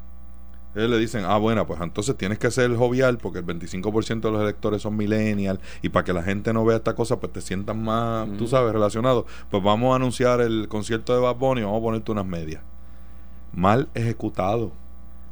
[0.76, 4.32] Ellos le dicen, ah, bueno, pues entonces tienes que ser jovial porque el 25% de
[4.32, 7.40] los electores son millennials y para que la gente no vea esta cosa, pues te
[7.40, 9.26] sientan más, tú sabes, relacionado.
[9.49, 12.62] Pues vamos a anunciar el concierto de Bad Bunny y vamos a ponerte unas medias.
[13.56, 14.73] Mal ejecutado.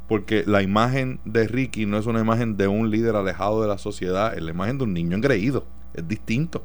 [0.08, 3.78] Porque la imagen de Ricky no es una imagen de un líder alejado de la
[3.78, 5.64] sociedad, es la imagen de un niño engreído.
[5.94, 6.62] Es distinto.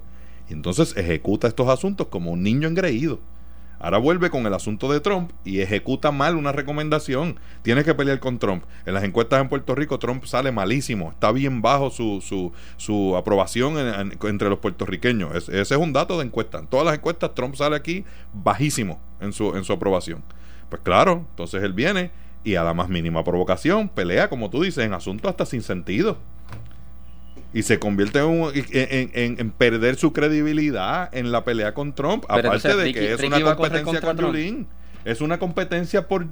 [0.50, 3.20] Entonces ejecuta estos asuntos como un niño engreído.
[3.82, 7.40] Ahora vuelve con el asunto de Trump y ejecuta mal una recomendación.
[7.62, 8.64] Tiene que pelear con Trump.
[8.86, 11.12] En las encuestas en Puerto Rico Trump sale malísimo.
[11.12, 15.34] Está bien bajo su, su, su aprobación entre los puertorriqueños.
[15.48, 16.60] ese es un dato de encuesta.
[16.60, 18.04] En todas las encuestas Trump sale aquí
[18.34, 20.24] bajísimo en su, en su aprobación.
[20.70, 22.12] Pues claro, entonces él viene
[22.44, 26.18] y a la más mínima provocación pelea, como tú dices, en asuntos hasta sin sentido
[27.54, 33.14] y se convierte en, perder su credibilidad en la pelea con Trump, aparte de que
[33.14, 34.68] es una competencia con Yulín.
[35.06, 36.28] Es una competencia por,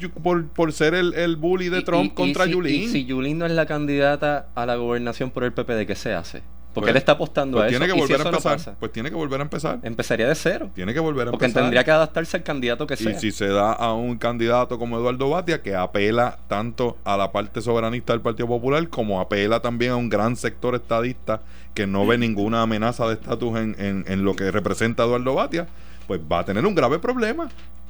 [0.50, 2.84] por, ser el, el, bully de Trump contra Yulín.
[2.84, 5.96] Y si Yulín no es la candidata a la gobernación por el PP, ¿de qué
[5.96, 6.44] se hace?
[6.78, 7.80] Porque pues, él está apostando pues a eso.
[7.80, 8.76] Tiene que volver a empezar.
[8.80, 9.80] pues tiene que volver a empezar.
[9.82, 10.70] Empezaría de cero.
[10.76, 11.64] Tiene que volver a Porque empezar.
[11.64, 13.14] tendría que adaptarse al candidato que sea.
[13.14, 17.32] Y si se da a un candidato como Eduardo Batia, que apela tanto a la
[17.32, 21.42] parte soberanista del Partido Popular, como apela también a un gran sector estadista
[21.74, 25.68] que no ve ninguna amenaza de estatus en, en, lo que representa Eduardo Batia,
[26.06, 27.50] pues va a tener un grave problema.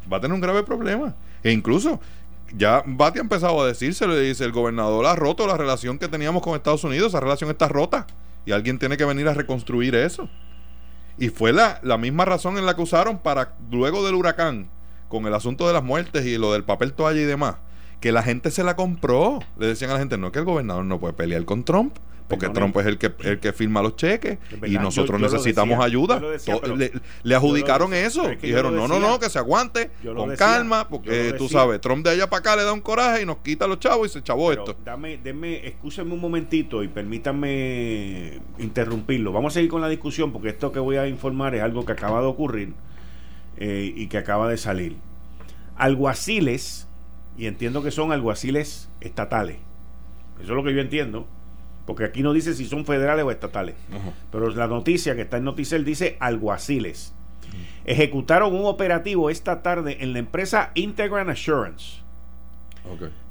[0.10, 1.14] Va a tener un grave problema.
[1.44, 2.00] E incluso
[2.56, 6.08] ya Batia ha empezado a decirse, le dice, el gobernador ha roto la relación que
[6.08, 8.08] teníamos con Estados Unidos, esa relación está rota.
[8.48, 10.30] Y alguien tiene que venir a reconstruir eso.
[11.18, 14.70] Y fue la, la misma razón en la que usaron para, luego del huracán,
[15.10, 17.58] con el asunto de las muertes y lo del papel toalla y demás,
[18.00, 19.40] que la gente se la compró.
[19.60, 21.98] Le decían a la gente, no, que el gobernador no puede pelear con Trump.
[22.28, 26.22] Porque Trump es el que, el que firma los cheques y nosotros necesitamos ayuda.
[27.24, 28.28] le, adjudicaron eso.
[28.42, 32.30] Dijeron, no, no, no, que se aguante, con calma, porque tú sabes, Trump de allá
[32.30, 34.76] para acá le da un coraje y nos quita los chavos y se chavó esto.
[34.84, 39.32] Dame, denme, escúchenme un momentito y permítanme interrumpirlo.
[39.32, 41.94] Vamos a seguir con la discusión porque esto que voy a informar es algo que
[41.94, 42.74] acaba de ocurrir
[43.58, 44.98] eh, y que acaba de salir.
[45.78, 46.88] Alguaciles,
[47.38, 49.58] y entiendo que son alguaciles estatales.
[50.42, 51.26] Eso es lo que yo entiendo
[51.88, 53.76] porque aquí no dice si son federales o estatales.
[54.30, 57.16] Pero la noticia que está en Noticel dice alguaciles.
[57.86, 62.02] Ejecutaron un operativo esta tarde en la empresa Integran Assurance.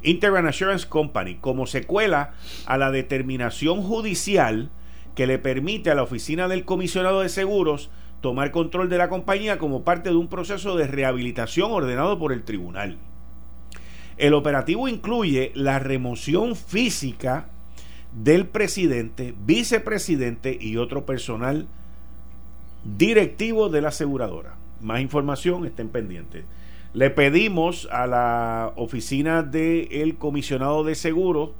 [0.02, 2.32] Integran Assurance Company como secuela
[2.64, 4.70] a la determinación judicial
[5.14, 7.90] que le permite a la oficina del comisionado de seguros
[8.22, 12.42] tomar control de la compañía como parte de un proceso de rehabilitación ordenado por el
[12.42, 12.96] tribunal.
[14.16, 17.50] El operativo incluye la remoción física
[18.16, 21.66] del presidente, vicepresidente y otro personal
[22.96, 24.54] directivo de la aseguradora.
[24.80, 26.44] Más información, estén pendientes.
[26.94, 31.50] Le pedimos a la oficina del comisionado de seguros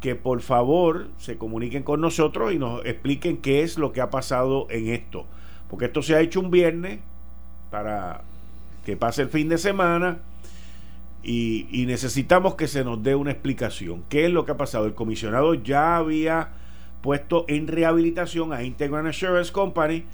[0.00, 4.08] que por favor se comuniquen con nosotros y nos expliquen qué es lo que ha
[4.08, 5.26] pasado en esto.
[5.68, 7.00] Porque esto se ha hecho un viernes
[7.70, 8.22] para
[8.86, 10.20] que pase el fin de semana
[11.28, 14.04] y, necesitamos que se nos dé una explicación.
[14.08, 14.86] ¿Qué es lo que ha pasado?
[14.86, 16.50] El comisionado ya había
[17.00, 20.04] puesto en rehabilitación a Integral Assurance Company.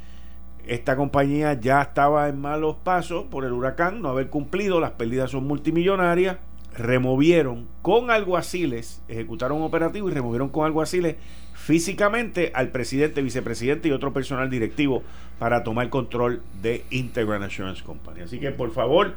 [0.66, 5.32] Esta compañía ya estaba en malos pasos por el huracán, no haber cumplido, las pérdidas
[5.32, 6.38] son multimillonarias.
[6.78, 11.16] Removieron con alguaciles, ejecutaron un operativo y removieron con alguaciles
[11.52, 15.02] físicamente al presidente, vicepresidente y otro personal directivo
[15.38, 18.22] para tomar control de Integral Assurance Company.
[18.22, 19.14] Así que por favor,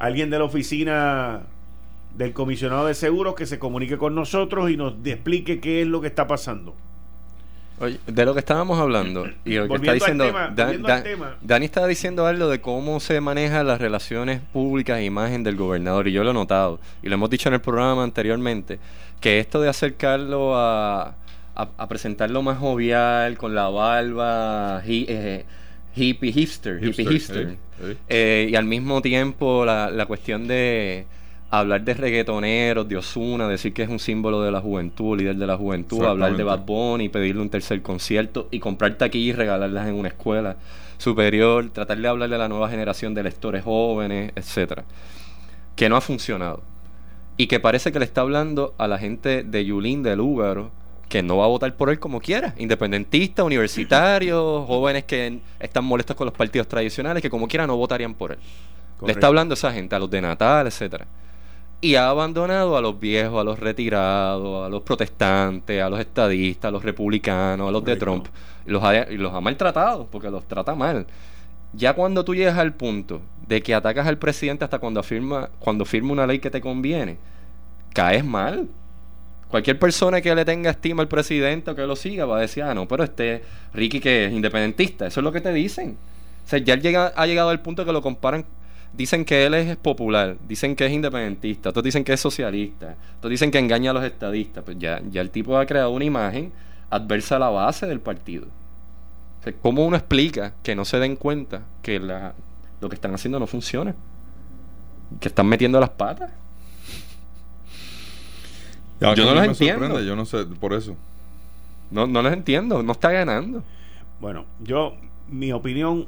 [0.00, 1.42] alguien de la oficina
[2.16, 6.00] del comisionado de seguros que se comunique con nosotros y nos explique qué es lo
[6.00, 6.74] que está pasando.
[7.78, 10.24] Oye, de lo que estábamos hablando y lo que está diciendo
[11.42, 16.08] Dani estaba diciendo algo de cómo se manejan las relaciones públicas e imagen del gobernador
[16.08, 18.80] y yo lo he notado y lo hemos dicho en el programa anteriormente
[19.20, 21.14] que esto de acercarlo a,
[21.54, 25.44] a, presentarlo más jovial con la barba eh,
[25.94, 27.56] hippie hipster, hippie hipster,
[28.08, 31.06] eh, y al mismo tiempo la, la, cuestión de
[31.50, 35.46] hablar de reggaetoneros, de Osuna, decir que es un símbolo de la juventud, líder de
[35.46, 39.88] la juventud, hablar de Bad Bunny, pedirle un tercer concierto y comprar taquillas y regalarlas
[39.88, 40.56] en una escuela
[40.98, 44.84] superior, tratar de hablarle a la nueva generación de lectores jóvenes, etcétera,
[45.74, 46.62] que no ha funcionado.
[47.36, 50.70] Y que parece que le está hablando a la gente de Yulín del Lúgaro
[51.10, 56.16] que no va a votar por él como quiera, independentistas, universitarios, jóvenes que están molestos
[56.16, 58.38] con los partidos tradicionales, que como quiera no votarían por él.
[59.04, 61.06] Le está hablando a esa gente, a los de Natal, etcétera.
[61.80, 66.68] Y ha abandonado a los viejos, a los retirados, a los protestantes, a los estadistas,
[66.68, 68.26] a los republicanos, a los de Trump.
[68.66, 71.06] Los, ha, los ha maltratado, porque los trata mal.
[71.72, 75.84] Ya cuando tú llegas al punto de que atacas al presidente hasta cuando afirma, cuando
[75.84, 77.16] firma una ley que te conviene,
[77.94, 78.68] caes mal.
[79.50, 82.62] Cualquier persona que le tenga estima al presidente o que lo siga va a decir,
[82.62, 83.42] ah, no, pero este
[83.74, 85.96] Ricky que es independentista, eso es lo que te dicen.
[86.46, 88.44] O sea, ya ha llegado al punto que lo comparan
[88.92, 93.30] dicen que él es popular, dicen que es independentista, otros dicen que es socialista, otros
[93.30, 94.64] dicen que engaña a los estadistas.
[94.64, 96.52] Pues ya, ya el tipo ha creado una imagen
[96.90, 98.46] adversa a la base del partido.
[98.46, 102.34] O ¿Cómo uno explica que no se den cuenta que la,
[102.80, 103.94] lo que están haciendo no funciona?
[105.18, 106.30] Que están metiendo las patas.
[109.00, 110.00] Yo no los entiendo.
[110.00, 110.96] Yo no sé, por eso.
[111.90, 113.64] No, no los entiendo, no está ganando.
[114.20, 114.94] Bueno, yo,
[115.28, 116.06] mi opinión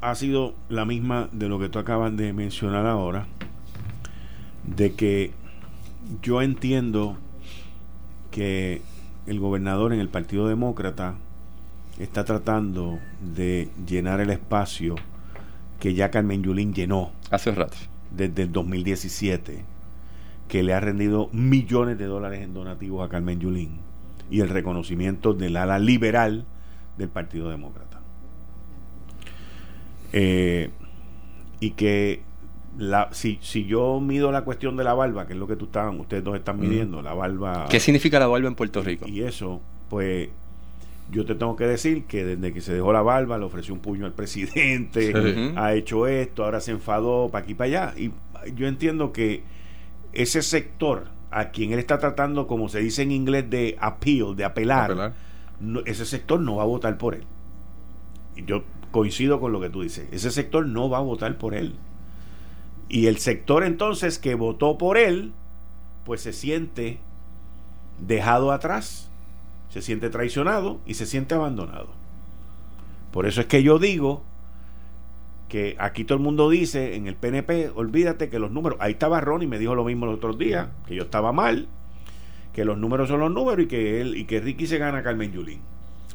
[0.00, 3.26] ha sido la misma de lo que tú acabas de mencionar ahora,
[4.64, 5.32] de que
[6.22, 7.16] yo entiendo
[8.30, 8.82] que
[9.26, 11.14] el gobernador en el Partido Demócrata
[11.98, 12.98] está tratando
[13.34, 14.96] de llenar el espacio
[15.80, 17.76] que ya Carmen Yulín llenó hace rato
[18.10, 19.64] desde el 2017
[20.54, 23.80] que le ha rendido millones de dólares en donativos a Carmen Yulín
[24.30, 26.44] y el reconocimiento del ala liberal
[26.96, 27.98] del Partido Demócrata
[30.12, 30.70] eh,
[31.58, 32.22] y que
[32.78, 35.64] la, si, si yo mido la cuestión de la barba, que es lo que tú
[35.64, 37.66] estaban, ustedes dos están midiendo, la barba.
[37.68, 39.08] ¿Qué significa la barba en Puerto Rico?
[39.08, 39.60] Y eso,
[39.90, 40.28] pues
[41.10, 43.80] yo te tengo que decir que desde que se dejó la barba le ofreció un
[43.80, 47.94] puño al presidente, ha hecho esto, ahora se enfadó para aquí para allá.
[47.98, 48.12] Y
[48.54, 49.42] yo entiendo que
[50.14, 54.44] ese sector a quien él está tratando, como se dice en inglés, de appeal, de
[54.44, 55.14] apelar,
[55.84, 57.24] ese sector no va a votar por él.
[58.36, 60.06] Y yo coincido con lo que tú dices.
[60.12, 61.74] Ese sector no va a votar por él.
[62.88, 65.32] Y el sector entonces que votó por él,
[66.04, 67.00] pues se siente
[67.98, 69.10] dejado atrás,
[69.70, 71.88] se siente traicionado y se siente abandonado.
[73.10, 74.22] Por eso es que yo digo
[75.54, 79.20] que aquí todo el mundo dice en el PNP, olvídate que los números, ahí estaba
[79.20, 81.68] Ronnie, me dijo lo mismo los otros días, que yo estaba mal,
[82.52, 85.02] que los números son los números y que él y que Ricky se gana a
[85.04, 85.60] Carmen Yulín.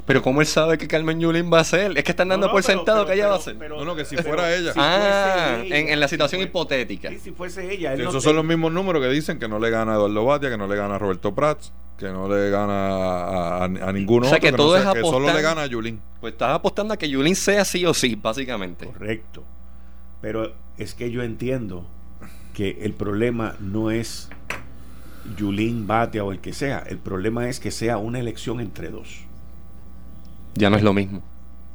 [0.06, 1.98] Pero ¿cómo él sabe que Carmen Yulín va a ser?
[1.98, 3.56] Es que están dando por sentado que ella va a ser.
[3.56, 4.74] no, no, que si fuera ella.
[4.76, 7.12] ah, en, la situación hipotética.
[7.22, 7.94] si fuese ella.
[7.94, 10.58] esos son los mismos números que dicen que no le gana a Eduardo Batia, que
[10.58, 14.52] no le gana a Roberto Prats, que no le gana a, ninguno o sea, que
[14.52, 16.02] todo es que solo le gana a Yulín.
[16.22, 18.86] Pues estás apostando a que Yulín sea sí o sí, básicamente.
[18.86, 19.44] Correcto.
[20.22, 21.86] Pero es que yo entiendo
[22.54, 24.30] que el problema no es
[25.38, 26.84] Yulín, Batia o el que sea.
[26.88, 29.29] El problema es que sea una elección entre dos.
[30.60, 31.24] Ya no es lo mismo.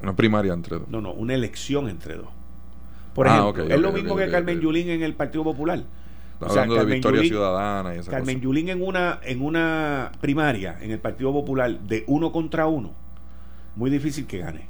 [0.03, 0.89] Una primaria entre dos.
[0.89, 2.29] No, no, una elección entre dos.
[3.15, 5.83] Por ah, ejemplo, es lo mismo que Carmen Yulín en el Partido Popular.
[6.41, 10.99] hablando de Victoria Ciudadana y esa Carmen Yulín en una, en una primaria en el
[10.99, 12.93] Partido Popular de uno contra uno,
[13.77, 14.67] muy difícil que gane.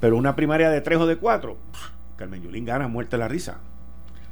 [0.00, 1.58] Pero una primaria de tres o de cuatro,
[2.16, 3.58] Carmen Yulín gana muerte la risa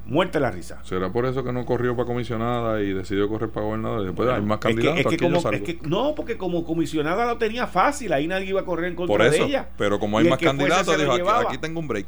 [0.07, 0.81] muerte la risa.
[0.85, 4.05] ¿Será por eso que no corrió para comisionada y decidió correr para gobernador?
[4.05, 5.12] Después hay más candidatos.
[5.53, 8.97] Es que, no, porque como comisionada lo tenía fácil, ahí nadie iba a correr en
[8.97, 9.69] contra de ella.
[9.77, 12.07] Pero como hay más candidatos, dijo, aquí, tengo un break.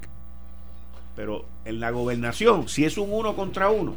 [1.16, 3.95] Pero en la gobernación, si es un uno contra uno,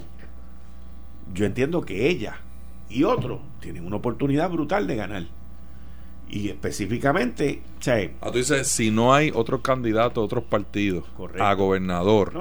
[1.33, 2.37] yo entiendo que ella
[2.89, 5.23] y otro tienen una oportunidad brutal de ganar.
[6.31, 7.61] Y específicamente,
[8.21, 11.03] ah, tú dices, si no hay otro candidato, otros partidos
[11.37, 12.31] a gobernador,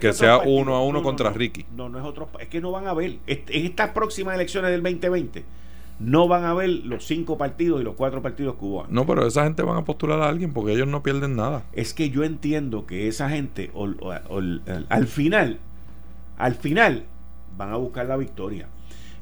[0.00, 1.64] que, sea uno a uno contra Ricky.
[1.76, 4.82] No, no es otro, es que no van a ver, en estas próximas elecciones del
[4.82, 5.44] 2020,
[6.00, 8.90] no van a ver los cinco partidos y los cuatro partidos cubanos.
[8.90, 11.62] No, pero esa gente van a postular a alguien porque ellos no pierden nada.
[11.72, 13.70] Es que yo entiendo que esa gente,
[14.88, 15.60] al final,
[16.38, 17.04] al final,
[17.56, 18.66] van a buscar la victoria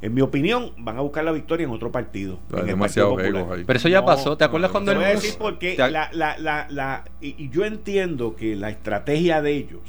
[0.02, 2.38] en mi opinión, van a buscar la victoria en otro partido.
[2.64, 4.36] demasiado Pero eso ya pasó.
[4.36, 8.36] ¿Te acuerdas cuando el voy a decir porque la, la, la, la y, yo entiendo
[8.36, 9.80] que la estrategia de ellos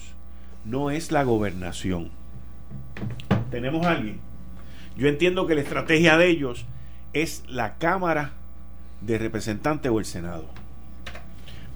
[0.66, 2.12] no es la gobernación.
[3.52, 4.20] Tenemos a alguien.
[4.96, 6.66] Yo entiendo que la estrategia de ellos
[7.14, 8.32] es la Cámara
[9.02, 10.46] de Representantes o el Senado.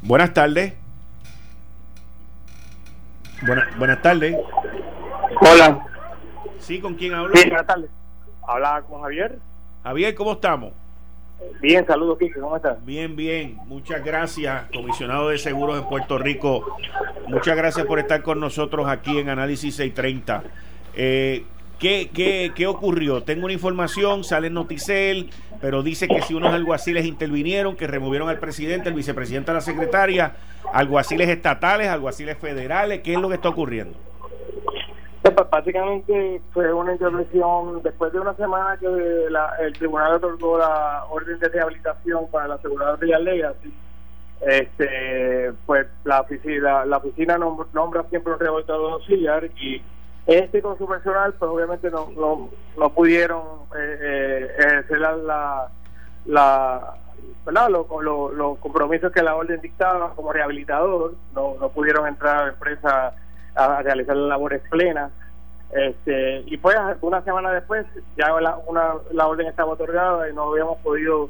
[0.02, 0.74] Buenas tardes.
[3.78, 4.36] buenas tardes.
[5.42, 5.86] Hola.
[6.60, 7.36] Sí, ¿con quién hablo?
[7.36, 7.90] Sí, buenas tardes.
[8.48, 9.40] Habla con Javier.
[9.84, 10.74] Javier, ¿cómo estamos?
[11.60, 12.84] Bien, saludos, Kike, ¿cómo estás?
[12.86, 13.58] Bien, bien.
[13.66, 16.78] Muchas gracias, comisionado de seguros en Puerto Rico.
[17.28, 20.44] Muchas gracias por estar con nosotros aquí en Análisis 630.
[20.96, 21.46] Eh,
[21.80, 23.24] ¿qué, qué, qué ocurrió?
[23.24, 25.30] Tengo una información, sale en Noticel,
[25.62, 29.62] pero dice que si unos alguaciles intervinieron, que removieron al presidente, el vicepresidente, a la
[29.62, 30.36] secretaria,
[30.74, 33.98] alguaciles estatales, alguaciles federales, ¿qué es lo que está ocurriendo?
[35.50, 41.50] Básicamente fue una intervención después de una semana que el tribunal otorgó la orden de
[41.50, 43.74] rehabilitación para la aseguradora Real Legacy.
[44.42, 49.82] Este, pues la oficina, la oficina nombra, siempre un rehabilitador auxiliar y
[50.26, 53.42] este con su personal, pues obviamente no, no, no pudieron
[53.76, 55.68] eh, eh, ejercer la,
[56.26, 56.94] la,
[57.46, 57.70] ¿verdad?
[57.70, 57.88] Los,
[58.34, 63.14] los, compromisos que la orden dictaba como rehabilitador, no, no pudieron entrar a la empresa
[63.56, 65.12] a realizar las labores plenas.
[65.72, 67.86] Este, y pues una semana después
[68.18, 71.30] ya la, una, la orden estaba otorgada y no habíamos podido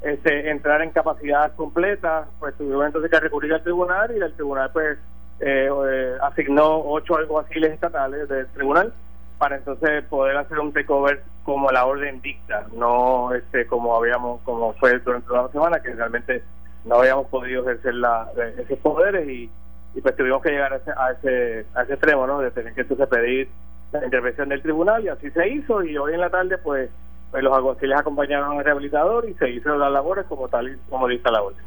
[0.00, 4.70] este, entrar en capacidad completa, pues tuvimos entonces que recurrir al tribunal y el tribunal
[4.72, 4.98] pues
[5.40, 8.92] eh, eh, asignó ocho alguaciles estatales del tribunal
[9.38, 14.72] para entonces poder hacer un takeover como la orden dicta, no este como habíamos como
[14.74, 16.42] fue durante toda la semana que realmente
[16.84, 18.28] no habíamos podido ejercer la,
[18.58, 19.50] esos poderes y
[19.94, 22.40] y pues tuvimos que llegar a ese, a ese, a ese extremo, ¿no?
[22.40, 23.48] De tener que entonces pedir
[23.92, 26.90] la intervención del tribunal y así se hizo y hoy en la tarde pues,
[27.30, 31.08] pues los alguaciles acompañaron al rehabilitador y se hizo las labores como tal y como
[31.08, 31.64] dice la orden.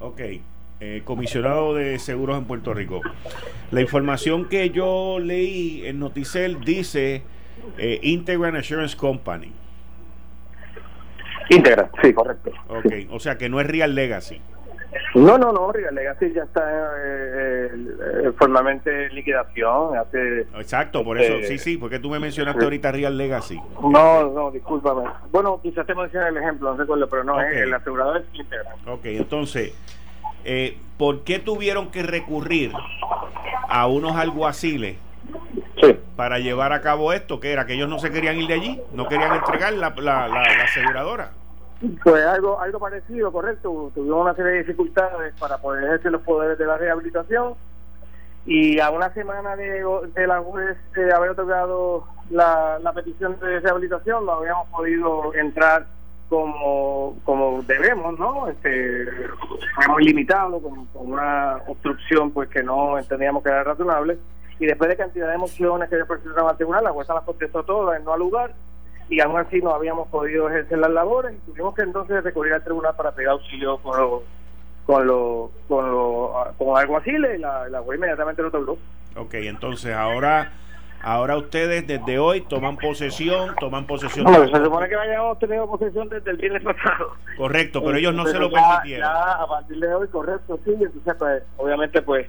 [0.00, 0.20] Ok.
[0.82, 3.02] Eh, comisionado de seguros en Puerto Rico.
[3.70, 7.22] La información que yo leí en Noticel dice
[7.76, 9.52] eh, Integran Assurance Company.
[11.50, 12.50] Integra, sí, correcto.
[12.68, 14.40] Ok, o sea que no es Real Legacy.
[15.14, 16.62] No, no, no, Real Legacy ya está
[16.98, 19.96] eh, eh, formalmente en liquidación.
[19.96, 23.60] Hace, Exacto, por eso, sí, sí, porque tú me mencionaste ahorita Real Legacy.
[23.82, 25.08] No, no, discúlpame.
[25.30, 28.74] Bueno, quizás te mencioné el ejemplo, no recuerdo, pero no, es el asegurador es íntegra.
[28.86, 29.74] Ok, entonces,
[30.44, 32.72] eh, ¿por qué tuvieron que recurrir
[33.68, 34.96] a unos alguaciles
[36.16, 37.40] para llevar a cabo esto?
[37.40, 37.66] que era?
[37.66, 38.80] ¿Que ellos no se querían ir de allí?
[38.92, 41.32] ¿No querían entregar la, la, la aseguradora?
[42.02, 43.90] Pues algo, algo parecido, correcto.
[43.94, 47.54] Tuvimos una serie de dificultades para poder ejercer los poderes de la rehabilitación
[48.46, 49.84] y a una semana de,
[50.14, 50.76] de la juez
[51.14, 55.86] haber otorgado la, la petición de rehabilitación no habíamos podido entrar
[56.28, 58.48] como como debemos, ¿no?
[58.48, 59.06] Este,
[59.74, 64.16] fue muy limitado, con, una obstrucción pues que no entendíamos que era razonable
[64.58, 67.98] y después de cantidad de mociones que presentaron al tribunal, la jueza las contestó todas
[67.98, 68.54] en no al lugar
[69.10, 72.62] y aún así no habíamos podido ejercer las labores y tuvimos que entonces recurrir al
[72.62, 74.22] tribunal para pedir auxilio con los
[74.86, 78.78] con lo, con lo, con algo así y la, la inmediatamente lo otorgó.
[79.16, 80.52] Ok, entonces ahora
[81.02, 84.24] ahora ustedes desde hoy toman posesión, toman posesión.
[84.24, 87.14] No, se supone que hayamos tenido posesión desde el viernes pasado.
[87.36, 89.08] Correcto, pero ellos no se lo permitieron.
[89.08, 92.26] Ya, a partir de hoy, correcto, sí, entonces pues obviamente pues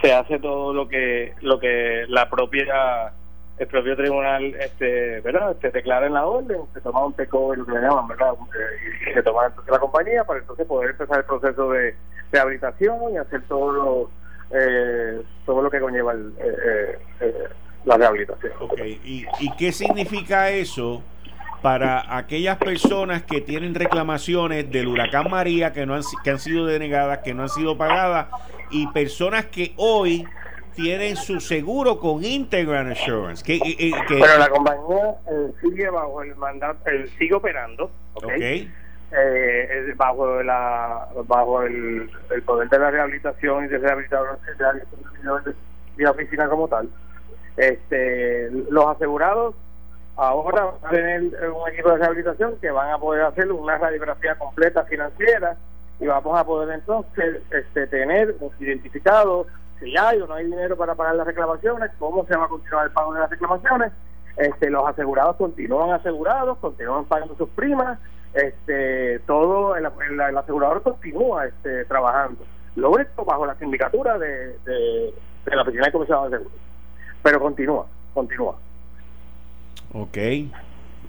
[0.00, 3.12] se hace todo lo que lo que la propia
[3.58, 7.64] el propio tribunal este verdad este declara en la orden se toma un teco lo
[7.64, 11.18] que le llaman verdad eh, y se toma entonces la compañía para entonces poder empezar
[11.18, 11.94] el proceso de
[12.32, 14.10] rehabilitación y hacer todo lo
[14.50, 16.98] eh, todo lo que conlleva el, eh,
[17.84, 19.00] la rehabilitación okay.
[19.04, 21.02] ¿Y, ¿y qué significa eso
[21.62, 26.66] para aquellas personas que tienen reclamaciones del huracán María que no han, que han sido
[26.66, 28.26] denegadas que no han sido pagadas
[28.70, 30.26] y personas que hoy
[30.74, 33.42] tienen su seguro con Integral Insurance.
[33.44, 36.78] Que, eh, eh, Pero la compañía eh, sigue bajo el mandato,
[37.18, 38.32] sigue operando, ¿ok?
[39.96, 42.10] bajo la bajo el,
[42.44, 46.88] poder de la rehabilitación y de rehabilitador de la oficina como tal.
[47.56, 49.54] Este, los asegurados
[50.16, 54.34] ahora van a tener un equipo de rehabilitación que van a poder hacer una radiografía
[54.34, 55.56] completa financiera
[56.00, 59.46] y vamos a poder entonces este, tener identificados
[59.80, 62.86] si hay o no hay dinero para pagar las reclamaciones, cómo se va a continuar
[62.86, 63.92] el pago de las reclamaciones.
[64.36, 67.98] Este, los asegurados continúan asegurados, continúan pagando sus primas,
[68.32, 72.44] este, todo el, asegurador continúa este, trabajando.
[72.74, 75.14] Lo único bajo la sindicatura de, de,
[75.46, 76.58] la Oficina de Comisionado de Seguros.
[77.22, 78.56] Pero continúa, continúa.
[79.92, 80.18] Ok,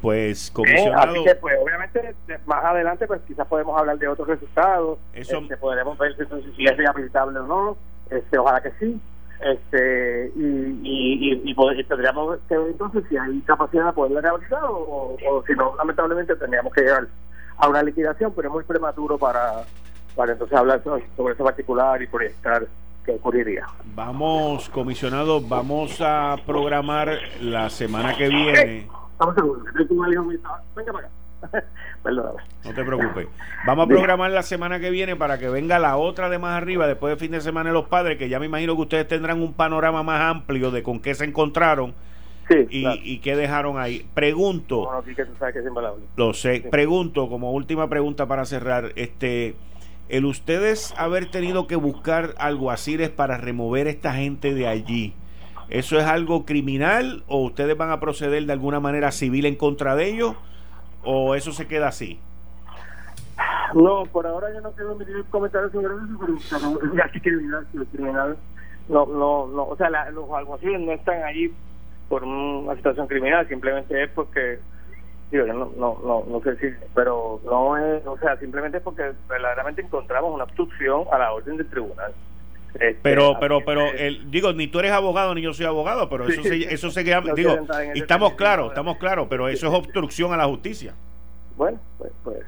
[0.01, 1.11] pues comisionado.
[1.11, 2.15] así que, pues, obviamente,
[2.45, 4.99] más adelante, pues quizás podemos hablar de otros resultados.
[5.13, 5.39] Eso...
[5.39, 7.77] Este, podremos ver si es rehabilitable o no
[8.09, 8.99] este, ojalá que sí.
[9.41, 15.17] Este, y, y, y, tendríamos que ver entonces si hay capacidad de poderla rehabilitar o,
[15.27, 17.07] o, si no, lamentablemente tendríamos que llegar
[17.57, 19.65] a una liquidación, pero es muy prematuro para,
[20.15, 22.65] para entonces hablar sobre ese particular y proyectar
[23.05, 23.67] qué ocurriría.
[23.93, 28.87] Vamos, comisionado, vamos a programar la semana que viene.
[29.11, 29.63] Estamos seguros.
[30.75, 31.63] Venga para acá.
[32.63, 33.27] No te preocupes.
[33.65, 36.87] Vamos a programar la semana que viene para que venga la otra de más arriba,
[36.87, 39.41] después del fin de semana de los padres, que ya me imagino que ustedes tendrán
[39.41, 41.93] un panorama más amplio de con qué se encontraron.
[42.69, 44.05] y, qué dejaron ahí.
[44.13, 44.87] Pregunto.
[46.15, 46.63] lo sé.
[46.69, 49.55] Pregunto, como última pregunta para cerrar, este,
[50.09, 55.15] el ustedes haber tenido que buscar alguaciles para remover esta gente de allí,
[55.69, 59.95] ¿Eso es algo criminal o ustedes van a proceder de alguna manera civil en contra
[59.95, 60.35] de ellos
[61.05, 62.19] o eso se queda así?
[63.73, 66.19] No, por ahora yo no quiero emitir comentarios sobre eso,
[66.49, 68.37] pero ya que criminal,
[68.87, 71.53] no, no, no, o sea, los alguaciles no están allí
[72.07, 74.59] por una situación criminal, simplemente es porque
[75.31, 78.83] digo, yo no, no, no, no sé si, pero no es, o sea, simplemente es
[78.83, 82.13] porque verdaderamente encontramos una obstrucción a la orden del tribunal.
[82.75, 86.27] Este, pero, pero, pero, el, digo, ni tú eres abogado ni yo soy abogado, pero
[86.27, 87.57] eso se, eso se queda, digo,
[87.93, 90.93] y estamos claros, estamos claros, pero eso es obstrucción a la justicia.
[91.55, 92.39] Bueno, pues, pues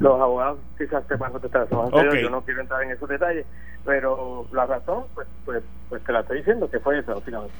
[0.00, 2.22] los abogados quizás sepan contestar okay.
[2.22, 3.46] yo no quiero entrar en esos detalles,
[3.84, 7.54] pero la razón, pues, pues, pues te la estoy diciendo, que fue esa, básicamente.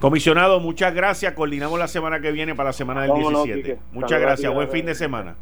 [0.00, 1.32] Comisionado, muchas gracias.
[1.32, 3.78] Coordinamos la semana que viene para la semana del 17.
[3.92, 4.52] muchas gracias.
[4.52, 5.36] Buen fin de semana.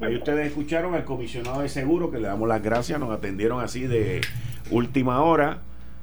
[0.00, 3.00] Ahí ustedes escucharon al comisionado de seguro que le damos las gracias.
[3.00, 4.20] Nos atendieron así de
[4.70, 5.58] última hora.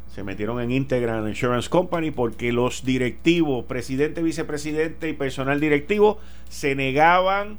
[0.07, 6.19] Se metieron en Integra Insurance Company porque los directivos, presidente, vicepresidente y personal directivo
[6.49, 7.57] se negaban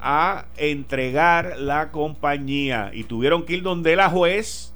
[0.00, 4.74] a entregar la compañía y tuvieron que ir donde la juez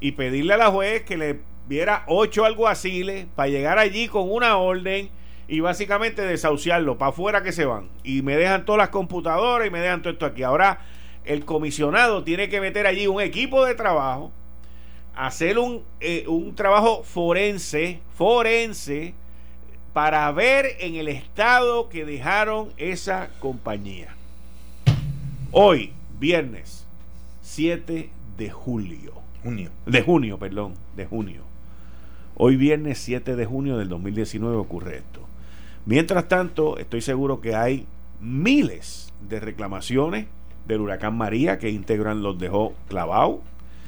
[0.00, 4.56] y pedirle a la juez que le viera ocho alguaciles para llegar allí con una
[4.56, 5.10] orden
[5.48, 7.88] y básicamente desahuciarlo, para afuera que se van.
[8.04, 10.42] Y me dejan todas las computadoras y me dejan todo esto aquí.
[10.42, 10.80] Ahora
[11.24, 14.32] el comisionado tiene que meter allí un equipo de trabajo,
[15.14, 19.14] hacer un, eh, un trabajo forense, forense,
[19.92, 24.14] para ver en el estado que dejaron esa compañía.
[25.50, 26.86] Hoy, viernes
[27.42, 28.08] 7
[28.38, 29.12] de julio.
[29.42, 29.70] Junio.
[29.84, 31.51] De junio, perdón, de junio.
[32.44, 35.20] Hoy viernes 7 de junio del 2019 ocurre esto.
[35.86, 37.86] Mientras tanto, estoy seguro que hay
[38.20, 40.26] miles de reclamaciones
[40.66, 43.42] del huracán María que integran los dejó clavado.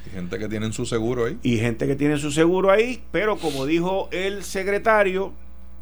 [0.07, 1.37] Y gente que tienen su seguro ahí.
[1.43, 5.33] Y gente que tiene su seguro ahí, pero como dijo el secretario,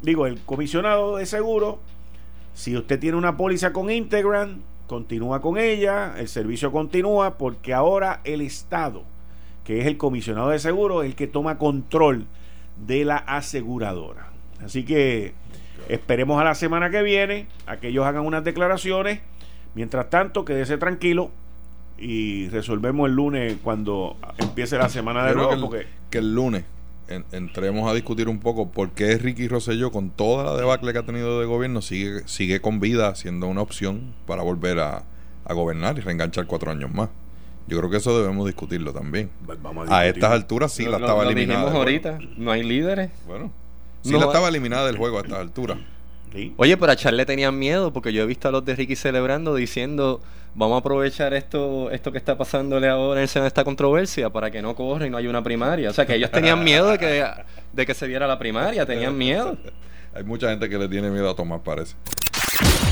[0.02, 1.78] digo, el comisionado de seguro,
[2.54, 8.20] si usted tiene una póliza con Integran, continúa con ella, el servicio continúa porque ahora
[8.24, 9.04] el Estado,
[9.62, 12.26] que es el comisionado de seguro, es el que toma control
[12.76, 14.30] de la aseguradora.
[14.64, 15.34] Así que
[15.88, 19.20] esperemos a la semana que viene a que ellos hagan unas declaraciones.
[19.74, 21.30] Mientras tanto, quédese tranquilo
[21.98, 25.48] y resolvemos el lunes cuando empiece la semana de nuevo.
[25.48, 25.86] Que el, porque...
[26.10, 26.64] que el lunes
[27.32, 31.04] entremos a discutir un poco por qué Ricky Rosselló, con toda la debacle que ha
[31.04, 35.04] tenido de gobierno, sigue, sigue con vida siendo una opción para volver a,
[35.44, 37.10] a gobernar y reenganchar cuatro años más.
[37.66, 39.30] Yo creo que eso debemos discutirlo también.
[39.46, 39.58] Pues
[39.88, 41.72] a, estas alturas sí la estaba eliminada.
[41.72, 43.10] ahorita, no hay líderes.
[43.26, 43.50] Bueno,
[44.02, 45.78] sí la estaba eliminada del juego a estas alturas.
[46.56, 49.54] Oye, pero a Charlie tenían miedo porque yo he visto a los de Ricky celebrando
[49.54, 50.20] diciendo
[50.56, 54.74] vamos a aprovechar esto esto que está pasándole ahora en esta controversia para que no
[54.74, 55.90] corra y no haya una primaria.
[55.90, 57.24] O sea, que ellos tenían miedo de que,
[57.72, 59.56] de que se viera la primaria, tenían miedo.
[60.14, 61.94] Hay mucha gente que le tiene miedo a Tomás, parece.